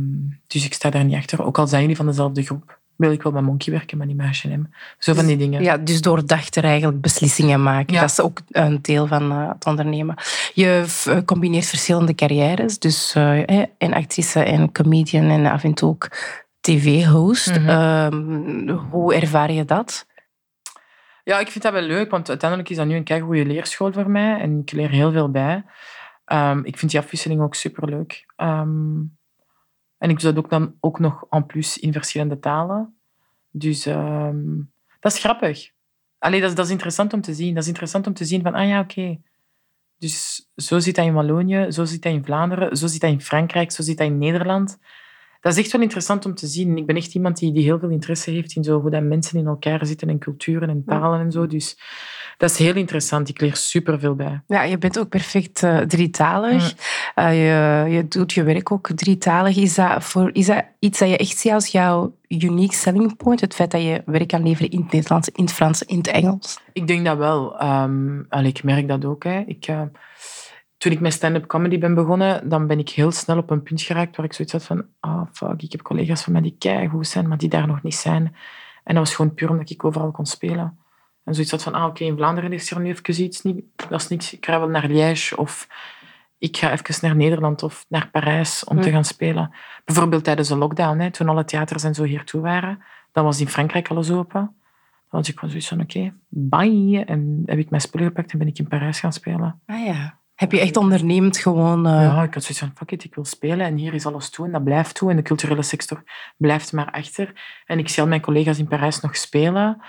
dus 0.47 0.65
ik 0.65 0.75
sta 0.75 0.91
daar 0.91 1.05
niet 1.05 1.17
achter. 1.17 1.45
Ook 1.45 1.59
al 1.59 1.67
zijn 1.67 1.81
jullie 1.81 1.97
van 1.97 2.07
dezelfde 2.07 2.43
groep, 2.43 2.79
wil 2.97 3.13
ik 3.13 3.23
wel 3.23 3.33
met 3.33 3.43
Monkey 3.43 3.73
werken, 3.73 3.99
maar 3.99 4.07
niet 4.07 4.17
met 4.17 4.27
H&M. 4.27 4.63
Zo 4.99 5.15
van 5.15 5.27
die 5.27 5.37
dingen. 5.37 5.63
Ja, 5.63 5.77
dus 5.77 6.01
doordachter 6.01 6.65
eigenlijk 6.65 7.01
beslissingen 7.01 7.63
maken. 7.63 7.95
Ja. 7.95 8.01
Dat 8.01 8.11
is 8.11 8.21
ook 8.21 8.41
een 8.51 8.83
deel 8.83 9.07
van 9.07 9.31
eh, 9.31 9.49
het 9.49 9.67
ondernemen. 9.67 10.15
Je 10.55 10.85
eh, 11.05 11.19
combineert 11.25 11.67
verschillende 11.67 12.15
carrières. 12.15 12.79
Dus 12.79 13.15
eh, 13.15 13.59
en 13.79 13.93
actrice 13.93 14.41
en 14.41 14.73
comedian 14.73 15.31
en 15.31 15.47
af 15.47 15.65
en 15.65 15.75
toe 15.75 15.89
ook 15.89 16.09
tv-host. 16.61 17.59
Mhm. 17.59 17.69
Ehm, 17.69 18.69
hoe 18.91 19.15
ervaar 19.15 19.53
je 19.53 19.65
dat? 19.65 20.07
Ja, 21.25 21.39
ik 21.39 21.49
vind 21.49 21.65
dat 21.65 21.73
wel 21.73 21.83
leuk, 21.83 22.11
want 22.11 22.29
uiteindelijk 22.29 22.71
is 22.71 22.77
dat 22.77 22.87
nu 22.87 22.95
een 22.95 23.05
keigoede 23.05 23.47
leerschool 23.47 23.93
voor 23.93 24.11
mij 24.11 24.41
en 24.41 24.61
ik 24.61 24.73
leer 24.73 24.91
heel 24.91 25.13
veel 25.13 25.31
bij. 25.31 25.65
Ehm, 26.25 26.61
ik 26.63 26.79
vind 26.79 26.91
die 26.91 27.01
afwisseling 27.01 27.41
ook 27.41 27.55
superleuk. 27.55 28.25
Ehm 28.37 28.99
en 29.99 30.11
ik 30.11 30.21
doe 30.21 30.33
dat 30.33 30.45
ook 30.45 30.51
dan 30.51 30.75
ook 30.81 30.99
nog 30.99 31.27
en 31.31 31.47
plus 31.47 31.79
in 31.79 31.93
verschillende 31.93 32.39
talen. 32.39 32.99
Dus 33.51 33.87
ehm, 33.87 34.57
dat 35.01 35.13
is 35.13 35.19
grappig. 35.19 35.71
Allee, 36.19 36.41
dat, 36.41 36.51
is, 36.51 36.57
dat 36.57 36.65
is 36.65 36.71
interessant 36.71 37.13
om 37.13 37.21
te 37.21 37.35
zien. 37.35 37.55
Dat 37.55 37.63
is 37.63 37.69
interessant 37.69 38.07
om 38.07 38.15
te 38.15 38.25
zien 38.25 38.43
van, 38.43 38.55
ah 38.55 38.69
ja, 38.69 38.81
oké. 38.81 39.19
Dus 39.99 40.49
zo 40.57 40.79
zit 40.79 40.95
dat 40.95 41.05
in 41.05 41.13
Wallonië, 41.13 41.67
zo 41.73 41.85
zit 41.85 42.03
dat 42.03 42.13
in 42.13 42.25
Vlaanderen, 42.25 42.77
zo 42.77 42.87
zit 42.87 43.01
dat 43.01 43.11
in 43.11 43.21
Frankrijk, 43.21 43.73
zo 43.73 43.83
zit 43.83 43.99
dat 43.99 44.07
in 44.07 44.19
Nederland. 44.19 44.79
Dat 45.41 45.53
is 45.53 45.59
echt 45.59 45.73
wel 45.73 45.83
interessant 45.83 46.25
om 46.25 46.35
te 46.35 46.47
zien. 46.47 46.77
Ik 46.77 46.87
ben 46.87 46.97
echt 46.97 47.15
iemand 47.15 47.39
die, 47.39 47.53
die 47.53 47.63
heel 47.63 47.79
veel 47.79 47.89
interesse 47.89 48.31
heeft 48.31 48.57
in 48.57 48.65
zo 48.65 48.81
hoe 48.81 48.91
dat 48.91 49.03
mensen 49.03 49.39
in 49.39 49.47
elkaar 49.47 49.87
zitten 49.87 50.09
en 50.09 50.19
culturen 50.19 50.69
en 50.69 50.85
talen 50.85 51.21
en 51.21 51.33
zo. 51.33 51.47
Dus 51.47 51.79
Dat 52.37 52.51
is 52.51 52.59
heel 52.59 52.75
interessant. 52.75 53.29
Ik 53.29 53.41
leer 53.41 53.57
superveel 53.57 54.15
bij. 54.15 54.41
Ja, 54.47 54.63
je 54.63 54.79
bent 54.79 54.99
ook 54.99 55.09
perfect 55.09 55.63
uh, 55.63 55.79
drietalig. 55.79 56.75
Uh, 57.15 57.33
je, 57.33 57.91
je 57.91 58.09
doet 58.09 58.33
je 58.33 58.43
werk 58.43 58.73
ook 58.73 58.89
drietalig. 58.95 59.57
Is 59.57 59.75
dat, 59.75 60.05
voor, 60.05 60.31
is 60.33 60.47
dat 60.47 60.65
iets 60.79 60.99
dat 60.99 61.09
je 61.09 61.17
echt 61.17 61.39
ziet 61.39 61.53
als 61.53 61.67
jouw 61.67 62.17
unique 62.29 62.77
selling 62.77 63.17
point? 63.17 63.41
Het 63.41 63.55
feit 63.55 63.71
dat 63.71 63.83
je 63.83 64.03
werk 64.07 64.29
kan 64.29 64.43
leveren 64.43 64.71
in 64.71 64.81
het 64.81 64.93
Nederlands, 64.93 65.29
in 65.29 65.45
het 65.45 65.53
Frans, 65.53 65.83
in 65.83 65.97
het 65.97 66.07
Engels? 66.07 66.59
Ik 66.73 66.87
denk 66.87 67.05
dat 67.05 67.17
wel. 67.17 67.63
Um, 67.63 68.27
allee, 68.29 68.49
ik 68.49 68.63
merk 68.63 68.89
dat 68.89 69.05
ook. 69.05 69.25
Hè. 69.25 69.43
Ik, 69.47 69.69
uh, 69.69 69.83
toen 70.79 70.93
ik 70.93 71.01
met 71.01 71.13
stand-up 71.13 71.47
comedy 71.47 71.79
ben 71.79 71.95
begonnen, 71.95 72.49
dan 72.49 72.67
ben 72.67 72.79
ik 72.79 72.89
heel 72.89 73.11
snel 73.11 73.39
op 73.39 73.51
een 73.51 73.63
punt 73.63 73.83
geraakt 73.83 74.17
waar 74.17 74.27
ik 74.27 74.33
zoiets 74.33 74.55
had 74.55 74.65
van 74.65 74.85
ah, 75.01 75.13
oh, 75.13 75.23
fuck, 75.33 75.63
ik 75.63 75.73
heb 75.73 75.83
collega's 75.83 76.23
van 76.23 76.33
mij 76.33 76.43
die 76.43 76.57
keigoed 76.59 77.07
zijn, 77.07 77.29
maar 77.29 77.39
die 77.39 77.49
daar 77.49 77.67
nog 77.67 77.83
niet 77.83 77.95
zijn. 77.95 78.37
En 78.85 78.95
dat 78.95 79.05
was 79.05 79.15
gewoon 79.15 79.35
puur 79.35 79.51
omdat 79.51 79.71
ik 79.71 79.85
overal 79.85 80.11
kon 80.11 80.27
spelen. 80.27 80.79
En 81.27 81.35
zoiets 81.35 81.51
had 81.51 81.63
van, 81.63 81.75
ah, 81.75 81.85
oké, 81.85 82.05
in 82.05 82.17
Vlaanderen 82.17 82.53
is 82.53 82.71
er 82.71 82.81
nu 82.81 82.89
even 82.89 83.23
iets, 83.23 83.43
niet, 83.43 83.65
dat 83.89 84.01
is 84.01 84.09
niks, 84.09 84.33
ik 84.33 84.45
ga 84.45 84.59
wel 84.59 84.69
naar 84.69 84.89
Liège 84.89 85.37
of 85.37 85.69
ik 86.39 86.57
ga 86.57 86.73
even 86.73 86.95
naar 87.01 87.17
Nederland 87.17 87.63
of 87.63 87.85
naar 87.89 88.09
Parijs 88.11 88.65
om 88.65 88.81
te 88.81 88.91
gaan 88.91 89.05
spelen. 89.05 89.55
Bijvoorbeeld 89.85 90.25
tijdens 90.25 90.49
de 90.49 90.57
lockdown, 90.57 90.99
hè, 90.99 91.11
toen 91.11 91.29
alle 91.29 91.45
theaters 91.45 91.85
en 91.85 91.95
zo 91.95 92.03
hier 92.03 92.25
toe 92.25 92.41
waren, 92.41 92.83
dan 93.13 93.25
was 93.25 93.41
in 93.41 93.49
Frankrijk 93.49 93.89
alles 93.89 94.11
open. 94.11 94.55
Dan 95.11 95.21
had 95.21 95.29
ik 95.29 95.35
gewoon 95.35 95.51
zoiets 95.51 95.69
van, 95.69 95.81
oké, 95.81 96.13
bye. 96.29 97.05
En 97.05 97.43
heb 97.47 97.59
ik 97.59 97.71
mijn 97.71 97.83
spullen 97.83 98.07
gepakt 98.07 98.33
en 98.33 98.39
ben 98.39 98.47
ik 98.47 98.59
in 98.59 98.69
Parijs 98.69 99.01
gaan 99.01 99.13
spelen. 99.13 99.61
Ah 99.67 99.85
ja. 99.85 100.19
Heb 100.35 100.53
je 100.53 100.61
echt 100.61 100.77
ondernemend 100.77 101.37
gewoon... 101.37 101.87
Uh... 101.87 101.93
Ja, 101.93 102.23
ik 102.23 102.35
had 102.35 102.43
zoiets 102.43 102.59
van, 102.59 102.73
fuck 102.75 102.91
it, 102.91 103.05
ik 103.05 103.15
wil 103.15 103.25
spelen 103.25 103.67
en 103.67 103.77
hier 103.77 103.95
is 103.95 104.07
alles 104.07 104.31
toe 104.31 104.47
en 104.47 104.53
dat 104.53 104.65
blijft 104.65 104.95
toe 104.95 105.11
en 105.11 105.17
de 105.17 105.23
culturele 105.23 105.63
sector 105.63 106.03
blijft 106.37 106.73
maar 106.73 106.91
achter. 106.91 107.33
En 107.67 107.79
ik 107.79 107.89
zie 107.89 108.03
al 108.03 108.09
mijn 108.09 108.21
collega's 108.21 108.59
in 108.59 108.69
Parijs 108.69 109.01
nog 109.01 109.17
spelen. 109.17 109.83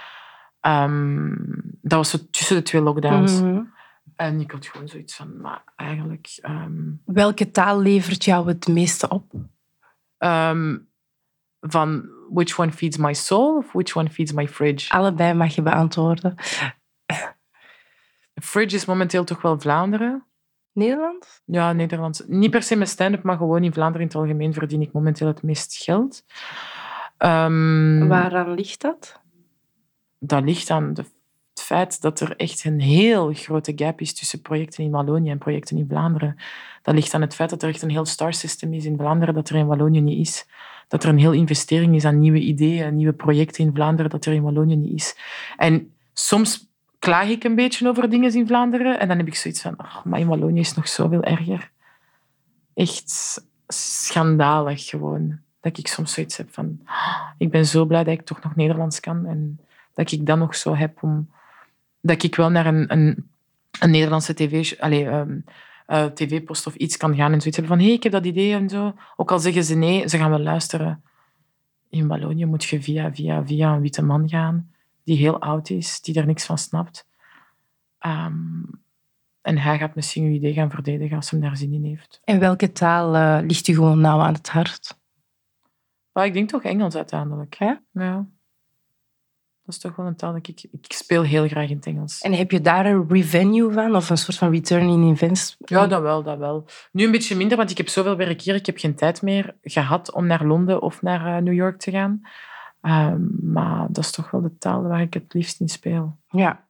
Um, 0.67 1.61
dat 1.81 1.97
was 1.97 2.09
zo 2.09 2.17
tussen 2.31 2.55
de 2.55 2.61
twee 2.61 2.81
lockdowns. 2.81 3.41
Mm 3.41 3.53
-hmm. 3.53 3.75
En 4.15 4.39
ik 4.39 4.51
had 4.51 4.65
gewoon 4.65 4.87
zoiets 4.87 5.15
van, 5.15 5.41
maar 5.41 5.63
eigenlijk... 5.75 6.39
Um, 6.49 7.01
Welke 7.05 7.51
taal 7.51 7.79
levert 7.79 8.23
jou 8.23 8.47
het 8.47 8.67
meeste 8.67 9.09
op? 9.09 9.33
Um, 10.17 10.89
van 11.59 12.09
which 12.29 12.59
one 12.59 12.71
feeds 12.71 12.97
my 12.97 13.13
soul 13.13 13.57
of 13.57 13.71
which 13.71 13.95
one 13.95 14.09
feeds 14.09 14.31
my 14.31 14.47
fridge? 14.47 14.91
Allebei 14.91 15.33
mag 15.33 15.55
je 15.55 15.61
beantwoorden. 15.61 16.35
Fridge 18.41 18.75
is 18.75 18.85
momenteel 18.85 19.23
toch 19.23 19.41
wel 19.41 19.59
Vlaanderen. 19.59 20.25
Nederland? 20.71 21.41
Ja, 21.45 21.73
Nederlands. 21.73 22.23
Niet 22.27 22.51
per 22.51 22.63
se 22.63 22.75
met 22.75 22.89
stand-up, 22.89 23.23
maar 23.23 23.37
gewoon 23.37 23.63
in 23.63 23.73
Vlaanderen 23.73 24.01
in 24.01 24.07
het 24.07 24.17
algemeen 24.17 24.53
verdien 24.53 24.81
ik 24.81 24.91
momenteel 24.91 25.27
het 25.27 25.43
meest 25.43 25.75
geld. 25.83 26.25
Um, 27.17 28.07
Waaraan 28.07 28.53
ligt 28.53 28.81
dat? 28.81 29.21
Dat 30.19 30.43
ligt 30.43 30.69
aan 30.69 30.83
het 30.87 31.11
feit 31.53 32.01
dat 32.01 32.19
er 32.19 32.35
echt 32.35 32.63
een 32.65 32.79
heel 32.79 33.33
grote 33.33 33.73
gap 33.75 34.01
is 34.01 34.13
tussen 34.13 34.41
projecten 34.41 34.83
in 34.83 34.91
Wallonië 34.91 35.29
en 35.29 35.37
projecten 35.37 35.77
in 35.77 35.85
Vlaanderen. 35.89 36.37
Dat 36.81 36.95
ligt 36.95 37.13
aan 37.13 37.21
het 37.21 37.35
feit 37.35 37.49
dat 37.49 37.63
er 37.63 37.69
echt 37.69 37.81
een 37.81 37.89
heel 37.89 38.05
star 38.05 38.33
system 38.33 38.73
is 38.73 38.85
in 38.85 38.97
Vlaanderen 38.97 39.33
dat 39.33 39.49
er 39.49 39.55
in 39.55 39.67
Wallonië 39.67 40.01
niet 40.01 40.27
is. 40.27 40.45
Dat 40.87 41.03
er 41.03 41.09
een 41.09 41.17
heel 41.17 41.31
investering 41.31 41.95
is 41.95 42.05
aan 42.05 42.19
nieuwe 42.19 42.39
ideeën, 42.39 42.95
nieuwe 42.95 43.13
projecten 43.13 43.63
in 43.63 43.73
Vlaanderen 43.73 44.11
dat 44.11 44.25
er 44.25 44.33
in 44.33 44.41
Wallonië 44.41 44.75
niet 44.75 44.93
is. 44.93 45.17
En 45.57 45.93
soms 46.13 46.67
klaag 46.99 47.27
ik 47.27 47.43
een 47.43 47.55
beetje 47.55 47.87
over 47.87 48.09
dingen 48.09 48.33
in 48.33 48.47
Vlaanderen. 48.47 48.99
En 48.99 49.07
dan 49.07 49.17
heb 49.17 49.27
ik 49.27 49.35
zoiets 49.35 49.61
van, 49.61 49.73
oh, 49.77 50.05
maar 50.05 50.19
in 50.19 50.27
Wallonië 50.27 50.59
is 50.59 50.67
het 50.67 50.77
nog 50.77 50.87
zoveel 50.87 51.23
erger. 51.23 51.71
Echt 52.73 53.45
schandalig 53.67 54.85
gewoon. 54.85 55.39
Dat 55.59 55.77
ik 55.77 55.87
soms 55.87 56.13
zoiets 56.13 56.37
heb 56.37 56.53
van, 56.53 56.79
oh, 56.85 57.29
ik 57.37 57.51
ben 57.51 57.65
zo 57.65 57.85
blij 57.85 58.03
dat 58.03 58.13
ik 58.13 58.25
toch 58.25 58.43
nog 58.43 58.55
Nederlands 58.55 58.99
kan. 58.99 59.25
En 59.25 59.59
dat 59.97 60.11
ik 60.11 60.25
dat 60.25 60.37
nog 60.37 60.55
zo 60.55 60.75
heb 60.75 61.03
om... 61.03 61.29
Dat 62.01 62.23
ik 62.23 62.35
wel 62.35 62.49
naar 62.49 62.65
een, 62.65 62.91
een, 62.91 63.29
een 63.79 63.91
Nederlandse 63.91 64.33
tv... 64.33 64.79
Allez, 64.79 65.05
um, 65.05 65.43
uh, 65.87 66.05
tv-post 66.05 66.67
of 66.67 66.75
iets 66.75 66.97
kan 66.97 67.15
gaan 67.15 67.33
en 67.33 67.41
zoiets 67.41 67.57
hebben 67.57 67.75
van, 67.75 67.77
hé, 67.77 67.85
hey, 67.85 67.95
ik 67.95 68.03
heb 68.03 68.11
dat 68.11 68.25
idee 68.25 68.53
en 68.53 68.69
zo. 68.69 68.95
Ook 69.15 69.31
al 69.31 69.39
zeggen 69.39 69.63
ze 69.63 69.75
nee, 69.75 70.09
ze 70.09 70.17
gaan 70.17 70.29
wel 70.29 70.39
luisteren. 70.39 71.03
In 71.89 72.07
Wallonië 72.07 72.45
moet 72.45 72.63
je 72.63 72.81
via, 72.81 73.13
via, 73.13 73.45
via 73.45 73.73
een 73.73 73.81
witte 73.81 74.03
man 74.03 74.29
gaan 74.29 74.71
die 75.03 75.17
heel 75.17 75.41
oud 75.41 75.69
is, 75.69 76.01
die 76.01 76.15
er 76.15 76.25
niks 76.25 76.45
van 76.45 76.57
snapt. 76.57 77.07
Um, 78.05 78.81
en 79.41 79.57
hij 79.57 79.77
gaat 79.77 79.95
misschien 79.95 80.23
uw 80.23 80.33
idee 80.33 80.53
gaan 80.53 80.69
verdedigen 80.69 81.15
als 81.15 81.29
hij 81.29 81.39
daar 81.39 81.57
zin 81.57 81.73
in 81.73 81.83
heeft. 81.83 82.21
En 82.23 82.39
welke 82.39 82.71
taal 82.71 83.15
uh, 83.15 83.39
ligt 83.47 83.67
u 83.67 83.73
gewoon 83.73 83.99
nauw 83.99 84.19
aan 84.19 84.33
het 84.33 84.49
hart? 84.49 84.97
Maar 86.11 86.25
ik 86.25 86.33
denk 86.33 86.49
toch 86.49 86.63
Engels 86.63 86.95
uiteindelijk. 86.95 87.53
Ja? 87.53 87.81
ja. 87.91 88.25
Dat 89.67 89.75
is 89.75 89.81
toch 89.81 89.95
wel 89.95 90.05
een 90.05 90.15
taal 90.15 90.33
dat 90.33 90.47
ik... 90.47 90.67
Ik 90.71 90.93
speel 90.93 91.21
heel 91.21 91.47
graag 91.47 91.69
in 91.69 91.75
het 91.75 91.85
Engels. 91.85 92.21
En 92.21 92.33
heb 92.33 92.51
je 92.51 92.61
daar 92.61 92.85
een 92.85 93.05
revenue 93.09 93.71
van? 93.71 93.95
Of 93.95 94.09
een 94.09 94.17
soort 94.17 94.37
van 94.37 94.51
return 94.51 94.89
in 94.89 95.03
invest? 95.03 95.55
Ja, 95.59 95.87
dat 95.87 96.01
wel, 96.01 96.23
dat 96.23 96.37
wel. 96.37 96.65
Nu 96.91 97.05
een 97.05 97.11
beetje 97.11 97.35
minder, 97.35 97.57
want 97.57 97.71
ik 97.71 97.77
heb 97.77 97.89
zoveel 97.89 98.15
werk 98.15 98.41
hier. 98.41 98.55
Ik 98.55 98.65
heb 98.65 98.77
geen 98.77 98.95
tijd 98.95 99.21
meer 99.21 99.55
gehad 99.61 100.11
om 100.13 100.27
naar 100.27 100.45
Londen 100.45 100.81
of 100.81 101.01
naar 101.01 101.37
uh, 101.37 101.43
New 101.43 101.53
York 101.53 101.79
te 101.79 101.91
gaan. 101.91 102.21
Um, 102.81 103.37
maar 103.41 103.87
dat 103.89 104.03
is 104.03 104.11
toch 104.11 104.31
wel 104.31 104.41
de 104.41 104.57
taal 104.57 104.83
waar 104.83 105.01
ik 105.01 105.13
het 105.13 105.33
liefst 105.33 105.59
in 105.59 105.69
speel. 105.69 106.17
Ja. 106.29 106.65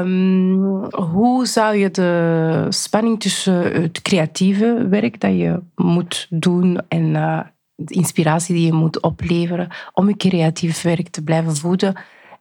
Um, 0.00 0.84
hoe 0.94 1.46
zou 1.46 1.76
je 1.76 1.90
de 1.90 2.66
spanning 2.68 3.20
tussen 3.20 3.82
het 3.82 4.02
creatieve 4.02 4.86
werk 4.88 5.20
dat 5.20 5.30
je 5.30 5.62
moet 5.74 6.26
doen 6.30 6.80
en 6.88 7.04
uh, 7.14 7.40
de 7.80 7.94
inspiratie 7.94 8.54
die 8.54 8.66
je 8.66 8.72
moet 8.72 9.02
opleveren 9.02 9.68
om 9.92 10.08
je 10.08 10.16
creatief 10.16 10.82
werk 10.82 11.08
te 11.08 11.22
blijven 11.22 11.56
voeden 11.56 11.96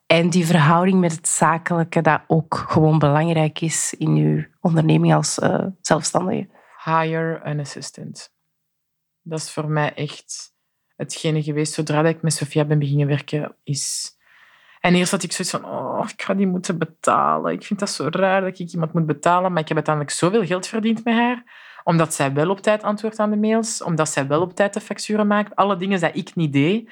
en 0.07 0.29
die 0.29 0.45
verhouding 0.45 0.99
met 0.99 1.11
het 1.11 1.27
zakelijke 1.27 2.01
dat 2.01 2.21
ook 2.27 2.65
gewoon 2.69 2.99
belangrijk 2.99 3.61
is 3.61 3.93
in 3.97 4.15
je 4.15 4.47
onderneming 4.61 5.13
als 5.13 5.39
uh, 5.39 5.65
zelfstandige? 5.81 6.47
Hire 6.83 7.43
an 7.43 7.59
assistant. 7.59 8.33
Dat 9.21 9.39
is 9.39 9.51
voor 9.51 9.69
mij 9.69 9.93
echt 9.93 10.53
hetgene 10.95 11.43
geweest, 11.43 11.73
zodra 11.73 12.03
ik 12.03 12.21
met 12.21 12.33
Sofia 12.33 12.65
ben 12.65 12.79
beginnen 12.79 13.07
werken, 13.07 13.55
is... 13.63 14.15
En 14.79 14.95
eerst 14.95 15.11
had 15.11 15.23
ik 15.23 15.31
zoiets 15.31 15.53
van, 15.55 15.65
oh, 15.65 16.09
ik 16.13 16.21
ga 16.21 16.33
die 16.33 16.47
moeten 16.47 16.77
betalen. 16.77 17.53
Ik 17.53 17.63
vind 17.63 17.79
dat 17.79 17.89
zo 17.89 18.07
raar 18.11 18.41
dat 18.41 18.59
ik 18.59 18.71
iemand 18.71 18.93
moet 18.93 19.05
betalen. 19.05 19.51
Maar 19.51 19.61
ik 19.61 19.67
heb 19.67 19.77
uiteindelijk 19.77 20.15
zoveel 20.15 20.45
geld 20.45 20.67
verdiend 20.67 21.03
met 21.03 21.13
haar. 21.13 21.43
Omdat 21.87 22.13
zij 22.13 22.33
wel 22.33 22.49
op 22.49 22.61
tijd 22.61 22.83
antwoordt 22.83 23.19
aan 23.19 23.29
de 23.29 23.37
mails. 23.37 23.83
Omdat 23.83 24.09
zij 24.09 24.27
wel 24.27 24.41
op 24.41 24.55
tijd 24.55 24.73
de 24.73 24.81
facturen 24.81 25.27
maakt. 25.27 25.55
Alle 25.55 25.77
dingen 25.77 25.99
die 25.99 26.11
ik 26.11 26.35
niet 26.35 26.53
deed. 26.53 26.89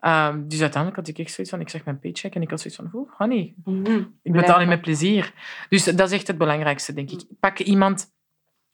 Um, 0.00 0.48
dus 0.48 0.60
uiteindelijk 0.60 0.96
had 0.96 1.08
ik 1.08 1.18
echt 1.18 1.32
zoiets 1.32 1.52
van, 1.52 1.60
ik 1.60 1.68
zag 1.68 1.84
mijn 1.84 1.98
paycheck 1.98 2.34
en 2.34 2.42
ik 2.42 2.50
had 2.50 2.60
zoiets 2.60 2.80
van, 2.80 3.00
oh, 3.00 3.10
honey, 3.18 3.54
mm-hmm. 3.64 4.18
ik 4.22 4.32
betaal 4.32 4.60
je 4.60 4.66
met 4.66 4.80
plezier. 4.80 5.32
Dus 5.68 5.84
dat 5.84 6.00
is 6.00 6.12
echt 6.12 6.26
het 6.26 6.38
belangrijkste, 6.38 6.92
denk 6.92 7.10
ik. 7.10 7.24
Pak 7.40 7.58
iemand 7.58 8.06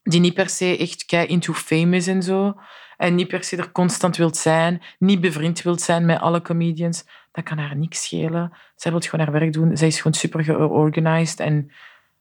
die 0.02 0.20
niet 0.20 0.34
per 0.34 0.48
se 0.48 0.78
echt 0.78 1.04
kei 1.04 1.26
into 1.26 1.52
fame 1.52 1.96
is 1.96 2.06
en 2.06 2.22
zo. 2.22 2.54
En 2.96 3.14
niet 3.14 3.28
per 3.28 3.44
se 3.44 3.56
er 3.56 3.72
constant 3.72 4.16
wilt 4.16 4.36
zijn. 4.36 4.82
Niet 4.98 5.20
bevriend 5.20 5.62
wilt 5.62 5.80
zijn 5.80 6.06
met 6.06 6.20
alle 6.20 6.42
comedians. 6.42 7.04
Dat 7.30 7.44
kan 7.44 7.58
haar 7.58 7.76
niks 7.76 8.02
schelen. 8.02 8.52
Zij 8.76 8.90
wil 8.90 9.00
gewoon 9.00 9.26
haar 9.26 9.34
werk 9.34 9.52
doen. 9.52 9.76
Zij 9.76 9.88
is 9.88 9.96
gewoon 9.96 10.14
super 10.14 10.44
georganized 10.44 11.40
en 11.40 11.70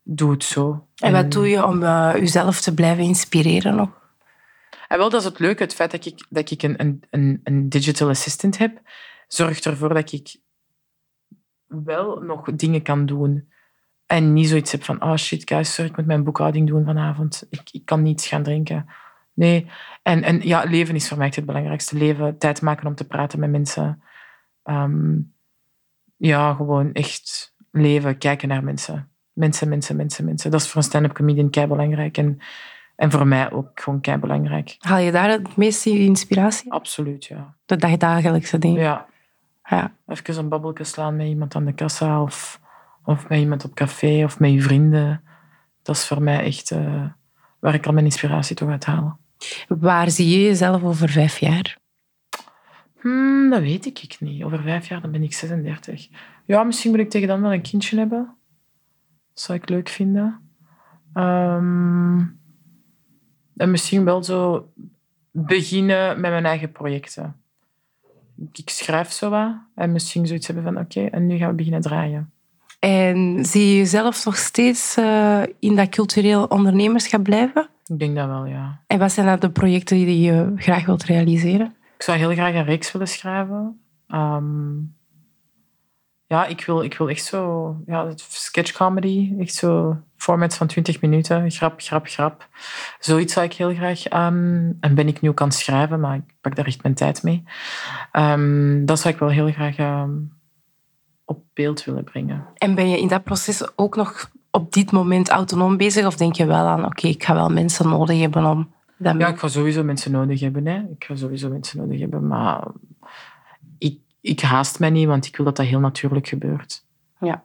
doet 0.03 0.31
het 0.31 0.43
zo. 0.43 0.87
En 0.95 1.11
wat 1.11 1.31
doe 1.31 1.47
je 1.47 1.65
om 1.65 1.83
uh, 1.83 2.11
jezelf 2.15 2.61
te 2.61 2.73
blijven 2.73 3.03
inspireren 3.03 3.75
nog? 3.75 3.89
En 4.87 4.97
wel, 4.97 5.09
dat 5.09 5.19
is 5.19 5.27
het 5.27 5.39
leuke. 5.39 5.63
Het 5.63 5.73
feit 5.73 5.91
dat 5.91 6.05
ik, 6.05 6.25
dat 6.29 6.51
ik 6.51 6.63
een, 6.63 7.01
een, 7.09 7.41
een 7.43 7.69
digital 7.69 8.09
assistant 8.09 8.57
heb, 8.57 8.81
zorgt 9.27 9.65
ervoor 9.65 9.93
dat 9.93 10.11
ik 10.11 10.35
wel 11.67 12.19
nog 12.21 12.51
dingen 12.55 12.81
kan 12.81 13.05
doen. 13.05 13.51
En 14.05 14.33
niet 14.33 14.47
zoiets 14.47 14.71
heb 14.71 14.83
van, 14.83 15.03
oh 15.03 15.15
shit, 15.15 15.49
guys, 15.49 15.73
sorry, 15.73 15.89
ik 15.89 15.97
moet 15.97 16.05
mijn 16.05 16.23
boekhouding 16.23 16.67
doen 16.67 16.85
vanavond. 16.85 17.47
Ik, 17.49 17.69
ik 17.71 17.85
kan 17.85 18.01
niets 18.01 18.27
gaan 18.27 18.43
drinken. 18.43 18.85
Nee. 19.33 19.71
En, 20.03 20.23
en 20.23 20.41
ja, 20.41 20.63
leven 20.63 20.95
is 20.95 21.07
voor 21.07 21.17
mij 21.17 21.31
het 21.35 21.45
belangrijkste. 21.45 21.97
Leven, 21.97 22.37
tijd 22.37 22.61
maken 22.61 22.87
om 22.87 22.95
te 22.95 23.07
praten 23.07 23.39
met 23.39 23.49
mensen. 23.49 24.03
Um, 24.63 25.33
ja, 26.17 26.53
gewoon 26.53 26.93
echt 26.93 27.55
leven, 27.71 28.17
kijken 28.17 28.47
naar 28.47 28.63
mensen. 28.63 29.10
Mensen, 29.33 29.69
mensen, 29.69 29.95
mensen, 29.95 30.25
mensen. 30.25 30.51
Dat 30.51 30.61
is 30.61 30.67
voor 30.67 30.77
een 30.77 30.87
stand-up 30.87 31.13
comedian 31.13 31.49
kei 31.49 31.67
belangrijk. 31.67 32.17
En, 32.17 32.39
en 32.95 33.11
voor 33.11 33.27
mij 33.27 33.51
ook 33.51 33.79
gewoon 33.79 34.01
kei 34.01 34.17
belangrijk. 34.17 34.75
Haal 34.79 34.99
je 34.99 35.11
daar 35.11 35.29
het 35.29 35.55
meeste 35.55 35.99
inspiratie? 35.99 36.71
Absoluut, 36.71 37.25
ja. 37.25 37.55
De 37.65 37.75
dagdagelijkse 37.75 38.57
dingen? 38.57 38.81
Ja. 38.81 39.05
ja. 39.63 39.95
Even 40.07 40.37
een 40.37 40.49
babbelje 40.49 40.83
slaan 40.83 41.15
met 41.15 41.27
iemand 41.27 41.55
aan 41.55 41.65
de 41.65 41.73
kassa 41.73 42.21
of, 42.21 42.59
of 43.03 43.29
met 43.29 43.39
iemand 43.39 43.65
op 43.65 43.73
café 43.73 44.23
of 44.23 44.39
met 44.39 44.51
je 44.51 44.61
vrienden. 44.61 45.23
Dat 45.81 45.95
is 45.95 46.07
voor 46.07 46.21
mij 46.21 46.43
echt 46.43 46.71
uh, 46.71 47.03
waar 47.59 47.73
ik 47.73 47.85
al 47.85 47.93
mijn 47.93 48.05
inspiratie 48.05 48.55
toch 48.55 48.69
uit 48.69 48.85
haal. 48.85 49.19
Waar 49.67 50.09
zie 50.09 50.29
je 50.29 50.45
jezelf 50.45 50.83
over 50.83 51.09
vijf 51.09 51.37
jaar? 51.37 51.79
Hmm, 52.99 53.49
dat 53.49 53.61
weet 53.61 53.85
ik 53.85 54.15
niet. 54.19 54.43
Over 54.43 54.61
vijf 54.61 54.87
jaar 54.87 55.01
dan 55.01 55.11
ben 55.11 55.23
ik 55.23 55.33
36. 55.33 56.07
Ja, 56.45 56.63
misschien 56.63 56.91
moet 56.91 56.99
ik 56.99 57.09
tegen 57.09 57.27
dan 57.27 57.41
wel 57.41 57.53
een 57.53 57.61
kindje 57.61 57.97
hebben. 57.97 58.35
Dat 59.33 59.43
zou 59.43 59.57
ik 59.57 59.69
leuk 59.69 59.89
vinden. 59.89 60.39
Um, 61.13 62.39
en 63.57 63.71
misschien 63.71 64.05
wel 64.05 64.23
zo 64.23 64.69
beginnen 65.31 66.19
met 66.19 66.31
mijn 66.31 66.45
eigen 66.45 66.71
projecten. 66.71 67.35
Ik 68.53 68.69
schrijf 68.69 69.11
zo 69.11 69.29
wat 69.29 69.55
en 69.75 69.91
misschien 69.91 70.27
zoiets 70.27 70.47
hebben 70.47 70.63
van 70.63 70.77
oké, 70.77 71.01
en 71.01 71.27
nu 71.27 71.37
gaan 71.37 71.49
we 71.49 71.55
beginnen 71.55 71.81
draaien. 71.81 72.31
En 72.79 73.45
zie 73.45 73.67
je 73.67 73.77
jezelf 73.77 74.25
nog 74.25 74.37
steeds 74.37 74.97
uh, 74.97 75.43
in 75.59 75.75
dat 75.75 75.89
cultureel 75.89 76.45
ondernemerschap 76.45 77.23
blijven? 77.23 77.69
Ik 77.85 77.99
denk 77.99 78.15
dat 78.15 78.27
wel, 78.27 78.45
ja. 78.45 78.81
En 78.87 78.99
wat 78.99 79.11
zijn 79.11 79.25
dan 79.25 79.39
de 79.39 79.49
projecten 79.49 79.97
die 79.97 80.21
je 80.21 80.51
graag 80.55 80.85
wilt 80.85 81.03
realiseren? 81.03 81.75
Ik 81.95 82.03
zou 82.03 82.17
heel 82.17 82.31
graag 82.31 82.53
een 82.53 82.63
reeks 82.63 82.91
willen 82.91 83.07
schrijven. 83.07 83.81
Um, 84.07 84.95
ja, 86.31 86.45
ik 86.45 86.65
wil, 86.65 86.81
ik 86.81 86.97
wil 86.97 87.09
echt 87.09 87.25
zo... 87.25 87.75
Ja, 87.85 88.11
sketchcomedy. 88.15 89.33
Echt 89.39 89.53
zo 89.53 89.97
formats 90.17 90.57
van 90.57 90.67
20 90.67 91.01
minuten. 91.01 91.51
Grap, 91.51 91.73
grap, 91.77 92.07
grap. 92.07 92.47
Zoiets 92.99 93.33
zou 93.33 93.45
ik 93.45 93.53
heel 93.53 93.73
graag... 93.73 94.13
Um, 94.13 94.77
en 94.79 94.95
ben 94.95 95.07
ik 95.07 95.21
nu 95.21 95.29
ook 95.29 95.41
aan 95.41 95.47
het 95.47 95.57
schrijven, 95.57 95.99
maar 95.99 96.15
ik 96.15 96.23
pak 96.41 96.55
daar 96.55 96.65
echt 96.65 96.83
mijn 96.83 96.95
tijd 96.95 97.23
mee. 97.23 97.43
Um, 98.13 98.85
dat 98.85 98.99
zou 98.99 99.13
ik 99.13 99.19
wel 99.19 99.29
heel 99.29 99.51
graag 99.51 99.77
um, 99.77 100.33
op 101.25 101.43
beeld 101.53 101.83
willen 101.83 102.03
brengen. 102.03 102.45
En 102.57 102.75
ben 102.75 102.89
je 102.89 102.99
in 102.99 103.07
dat 103.07 103.23
proces 103.23 103.77
ook 103.77 103.95
nog 103.95 104.31
op 104.51 104.73
dit 104.73 104.91
moment 104.91 105.29
autonoom 105.29 105.77
bezig? 105.77 106.05
Of 106.05 106.15
denk 106.15 106.35
je 106.35 106.45
wel 106.45 106.65
aan, 106.65 106.79
oké, 106.79 106.87
okay, 106.87 107.11
ik 107.11 107.23
ga 107.23 107.33
wel 107.33 107.49
mensen 107.49 107.89
nodig 107.89 108.19
hebben 108.19 108.45
om... 108.45 108.73
Dat 108.97 109.19
ja, 109.19 109.27
ik 109.27 109.39
ga 109.39 109.47
sowieso 109.47 109.83
mensen 109.83 110.11
nodig 110.11 110.39
hebben. 110.39 110.65
Hè. 110.65 110.77
Ik 110.77 111.03
ga 111.03 111.15
sowieso 111.15 111.49
mensen 111.49 111.77
nodig 111.77 111.99
hebben, 111.99 112.27
maar 112.27 112.67
ik, 114.21 114.39
haast 114.39 114.79
mij 114.79 114.89
niet, 114.89 115.07
want 115.07 115.25
ik 115.25 115.35
wil 115.35 115.45
dat 115.45 115.55
dat 115.55 115.65
heel 115.65 115.79
natuurlijk 115.79 116.27
gebeurt. 116.27 116.85
Ja. 117.19 117.43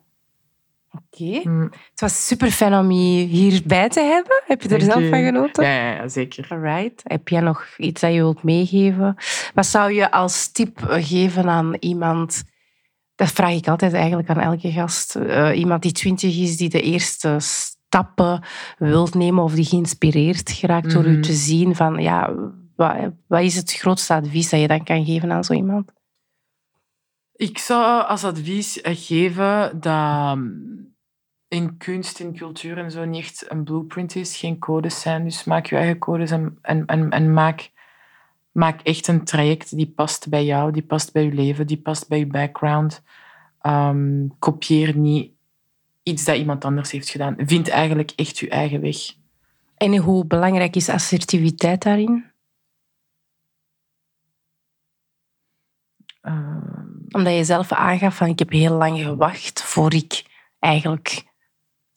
Oké. 0.93 1.23
Okay. 1.23 1.41
Mm. 1.45 1.63
Het 1.91 2.01
was 2.01 2.27
super 2.27 2.51
fijn 2.51 2.75
om 2.75 2.91
je 2.91 3.25
hierbij 3.27 3.89
te 3.89 4.01
hebben. 4.01 4.43
Heb 4.47 4.63
je 4.63 4.69
er 4.69 4.79
Dank 4.79 4.91
zelf 4.91 5.03
je. 5.03 5.09
van 5.09 5.25
genoten? 5.25 5.65
Ja, 5.65 5.93
ja, 5.93 6.09
zeker. 6.09 6.47
Alright. 6.49 7.01
Heb 7.05 7.29
jij 7.29 7.41
nog 7.41 7.67
iets 7.77 8.01
dat 8.01 8.13
je 8.13 8.19
wilt 8.19 8.43
meegeven? 8.43 9.17
Wat 9.55 9.67
zou 9.67 9.93
je 9.93 10.11
als 10.11 10.53
tip 10.53 10.79
geven 10.89 11.49
aan 11.49 11.75
iemand... 11.81 12.45
Dat 13.15 13.33
vraag 13.33 13.53
ik 13.53 13.69
altijd 13.69 13.93
eigenlijk 13.93 14.29
aan 14.29 14.41
elke 14.41 14.73
gast. 14.73 15.17
Uh, 15.17 15.59
iemand 15.59 15.83
die 15.83 15.93
twintig 15.93 16.39
is, 16.39 16.57
die 16.57 16.69
de 16.69 16.83
eerste 16.83 17.37
stappen 17.39 18.43
wilt 18.79 19.15
nemen 19.15 19.45
of 19.45 19.55
die 19.55 19.65
geïnspireerd 19.65 20.51
geraakt 20.51 20.93
door 20.93 21.03
Mhm. 21.03 21.11
u 21.13 21.21
te 21.23 21.33
zien 21.33 21.75
van 21.75 21.99
ja, 22.03 22.35
wat, 22.77 22.97
wat 23.27 23.41
is 23.43 23.57
het 23.57 23.73
grootste 23.73 24.15
advies 24.15 24.51
dat 24.51 24.61
je 24.61 24.69
dan 24.69 24.85
kan 24.85 25.05
geven 25.05 25.33
aan 25.33 25.45
zo 25.45 25.53
iemand? 25.53 25.93
Ik 27.37 27.59
zou 27.59 28.07
als 28.07 28.25
advies 28.25 28.79
geven 28.83 29.81
dat 29.81 30.39
in 31.49 31.77
kunst, 31.77 32.21
in 32.21 32.37
cultuur 32.37 32.79
en 32.79 32.91
zo 32.91 33.05
niet 33.05 33.23
echt 33.23 33.51
een 33.51 33.65
blueprint 33.65 34.15
is, 34.15 34.37
geen 34.37 34.59
codes 34.59 35.01
zijn. 35.01 35.25
Dus 35.25 35.45
maak 35.45 35.67
je 35.67 35.77
eigen 35.77 35.99
codes 35.99 36.31
en, 36.31 36.59
en, 36.63 36.87
en, 36.87 37.11
en 37.11 37.33
maak, 37.33 37.71
maak 38.53 38.81
echt 38.81 39.07
een 39.07 39.25
traject 39.25 39.77
die 39.77 39.89
past 39.89 40.29
bij 40.29 40.45
jou, 40.45 40.73
die 40.73 40.83
past 40.83 41.13
bij 41.13 41.25
je 41.25 41.33
leven, 41.33 41.67
die 41.67 41.81
past 41.81 42.09
bij 42.09 42.19
je 42.19 42.27
background. 42.27 43.03
Um, 43.63 44.39
kopieer 44.39 44.97
niet 44.97 45.33
iets 46.03 46.25
dat 46.25 46.37
iemand 46.37 46.65
anders 46.65 46.91
heeft 46.91 47.09
gedaan. 47.09 47.35
Vind 47.39 47.69
eigenlijk 47.69 48.13
echt 48.17 48.39
je 48.39 48.49
eigen 48.49 48.81
weg. 48.81 48.97
En 49.77 49.97
hoe 49.97 50.27
belangrijk 50.27 50.77
is 50.77 50.89
assertiviteit 50.89 51.83
daarin? 51.83 52.25
Uh, 56.23 56.76
Omdat 57.11 57.35
je 57.35 57.45
zelf 57.45 57.73
aangaf 57.73 58.17
van 58.17 58.29
ik 58.29 58.39
heb 58.39 58.51
heel 58.51 58.77
lang 58.77 58.99
gewacht 58.99 59.63
voor 59.63 59.95
ik 59.95 60.25
eigenlijk 60.59 61.25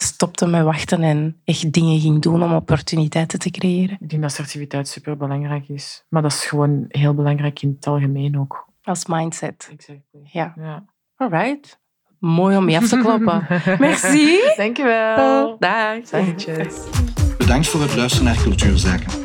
stopte 0.03 0.47
met 0.47 0.63
wachten 0.63 1.03
en 1.03 1.41
echt 1.43 1.71
dingen 1.71 1.99
ging 1.99 2.21
doen 2.21 2.43
om 2.43 2.53
opportuniteiten 2.53 3.39
te 3.39 3.51
creëren. 3.51 3.97
Ik 3.99 4.09
denk 4.09 4.21
dat 4.21 4.31
assertiviteit 4.31 4.87
super 4.87 5.17
belangrijk 5.17 5.69
is. 5.69 6.05
Maar 6.09 6.21
dat 6.21 6.31
is 6.31 6.45
gewoon 6.45 6.85
heel 6.87 7.13
belangrijk 7.13 7.61
in 7.61 7.73
het 7.75 7.87
algemeen 7.87 8.39
ook. 8.39 8.67
Als 8.83 9.05
mindset. 9.05 9.69
Exactly. 9.71 10.21
Ja. 10.23 10.53
ja. 10.55 10.85
Alright. 11.15 11.79
Mooi 12.19 12.57
om 12.57 12.69
je 12.69 12.77
af 12.77 12.87
te 12.87 12.97
kloppen. 12.97 13.47
Merci. 13.79 14.39
Dankjewel. 14.55 15.57
Dag. 15.59 16.09
Dankjes. 16.09 16.75
Bedankt 17.37 17.67
voor 17.67 17.81
het 17.81 17.95
luisteren 17.95 18.25
naar 18.25 18.43
Cultuurzaken. 18.43 19.18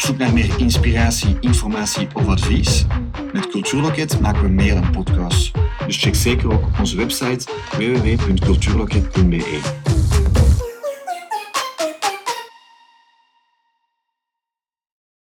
Op 0.00 0.06
zoek 0.06 0.18
naar 0.18 0.32
meer 0.32 0.58
inspiratie, 0.58 1.36
informatie 1.40 2.08
of 2.12 2.26
advies? 2.26 2.86
Met 3.32 3.48
Cultuurloket 3.48 4.20
maken 4.20 4.42
we 4.42 4.48
meer 4.48 4.74
dan 4.74 4.90
podcasts. 4.90 5.50
Dus 5.86 5.96
check 5.96 6.14
zeker 6.14 6.52
ook 6.52 6.64
onze 6.78 6.96
website 6.96 7.46
www.cultuurloket.be. 7.70 9.60